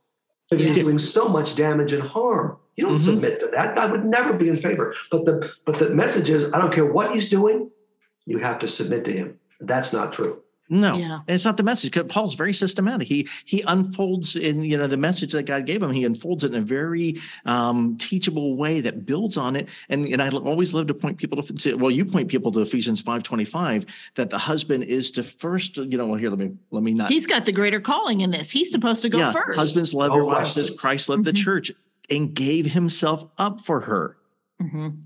because 0.51 0.65
he's 0.67 0.77
doing 0.85 0.99
so 0.99 1.29
much 1.29 1.55
damage 1.55 1.93
and 1.93 2.03
harm. 2.03 2.57
You 2.77 2.85
don't 2.87 2.95
Mhm. 2.95 3.15
submit 3.15 3.41
to 3.41 3.49
that. 3.53 3.79
I 3.79 3.87
would 3.87 4.05
never 4.05 4.33
be 4.33 4.49
in 4.49 4.57
favor. 4.57 4.95
But 5.11 5.25
the, 5.27 5.51
but 5.67 5.79
the 5.79 5.91
message 5.91 6.31
is, 6.31 6.53
I 6.55 6.59
don't 6.59 6.73
care 6.73 6.87
what 6.87 7.13
he's 7.15 7.29
doing, 7.29 7.71
you 8.25 8.39
have 8.39 8.59
to 8.61 8.69
submit 8.69 9.05
to 9.07 9.13
him. 9.13 9.39
That's 9.61 9.93
not 9.93 10.13
true. 10.13 10.39
No, 10.71 10.97
Yeah. 10.97 11.17
and 11.29 11.35
it's 11.35 11.45
not 11.45 11.59
the 11.59 11.63
message. 11.65 11.93
'cause 11.93 12.05
Paul's 12.09 12.33
very 12.35 12.55
systematic. 12.55 13.07
He 13.07 13.29
he 13.45 13.63
unfolds 13.67 14.37
in 14.37 14.63
you 14.63 14.79
know 14.79 14.87
the 14.87 14.97
message 14.97 15.33
that 15.33 15.43
God 15.43 15.67
gave 15.67 15.83
him. 15.83 15.91
He 15.93 16.05
unfolds 16.05 16.45
it 16.45 16.55
in 16.55 16.59
a 16.63 16.65
very 16.65 17.21
um, 17.45 17.97
teachable 17.99 18.57
way 18.57 18.81
that 18.81 19.05
builds 19.05 19.37
on 19.37 19.55
it. 19.55 19.69
And 19.91 20.07
and 20.09 20.23
I 20.23 20.31
always 20.31 20.73
love 20.73 20.87
to 20.87 20.95
point 20.95 21.19
people 21.19 21.43
to, 21.43 21.53
to 21.53 21.75
well, 21.75 21.91
you 21.91 22.07
point 22.07 22.29
people 22.29 22.51
to 22.53 22.61
Ephesians 22.61 23.03
five 23.03 23.23
twenty 23.23 23.45
five 23.45 23.85
that 24.15 24.31
the 24.31 24.39
husband 24.39 24.85
is 24.85 25.11
to 25.11 25.23
first 25.23 25.77
you 25.77 25.99
know 25.99 26.07
well 26.07 26.19
here 26.19 26.31
let 26.31 26.39
me 26.39 26.53
let 26.71 26.83
me 26.83 26.95
not 26.95 27.13
He's 27.13 27.27
got 27.27 27.45
the 27.45 27.53
greater 27.53 27.81
calling 27.81 28.23
in 28.23 28.31
this. 28.31 28.51
He's 28.51 28.71
supposed 28.71 29.03
to 29.03 29.11
go 29.11 29.19
yeah 29.19 29.33
first. 29.33 29.59
husbands 29.59 29.93
love 29.93 30.13
Oh, 30.13 30.17
your 30.17 30.25
wives 30.25 30.57
right. 30.57 30.63
as 30.65 30.71
Christ 30.71 31.11
loved 31.11 31.27
the 31.27 31.33
Mhm. 31.33 31.37
church 31.45 31.73
and 32.17 32.35
gave 32.35 32.67
himself 32.67 33.25
up 33.39 33.61
for 33.61 33.81
her. 33.81 34.17
Mhm. 34.61 34.99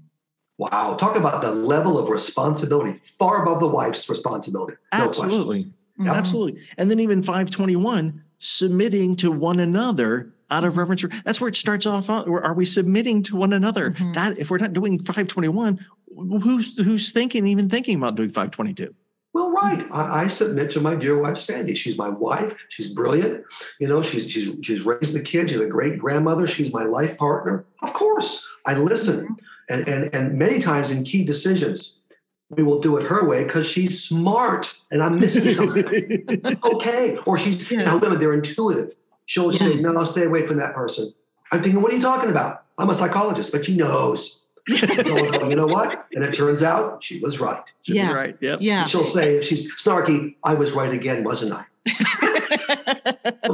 Wow. 0.58 0.94
Talk 0.94 1.16
about 1.16 1.42
the 1.42 1.52
level 1.52 1.98
of 1.98 2.08
responsibility, 2.08 2.98
far 3.18 3.42
above 3.42 3.60
the 3.60 3.68
wife's 3.68 4.08
responsibility. 4.08 4.74
No 4.92 5.04
question. 5.06 5.24
Absolutely. 5.26 5.72
Mhm. 6.00 6.14
Absolutely. 6.14 6.60
And 6.78 6.90
then 6.90 7.00
even 7.00 7.22
521, 7.22 8.22
submitting 8.38 9.16
to 9.16 9.30
one 9.30 9.60
another 9.60 10.32
out 10.50 10.64
of 10.64 10.74
Mhm. 10.74 10.78
reverence. 10.78 11.00
for- 11.02 11.10
That's 11.24 11.40
where 11.40 11.48
it 11.48 11.56
starts 11.56 11.86
off. 11.86 12.08
Where 12.08 12.42
are 12.44 12.54
we 12.54 12.64
submitting 12.64 13.22
to 13.24 13.36
one 13.36 13.52
another? 13.52 13.90
Mhm. 13.92 14.14
That 14.14 14.38
if 14.38 14.50
we're 14.50 14.58
not 14.58 14.72
doing 14.72 14.98
521, 15.02 15.84
who's 16.16 16.76
who's 16.78 17.12
thinking, 17.12 17.46
even 17.46 17.68
thinking 17.68 17.96
about 17.96 18.14
doing 18.14 18.30
522? 18.30 18.94
Well, 19.36 19.50
right. 19.50 19.86
I, 19.92 20.22
I 20.22 20.26
submit 20.28 20.70
to 20.70 20.80
my 20.80 20.94
dear 20.94 21.20
wife 21.20 21.36
Sandy. 21.36 21.74
She's 21.74 21.98
my 21.98 22.08
wife. 22.08 22.56
She's 22.70 22.90
brilliant. 22.90 23.44
You 23.78 23.86
know, 23.86 24.00
she's 24.00 24.30
she's 24.30 24.50
she's 24.62 24.80
raised 24.80 25.12
the 25.12 25.20
kids. 25.20 25.52
She's 25.52 25.60
a 25.60 25.66
great 25.66 25.98
grandmother. 25.98 26.46
She's 26.46 26.72
my 26.72 26.84
life 26.84 27.18
partner. 27.18 27.66
Of 27.82 27.92
course, 27.92 28.48
I 28.64 28.72
listen, 28.72 29.26
mm-hmm. 29.26 29.34
and 29.68 29.86
and 29.86 30.14
and 30.14 30.38
many 30.38 30.58
times 30.58 30.90
in 30.90 31.04
key 31.04 31.22
decisions, 31.26 32.00
we 32.48 32.62
will 32.62 32.80
do 32.80 32.96
it 32.96 33.02
her 33.02 33.28
way 33.28 33.44
because 33.44 33.66
she's 33.66 34.02
smart 34.02 34.72
and 34.90 35.02
I'm 35.02 35.20
missing 35.20 35.50
something. 35.54 36.24
okay, 36.64 37.18
or 37.26 37.36
she's 37.36 37.70
you 37.70 37.76
know 37.76 37.98
women 37.98 38.18
they're 38.18 38.32
intuitive. 38.32 38.96
She'll 39.26 39.52
say, 39.52 39.74
"No, 39.74 39.94
I'll 39.98 40.06
stay 40.06 40.24
away 40.24 40.46
from 40.46 40.56
that 40.60 40.74
person." 40.74 41.12
I'm 41.52 41.62
thinking, 41.62 41.82
"What 41.82 41.92
are 41.92 41.96
you 41.96 42.00
talking 42.00 42.30
about?" 42.30 42.64
I'm 42.78 42.88
a 42.88 42.94
psychologist, 42.94 43.52
but 43.52 43.66
she 43.66 43.76
knows. 43.76 44.45
So, 44.76 45.48
you 45.48 45.54
know 45.56 45.66
what? 45.66 46.06
And 46.12 46.24
it 46.24 46.32
turns 46.34 46.62
out 46.62 47.02
she 47.04 47.20
was 47.20 47.38
right. 47.40 47.62
Yeah. 47.84 48.12
Right. 48.12 48.36
Yep. 48.40 48.58
Yeah. 48.62 48.84
She'll 48.84 49.04
say, 49.04 49.36
if 49.36 49.44
she's 49.44 49.72
snarky, 49.76 50.34
I 50.42 50.54
was 50.54 50.72
right 50.72 50.92
again, 50.92 51.22
wasn't 51.22 51.52
I? 51.52 51.64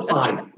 Fine. 0.09 0.53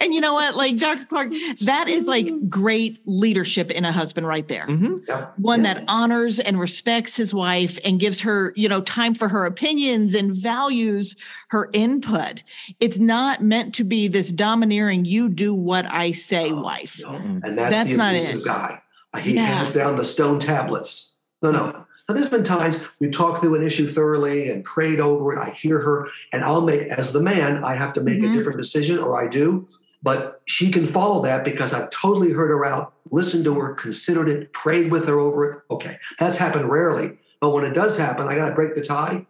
and 0.00 0.14
you 0.14 0.20
know 0.20 0.32
what? 0.32 0.56
Like 0.56 0.78
Dr. 0.78 1.04
Clark, 1.06 1.32
that 1.62 1.88
is 1.88 2.06
like 2.06 2.48
great 2.48 3.00
leadership 3.06 3.70
in 3.70 3.84
a 3.84 3.92
husband 3.92 4.26
right 4.26 4.46
there. 4.48 4.66
Mhm. 4.66 5.02
Yeah. 5.06 5.26
One 5.36 5.64
Yeah. 5.64 5.74
that 5.74 5.84
honors 5.88 6.38
and 6.38 6.58
respects 6.58 7.14
his 7.16 7.34
wife 7.34 7.78
and 7.84 8.00
gives 8.00 8.20
her, 8.20 8.52
you 8.56 8.68
know, 8.68 8.80
time 8.82 9.14
for 9.14 9.28
her 9.28 9.44
opinions 9.44 10.14
and 10.14 10.34
values 10.34 11.14
her 11.48 11.68
input. 11.72 12.42
It's 12.80 12.98
not 12.98 13.42
meant 13.42 13.74
to 13.76 13.84
be 13.84 14.08
this 14.08 14.32
domineering, 14.32 15.04
you 15.04 15.28
do 15.28 15.54
what 15.54 15.86
I 15.92 16.12
say, 16.12 16.50
Oh, 16.50 16.60
wife. 16.62 17.00
No. 17.02 17.14
And 17.16 17.42
that's, 17.58 17.70
That's 17.70 17.90
the 17.90 17.96
not 17.96 18.14
it. 18.14 18.44
guy. 18.44 18.80
He 19.16 19.34
Yeah. 19.34 19.46
hands 19.46 19.72
down 19.72 19.96
the 19.96 20.04
stone 20.04 20.38
tablets. 20.38 21.18
No, 21.42 21.50
no. 21.50 21.84
Now, 22.08 22.14
there's 22.14 22.28
been 22.28 22.44
times 22.44 22.86
we 23.00 23.10
talked 23.10 23.40
through 23.40 23.56
an 23.56 23.62
issue 23.64 23.86
thoroughly 23.86 24.48
and 24.48 24.62
prayed 24.64 25.00
over 25.00 25.32
it. 25.34 25.38
I 25.38 25.50
hear 25.50 25.80
her, 25.80 26.08
and 26.32 26.44
I'll 26.44 26.60
make, 26.60 26.86
as 26.88 27.12
the 27.12 27.20
man, 27.20 27.64
I 27.64 27.74
have 27.74 27.92
to 27.94 28.00
make 28.00 28.18
Mhm. 28.20 28.30
a 28.32 28.36
different 28.36 28.58
decision, 28.58 28.98
or 28.98 29.20
I 29.20 29.26
do. 29.26 29.66
But 30.02 30.40
she 30.44 30.70
can 30.70 30.86
follow 30.86 31.22
that 31.22 31.44
because 31.44 31.74
I've 31.74 31.90
totally 31.90 32.30
heard 32.30 32.50
her 32.50 32.64
out, 32.64 32.92
listened 33.10 33.44
to 33.46 33.54
her, 33.58 33.72
considered 33.74 34.28
it, 34.28 34.52
prayed 34.52 34.92
with 34.92 35.08
her 35.08 35.18
over 35.18 35.44
it. 35.50 35.58
Okay, 35.70 35.98
that's 36.20 36.38
happened 36.38 36.70
rarely. 36.70 37.18
But 37.40 37.50
when 37.50 37.64
it 37.64 37.74
does 37.74 37.98
happen, 37.98 38.28
I 38.28 38.36
got 38.36 38.50
to 38.50 38.54
break 38.54 38.74
the 38.76 38.82
tie. 38.82 39.26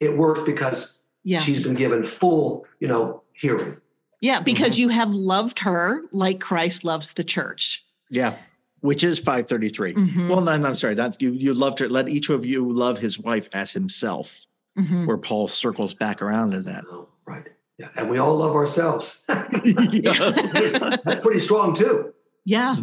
It 0.00 0.16
works 0.16 0.40
because 0.44 0.98
Yeah. 1.22 1.38
she's 1.38 1.62
been 1.62 1.74
given 1.74 2.02
full, 2.02 2.66
you 2.80 2.88
know, 2.88 3.22
hearing. 3.34 3.76
Yeah, 4.20 4.40
because 4.40 4.70
Mm-hmm. 4.72 4.80
you 4.80 4.88
have 4.88 5.12
loved 5.14 5.60
her 5.60 6.02
like 6.10 6.40
Christ 6.40 6.82
loves 6.82 7.12
the 7.12 7.24
church. 7.24 7.84
Yeah. 8.10 8.34
Which 8.80 9.02
is 9.04 9.18
533. 9.18 9.94
Mhm, 9.94 10.28
Well, 10.28 10.40
no, 10.42 10.56
no, 10.56 10.68
I'm 10.68 10.74
sorry. 10.74 10.94
That's 10.94 11.16
you. 11.20 11.32
You 11.32 11.54
loved 11.54 11.78
her. 11.80 11.88
Let 11.88 12.08
each 12.08 12.28
of 12.30 12.44
you 12.46 12.70
love 12.70 12.98
his 12.98 13.18
wife 13.18 13.48
as 13.52 13.72
himself. 13.72 14.46
mhm. 14.78 15.06
Where 15.06 15.16
Paul 15.16 15.48
circles 15.48 15.94
back 15.94 16.20
around 16.20 16.50
to 16.52 16.60
that. 16.60 16.84
Oh, 16.90 17.08
right. 17.26 17.46
Yeah. 17.78 17.88
And 17.96 18.10
we 18.10 18.18
all 18.18 18.36
love 18.36 18.54
ourselves. 18.54 19.24
That's 19.28 21.20
pretty 21.20 21.40
strong 21.40 21.74
too. 21.74 22.12
Yeah. 22.44 22.76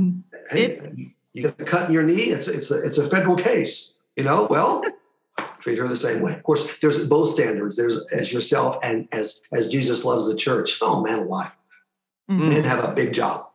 Hey, 0.49 0.79
you- 0.95 1.11
you 1.33 1.41
get 1.43 1.59
a 1.59 1.63
cut 1.65 1.87
in 1.87 1.93
your 1.93 2.03
knee. 2.03 2.29
It's 2.29 2.47
it's 2.47 2.69
a, 2.69 2.77
it's 2.83 2.99
a 2.99 3.07
federal 3.09 3.35
case. 3.35 3.97
You 4.15 4.23
know. 4.23 4.45
Well, 4.49 4.83
treat 5.59 5.79
her 5.79 5.87
the 5.87 5.95
same 5.95 6.21
way. 6.21 6.33
Of 6.33 6.43
course, 6.43 6.77
there's 6.79 7.07
both 7.07 7.29
standards. 7.29 7.75
There's 7.75 8.05
as 8.11 8.31
yourself 8.31 8.77
and 8.83 9.07
as 9.11 9.41
as 9.51 9.67
Jesus 9.69 10.05
loves 10.05 10.27
the 10.27 10.35
church. 10.35 10.77
Oh 10.81 11.01
man, 11.01 11.19
alive. 11.19 11.51
Mhm. 12.29 12.49
Men 12.49 12.63
have 12.65 12.83
a 12.83 12.91
big 12.93 13.13
job. 13.13 13.47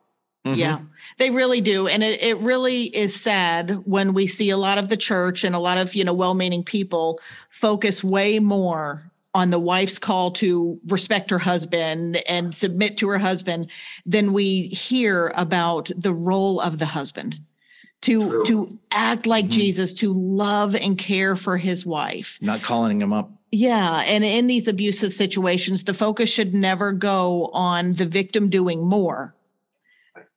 Yeah, 0.44 0.81
they 1.18 1.31
really 1.31 1.61
do. 1.61 1.87
And 1.88 2.02
it, 2.02 2.22
it 2.22 2.38
really 2.38 2.85
is 2.85 3.14
sad 3.20 3.83
when 3.85 4.14
we 4.14 4.26
see 4.26 4.50
a 4.50 4.57
lot 4.57 4.78
of 4.78 4.88
the 4.88 4.96
church 4.96 5.44
and 5.44 5.54
a 5.54 5.59
lot 5.59 5.78
of, 5.78 5.94
you 5.94 6.04
know, 6.04 6.12
well-meaning 6.14 6.62
people 6.64 7.20
focus 7.50 8.02
way 8.02 8.38
more 8.38 9.11
on 9.35 9.50
the 9.50 9.59
wife's 9.59 9.98
call 9.98 10.31
to 10.31 10.81
respect 10.87 11.28
her 11.31 11.38
husband 11.38 12.16
and 12.28 12.54
submit 12.54 12.96
to 12.96 13.09
her 13.09 13.18
husband 13.18 13.68
than 14.07 14.33
we 14.33 14.68
hear 14.68 15.33
about 15.37 15.90
the 15.96 16.12
role 16.12 16.61
of 16.61 16.78
the 16.78 16.87
husband 16.87 17.38
to 18.00 18.20
True. 18.20 18.44
to 18.46 18.78
act 18.92 19.26
like 19.26 19.46
Mhm. 19.46 19.50
Jesus, 19.50 19.92
to 19.94 20.12
love 20.12 20.74
and 20.76 20.96
care 20.96 21.37
for 21.37 21.57
his 21.57 21.85
wife. 21.85 22.38
Not 22.40 22.62
calling 22.62 23.00
him 23.00 23.12
up. 23.12 23.31
Yeah. 23.50 24.02
And 24.07 24.24
in 24.24 24.46
these 24.46 24.68
abusive 24.68 25.12
situations, 25.12 25.85
the 25.85 25.94
focus 25.94 26.31
should 26.31 26.54
never 26.54 26.92
go 26.92 27.50
on 27.52 27.94
the 27.94 28.07
victim 28.07 28.48
doing 28.50 28.87
more. 28.87 29.35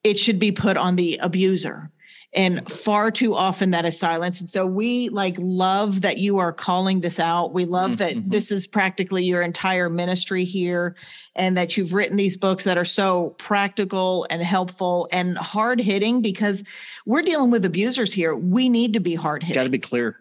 It 0.04 0.18
should 0.20 0.40
be 0.40 0.52
put 0.52 0.78
on 0.78 0.96
the 0.96 1.20
abuser. 1.22 1.92
And 2.34 2.66
far 2.72 3.12
too 3.12 3.36
often 3.36 3.72
that 3.72 3.84
is 3.84 4.00
silence. 4.00 4.40
And 4.40 4.50
so 4.50 4.66
we 4.66 5.10
like 5.10 5.36
love 5.38 6.00
that 6.02 6.18
you 6.18 6.38
are 6.38 6.54
calling 6.54 7.02
this 7.02 7.20
out. 7.20 7.52
We 7.54 7.66
love 7.66 7.98
that 7.98 8.14
Mhm. 8.16 8.32
this 8.32 8.54
is 8.54 8.68
practically 8.68 9.26
your 9.26 9.42
entire 9.42 9.90
ministry 9.90 10.46
here 10.46 10.96
and 11.36 11.58
that 11.58 11.76
you've 11.76 11.92
written 11.92 12.16
these 12.16 12.38
books 12.38 12.64
that 12.64 12.78
are 12.78 12.86
so 12.86 13.36
practical 13.38 14.26
and 14.30 14.42
helpful 14.42 15.10
and 15.12 15.38
hard 15.38 15.82
hitting 15.82 16.22
because 16.22 16.64
we're 17.06 17.22
dealing 17.22 17.52
with 17.52 17.66
abusers 17.66 18.14
here. 18.14 18.34
We 18.34 18.70
need 18.70 18.94
to 18.94 19.02
be 19.02 19.16
hard 19.16 19.44
hitting 19.44 19.56
Got 19.60 19.64
to 19.64 19.70
be 19.70 19.78
clear. 19.80 20.16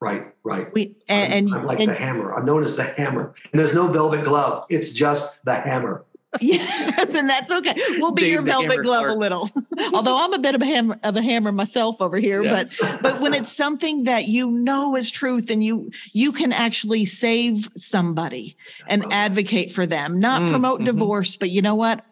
Right. 0.00 0.32
Right. 0.42 0.72
We 0.72 0.96
and, 1.06 1.32
and, 1.34 1.48
I'm, 1.48 1.60
I'm 1.60 1.66
like 1.66 1.80
and 1.80 1.90
the 1.90 1.94
hammer. 1.94 2.32
I'm 2.34 2.46
known 2.46 2.64
as 2.64 2.76
the 2.76 2.84
hammer. 2.84 3.34
And 3.52 3.60
there's 3.60 3.74
no 3.74 3.88
velvet 3.88 4.24
glove. 4.24 4.64
It's 4.70 4.92
just 4.94 5.44
the 5.44 5.56
hammer. 5.56 6.02
Yes, 6.40 7.14
and 7.14 7.28
that's 7.28 7.50
okay. 7.50 7.74
We'll 7.98 8.12
be 8.12 8.22
Dave 8.22 8.32
your 8.32 8.42
velvet 8.42 8.82
glove 8.82 9.06
a 9.06 9.14
little. 9.14 9.50
Although 9.92 10.16
I'm 10.16 10.32
a 10.32 10.38
bit 10.38 10.54
of 10.54 10.62
a 10.62 10.64
hammer 10.64 10.98
of 11.02 11.16
a 11.16 11.22
hammer 11.22 11.52
myself 11.52 12.00
over 12.00 12.16
here, 12.18 12.42
Yeah. 12.42 12.64
but 12.80 13.02
but 13.02 13.20
when 13.20 13.34
it's 13.34 13.52
something 13.52 14.04
that 14.04 14.28
you 14.28 14.50
know 14.50 14.96
is 14.96 15.10
truth 15.10 15.50
and 15.50 15.62
you 15.62 15.90
you 16.12 16.32
can 16.32 16.52
actually 16.52 17.04
save 17.04 17.68
somebody 17.76 18.56
and 18.88 19.04
advocate 19.12 19.72
for 19.72 19.86
them, 19.86 20.18
not 20.20 20.42
Mm, 20.42 20.48
promote 20.50 20.80
mhm. 20.80 20.86
divorce, 20.86 21.36
but 21.36 21.50
you 21.50 21.60
know 21.60 21.74
what? 21.74 22.04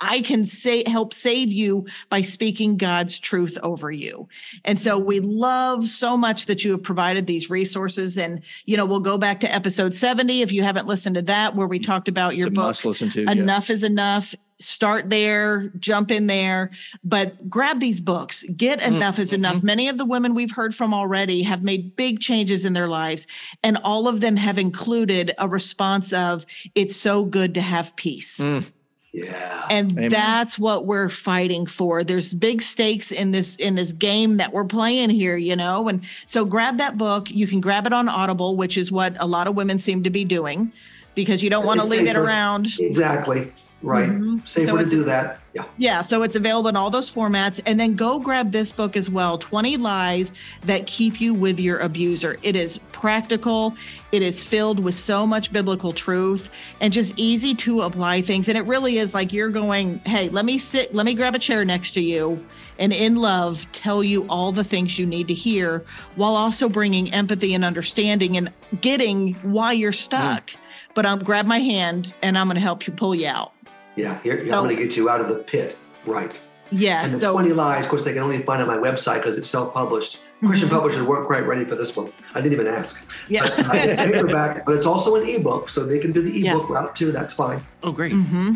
I 0.00 0.20
can 0.20 0.44
say 0.44 0.84
help 0.88 1.12
save 1.12 1.52
you 1.52 1.86
by 2.08 2.22
speaking 2.22 2.76
God's 2.76 3.18
truth 3.18 3.58
over 3.62 3.90
you. 3.90 4.28
And 4.64 4.78
so 4.78 4.98
we 4.98 5.20
love 5.20 5.88
so 5.88 6.16
much 6.16 6.46
that 6.46 6.64
you 6.64 6.70
have 6.72 6.82
provided 6.82 7.26
these 7.26 7.50
resources 7.50 8.16
and 8.16 8.40
you 8.66 8.76
know 8.76 8.86
we'll 8.86 9.00
go 9.00 9.18
back 9.18 9.40
to 9.40 9.52
episode 9.54 9.92
70 9.94 10.42
if 10.42 10.52
you 10.52 10.62
haven't 10.62 10.86
listened 10.86 11.16
to 11.16 11.22
that 11.22 11.56
where 11.56 11.66
we 11.66 11.78
talked 11.78 12.08
about 12.08 12.32
It's 12.32 12.38
your 12.40 12.50
book 12.50 12.64
must 12.66 12.84
listen 12.84 13.10
to. 13.10 13.22
yeah. 13.24 13.32
enough 13.32 13.70
is 13.70 13.82
enough 13.82 14.34
start 14.60 15.08
there 15.08 15.68
jump 15.78 16.10
in 16.10 16.26
there 16.26 16.70
but 17.04 17.48
grab 17.48 17.78
these 17.78 18.00
books 18.00 18.42
get 18.56 18.80
Mm, 18.80 18.96
enough 18.96 19.18
is 19.20 19.32
enough 19.32 19.62
many 19.62 19.88
of 19.88 19.98
the 19.98 20.04
women 20.04 20.34
we've 20.34 20.50
heard 20.50 20.74
from 20.74 20.92
already 20.92 21.42
have 21.44 21.62
made 21.62 21.94
big 21.94 22.18
changes 22.20 22.64
in 22.64 22.72
their 22.72 22.88
lives 22.88 23.26
and 23.62 23.76
all 23.84 24.08
of 24.08 24.20
them 24.20 24.34
have 24.36 24.58
included 24.58 25.32
a 25.38 25.48
response 25.48 26.12
of 26.12 26.44
it's 26.74 26.96
so 26.96 27.24
good 27.24 27.54
to 27.54 27.60
have 27.60 27.94
peace 27.96 28.38
Mm. 28.40 28.64
Yeah. 29.12 29.66
and 29.70 29.90
Amen. 29.92 30.10
that's 30.10 30.58
what 30.58 30.84
we're 30.84 31.08
fighting 31.08 31.66
for 31.66 32.04
there's 32.04 32.34
big 32.34 32.60
stakes 32.60 33.10
in 33.10 33.30
this 33.30 33.56
in 33.56 33.74
this 33.74 33.92
game 33.92 34.36
that 34.36 34.52
we're 34.52 34.66
playing 34.66 35.08
here 35.08 35.36
you 35.36 35.56
know 35.56 35.88
and 35.88 36.04
so 36.26 36.44
grab 36.44 36.76
that 36.76 36.98
book 36.98 37.30
you 37.30 37.46
can 37.46 37.60
grab 37.60 37.86
it 37.86 37.94
on 37.94 38.08
audible 38.08 38.54
which 38.54 38.76
is 38.76 38.92
what 38.92 39.16
a 39.18 39.26
lot 39.26 39.46
of 39.46 39.54
women 39.54 39.78
seem 39.78 40.02
to 40.04 40.10
be 40.10 40.24
doing 40.24 40.70
because 41.18 41.42
you 41.42 41.50
don't 41.50 41.66
want 41.66 41.80
to 41.80 41.82
It's 41.82 41.90
leave 41.90 42.06
it 42.06 42.14
around. 42.14 42.68
Exactly. 42.78 43.52
Right. 43.82 44.10
Mhm. 44.10 44.46
So 44.46 44.76
to 44.76 44.84
do 44.84 45.04
that. 45.04 45.40
Yeah. 45.54 45.64
Yeah, 45.76 46.02
so 46.02 46.22
it's 46.22 46.34
available 46.34 46.68
in 46.68 46.76
all 46.76 46.90
those 46.90 47.10
formats. 47.10 47.60
And 47.64 47.78
then 47.78 47.94
go 47.94 48.18
grab 48.18 48.50
this 48.50 48.72
book 48.72 48.96
as 48.96 49.08
well 49.08 49.38
20 49.38 49.76
Lies 49.76 50.32
That 50.64 50.86
Keep 50.86 51.20
You 51.20 51.32
with 51.32 51.60
Your 51.60 51.78
Abuser. 51.78 52.38
It 52.42 52.56
is 52.56 52.78
practical, 52.92 53.74
it 54.10 54.22
is 54.22 54.42
filled 54.42 54.80
with 54.80 54.94
so 54.96 55.26
much 55.26 55.52
biblical 55.52 55.92
truth 55.92 56.50
and 56.80 56.92
just 56.92 57.14
easy 57.16 57.54
to 57.56 57.82
apply 57.82 58.22
things. 58.22 58.48
And 58.48 58.58
it 58.58 58.62
really 58.62 58.98
is 58.98 59.14
like 59.14 59.32
you're 59.32 59.50
going, 59.50 59.98
hey, 60.00 60.28
let 60.28 60.44
me 60.44 60.58
sit, 60.58 60.94
let 60.94 61.06
me 61.06 61.14
grab 61.14 61.34
a 61.34 61.38
chair 61.38 61.64
next 61.64 61.92
to 61.92 62.00
you 62.00 62.44
and 62.80 62.92
in 62.92 63.16
love 63.16 63.66
tell 63.72 64.02
you 64.02 64.26
all 64.28 64.52
the 64.52 64.64
things 64.64 64.98
you 64.98 65.06
need 65.06 65.26
to 65.28 65.34
hear 65.34 65.84
while 66.16 66.34
also 66.34 66.68
bringing 66.68 67.12
empathy 67.12 67.54
and 67.54 67.64
understanding 67.64 68.36
and 68.36 68.52
getting 68.80 69.34
why 69.42 69.72
you're 69.72 69.92
stuck. 69.92 70.50
But 70.94 71.06
um, 71.06 71.20
grab 71.20 71.46
my 71.46 71.60
hand 71.60 72.12
and 72.22 72.36
I'm 72.36 72.46
going 72.48 72.56
to 72.56 72.60
help 72.60 72.86
you 72.86 72.92
pull 72.92 73.14
you 73.14 73.28
out. 73.28 73.52
Yeah. 73.98 74.18
Here, 74.22 74.36
So- 74.46 74.52
I'm 74.52 74.64
going 74.64 74.76
to 74.76 74.82
get 74.82 74.96
you 74.96 75.10
out 75.10 75.20
of 75.20 75.28
the 75.28 75.36
pit. 75.42 75.76
Right. 76.06 76.38
Yeah. 76.70 77.02
And 77.02 77.10
the 77.12 77.18
so 77.18 77.32
20 77.32 77.52
lies, 77.52 77.84
of 77.86 77.90
course, 77.90 78.04
they 78.04 78.12
can 78.12 78.22
only 78.22 78.42
find 78.42 78.62
on 78.62 78.68
my 78.68 78.76
website 78.76 79.16
because 79.16 79.36
it's 79.36 79.48
self-published. 79.48 80.20
Christian 80.44 80.68
Mhm. 80.68 80.72
publishers 80.72 81.02
weren't 81.02 81.26
quite 81.26 81.44
ready 81.46 81.64
for 81.64 81.74
this 81.74 81.96
one. 81.96 82.12
I 82.34 82.40
didn't 82.40 82.52
even 82.52 82.68
ask. 82.68 83.02
yeah. 83.28 83.42
But, 83.42 83.66
uh, 83.66 83.70
it's 83.74 84.00
paperback, 84.00 84.64
but 84.66 84.76
it's 84.76 84.86
also 84.86 85.16
an 85.16 85.26
ebook, 85.26 85.68
so 85.68 85.84
they 85.84 85.98
can 85.98 86.12
do 86.12 86.22
the 86.22 86.30
Yeah. 86.30 86.52
ebook 86.54 86.68
route 86.70 86.94
too. 86.94 87.10
That's 87.10 87.32
fine. 87.32 87.60
Oh, 87.82 87.90
great. 87.90 88.12
Mm-hmm. 88.12 88.54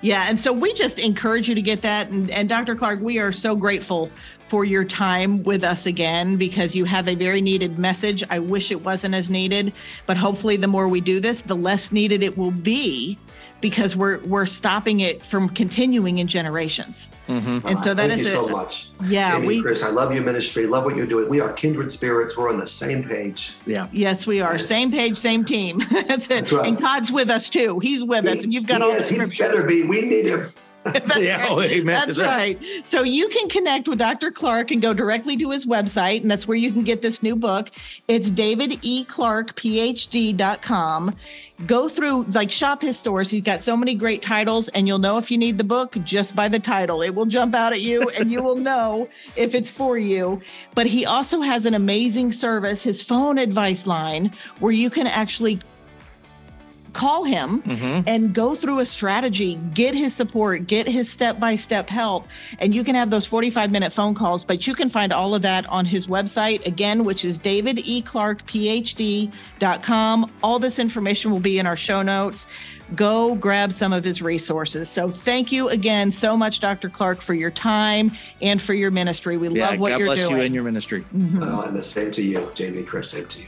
Yeah, 0.00 0.26
and 0.30 0.40
so 0.40 0.50
we 0.52 0.72
just 0.72 0.98
encourage 0.98 1.46
you 1.46 1.54
to 1.54 1.60
get 1.60 1.82
that. 1.82 2.08
And, 2.08 2.30
and 2.30 2.48
Dr. 2.48 2.74
Clark, 2.74 3.00
we 3.02 3.18
are 3.18 3.32
so 3.32 3.54
grateful 3.54 4.10
for 4.48 4.64
your 4.64 4.84
time 4.84 5.42
with 5.42 5.62
us 5.62 5.84
again 5.84 6.36
because 6.36 6.74
you 6.74 6.86
have 6.86 7.06
a 7.06 7.14
very 7.14 7.42
needed 7.42 7.78
message. 7.78 8.24
I 8.30 8.38
wish 8.38 8.70
it 8.70 8.82
wasn't 8.82 9.14
as 9.14 9.28
needed, 9.28 9.74
but 10.06 10.16
hopefully, 10.16 10.56
the 10.56 10.68
more 10.68 10.88
we 10.88 11.02
do 11.02 11.20
this, 11.20 11.42
the 11.42 11.54
less 11.54 11.92
needed 11.92 12.22
it 12.22 12.38
will 12.38 12.50
be 12.50 13.18
because 13.60 13.96
we're 13.96 14.18
we're 14.20 14.46
stopping 14.46 15.00
it 15.00 15.24
from 15.24 15.48
continuing 15.48 16.18
in 16.18 16.26
generations. 16.26 17.10
Mhm. 17.28 17.64
And 17.64 17.78
so 17.78 17.94
that 17.94 18.08
Thank 18.08 18.20
is 18.20 18.26
you 18.26 18.32
a- 18.32 18.34
so 18.34 18.48
much. 18.48 18.88
Yeah, 19.04 19.34
Jamie, 19.36 19.46
we 19.46 19.62
Chris, 19.62 19.82
I 19.82 19.90
love 19.90 20.14
your 20.14 20.24
ministry. 20.24 20.66
Love 20.66 20.84
what 20.84 20.96
you're 20.96 21.06
doing. 21.06 21.28
We 21.28 21.40
are 21.40 21.52
kindred 21.52 21.92
spirits. 21.92 22.36
We're 22.36 22.50
on 22.50 22.58
the 22.58 22.66
same 22.66 23.04
page. 23.04 23.54
Yeah. 23.66 23.88
yes, 23.92 24.26
we 24.26 24.40
are 24.40 24.58
same 24.58 24.90
page, 24.90 25.16
same 25.16 25.44
team. 25.44 25.78
That's 25.90 26.24
it. 26.26 26.28
That's 26.28 26.52
right. 26.52 26.68
And 26.68 26.78
God's 26.80 27.12
with 27.12 27.30
us 27.30 27.48
too. 27.48 27.78
He's 27.80 28.04
with 28.04 28.26
us, 28.26 28.42
and 28.42 28.52
you've 28.52 28.66
got 28.66 28.78
He 28.78 28.82
all 28.84 28.90
the 28.92 28.96
is. 28.98 29.08
He 29.08 29.18
better 29.18 29.64
be. 29.66 29.84
We 29.84 30.02
need 30.02 30.26
him. 30.26 30.52
That's 31.06 31.18
Yeah, 31.20 31.54
right. 31.54 31.84
That's 31.84 32.16
that. 32.16 32.26
right. 32.26 32.58
So 32.86 33.02
you 33.02 33.28
can 33.28 33.48
connect 33.48 33.88
with 33.88 33.98
Dr. 33.98 34.30
Clark 34.30 34.70
and 34.70 34.80
go 34.82 34.92
directly 34.94 35.36
to 35.38 35.50
his 35.50 35.66
website, 35.66 36.22
and 36.22 36.30
that's 36.30 36.46
where 36.48 36.56
you 36.56 36.72
can 36.72 36.82
get 36.84 37.02
this 37.02 37.22
new 37.22 37.36
book. 37.36 37.70
It's 38.08 38.30
davideclarkphd.com. 38.30 41.16
Go 41.66 41.90
through, 41.90 42.24
like, 42.32 42.50
shop 42.50 42.80
his 42.80 42.98
stores. 42.98 43.28
He's 43.28 43.42
got 43.42 43.60
so 43.60 43.76
many 43.76 43.94
great 43.94 44.22
titles, 44.22 44.68
and 44.68 44.88
you'll 44.88 44.98
know 44.98 45.18
if 45.18 45.30
you 45.30 45.36
need 45.36 45.58
the 45.58 45.64
book 45.64 45.94
just 46.04 46.34
by 46.34 46.48
the 46.48 46.58
title. 46.58 47.02
It 47.02 47.14
will 47.14 47.26
jump 47.26 47.54
out 47.54 47.74
at 47.74 47.82
you, 47.82 48.08
and 48.18 48.32
you 48.32 48.42
will 48.42 48.56
know 48.56 49.10
if 49.36 49.54
it's 49.54 49.68
for 49.70 49.98
you. 49.98 50.40
But 50.74 50.86
he 50.86 51.04
also 51.04 51.42
has 51.42 51.66
an 51.66 51.74
amazing 51.74 52.32
service, 52.32 52.82
his 52.82 53.02
phone 53.02 53.36
advice 53.36 53.86
line, 53.86 54.32
where 54.60 54.72
you 54.72 54.88
can 54.88 55.06
actually 55.06 55.58
call 56.92 57.24
him 57.24 57.62
Mhm. 57.62 58.04
and 58.06 58.34
go 58.34 58.54
through 58.54 58.80
a 58.80 58.86
strategy, 58.86 59.58
get 59.74 59.94
his 59.94 60.14
support, 60.14 60.66
get 60.66 60.86
his 60.86 61.08
step 61.10 61.40
by 61.40 61.56
step 61.56 61.88
help. 61.88 62.26
And 62.58 62.74
you 62.74 62.84
can 62.84 62.94
have 62.94 63.10
those 63.10 63.26
45 63.26 63.70
minute 63.70 63.92
phone 63.92 64.14
calls, 64.14 64.44
but 64.44 64.66
you 64.66 64.74
can 64.74 64.88
find 64.88 65.12
all 65.12 65.34
of 65.34 65.42
that 65.42 65.66
on 65.68 65.84
his 65.86 66.06
website 66.06 66.66
again, 66.66 67.04
which 67.04 67.24
is 67.24 67.38
davideclarkphd.com. 67.38 70.30
All 70.42 70.58
this 70.58 70.78
information 70.78 71.30
will 71.30 71.40
be 71.40 71.58
in 71.58 71.66
our 71.66 71.76
show 71.76 72.02
notes. 72.02 72.46
Go 72.96 73.36
grab 73.36 73.72
some 73.72 73.92
of 73.92 74.02
his 74.02 74.20
resources. 74.20 74.88
So 74.88 75.10
thank 75.10 75.52
you 75.52 75.68
again 75.68 76.10
so 76.10 76.36
much, 76.36 76.58
Dr. 76.58 76.88
Clark, 76.88 77.20
for 77.20 77.34
your 77.34 77.52
time 77.52 78.10
and 78.42 78.60
for 78.60 78.74
your 78.74 78.90
ministry. 78.90 79.36
We 79.36 79.48
Yeah, 79.48 79.70
love 79.70 79.78
what 79.78 79.90
God 79.90 79.98
you're 80.00 80.08
doing. 80.08 80.08
God 80.08 80.14
bless 80.16 80.28
doing. 80.28 80.38
you 80.40 80.44
and 80.46 80.54
your 80.54 80.64
ministry. 80.64 81.04
Mhm. 81.16 81.42
Uh, 81.42 81.68
and 81.68 81.78
the 81.78 81.84
same 81.84 82.10
to 82.10 82.22
you, 82.22 82.50
Jamie, 82.54 82.82
Chris. 82.82 83.10
Same 83.10 83.26
to 83.26 83.40
you. 83.42 83.46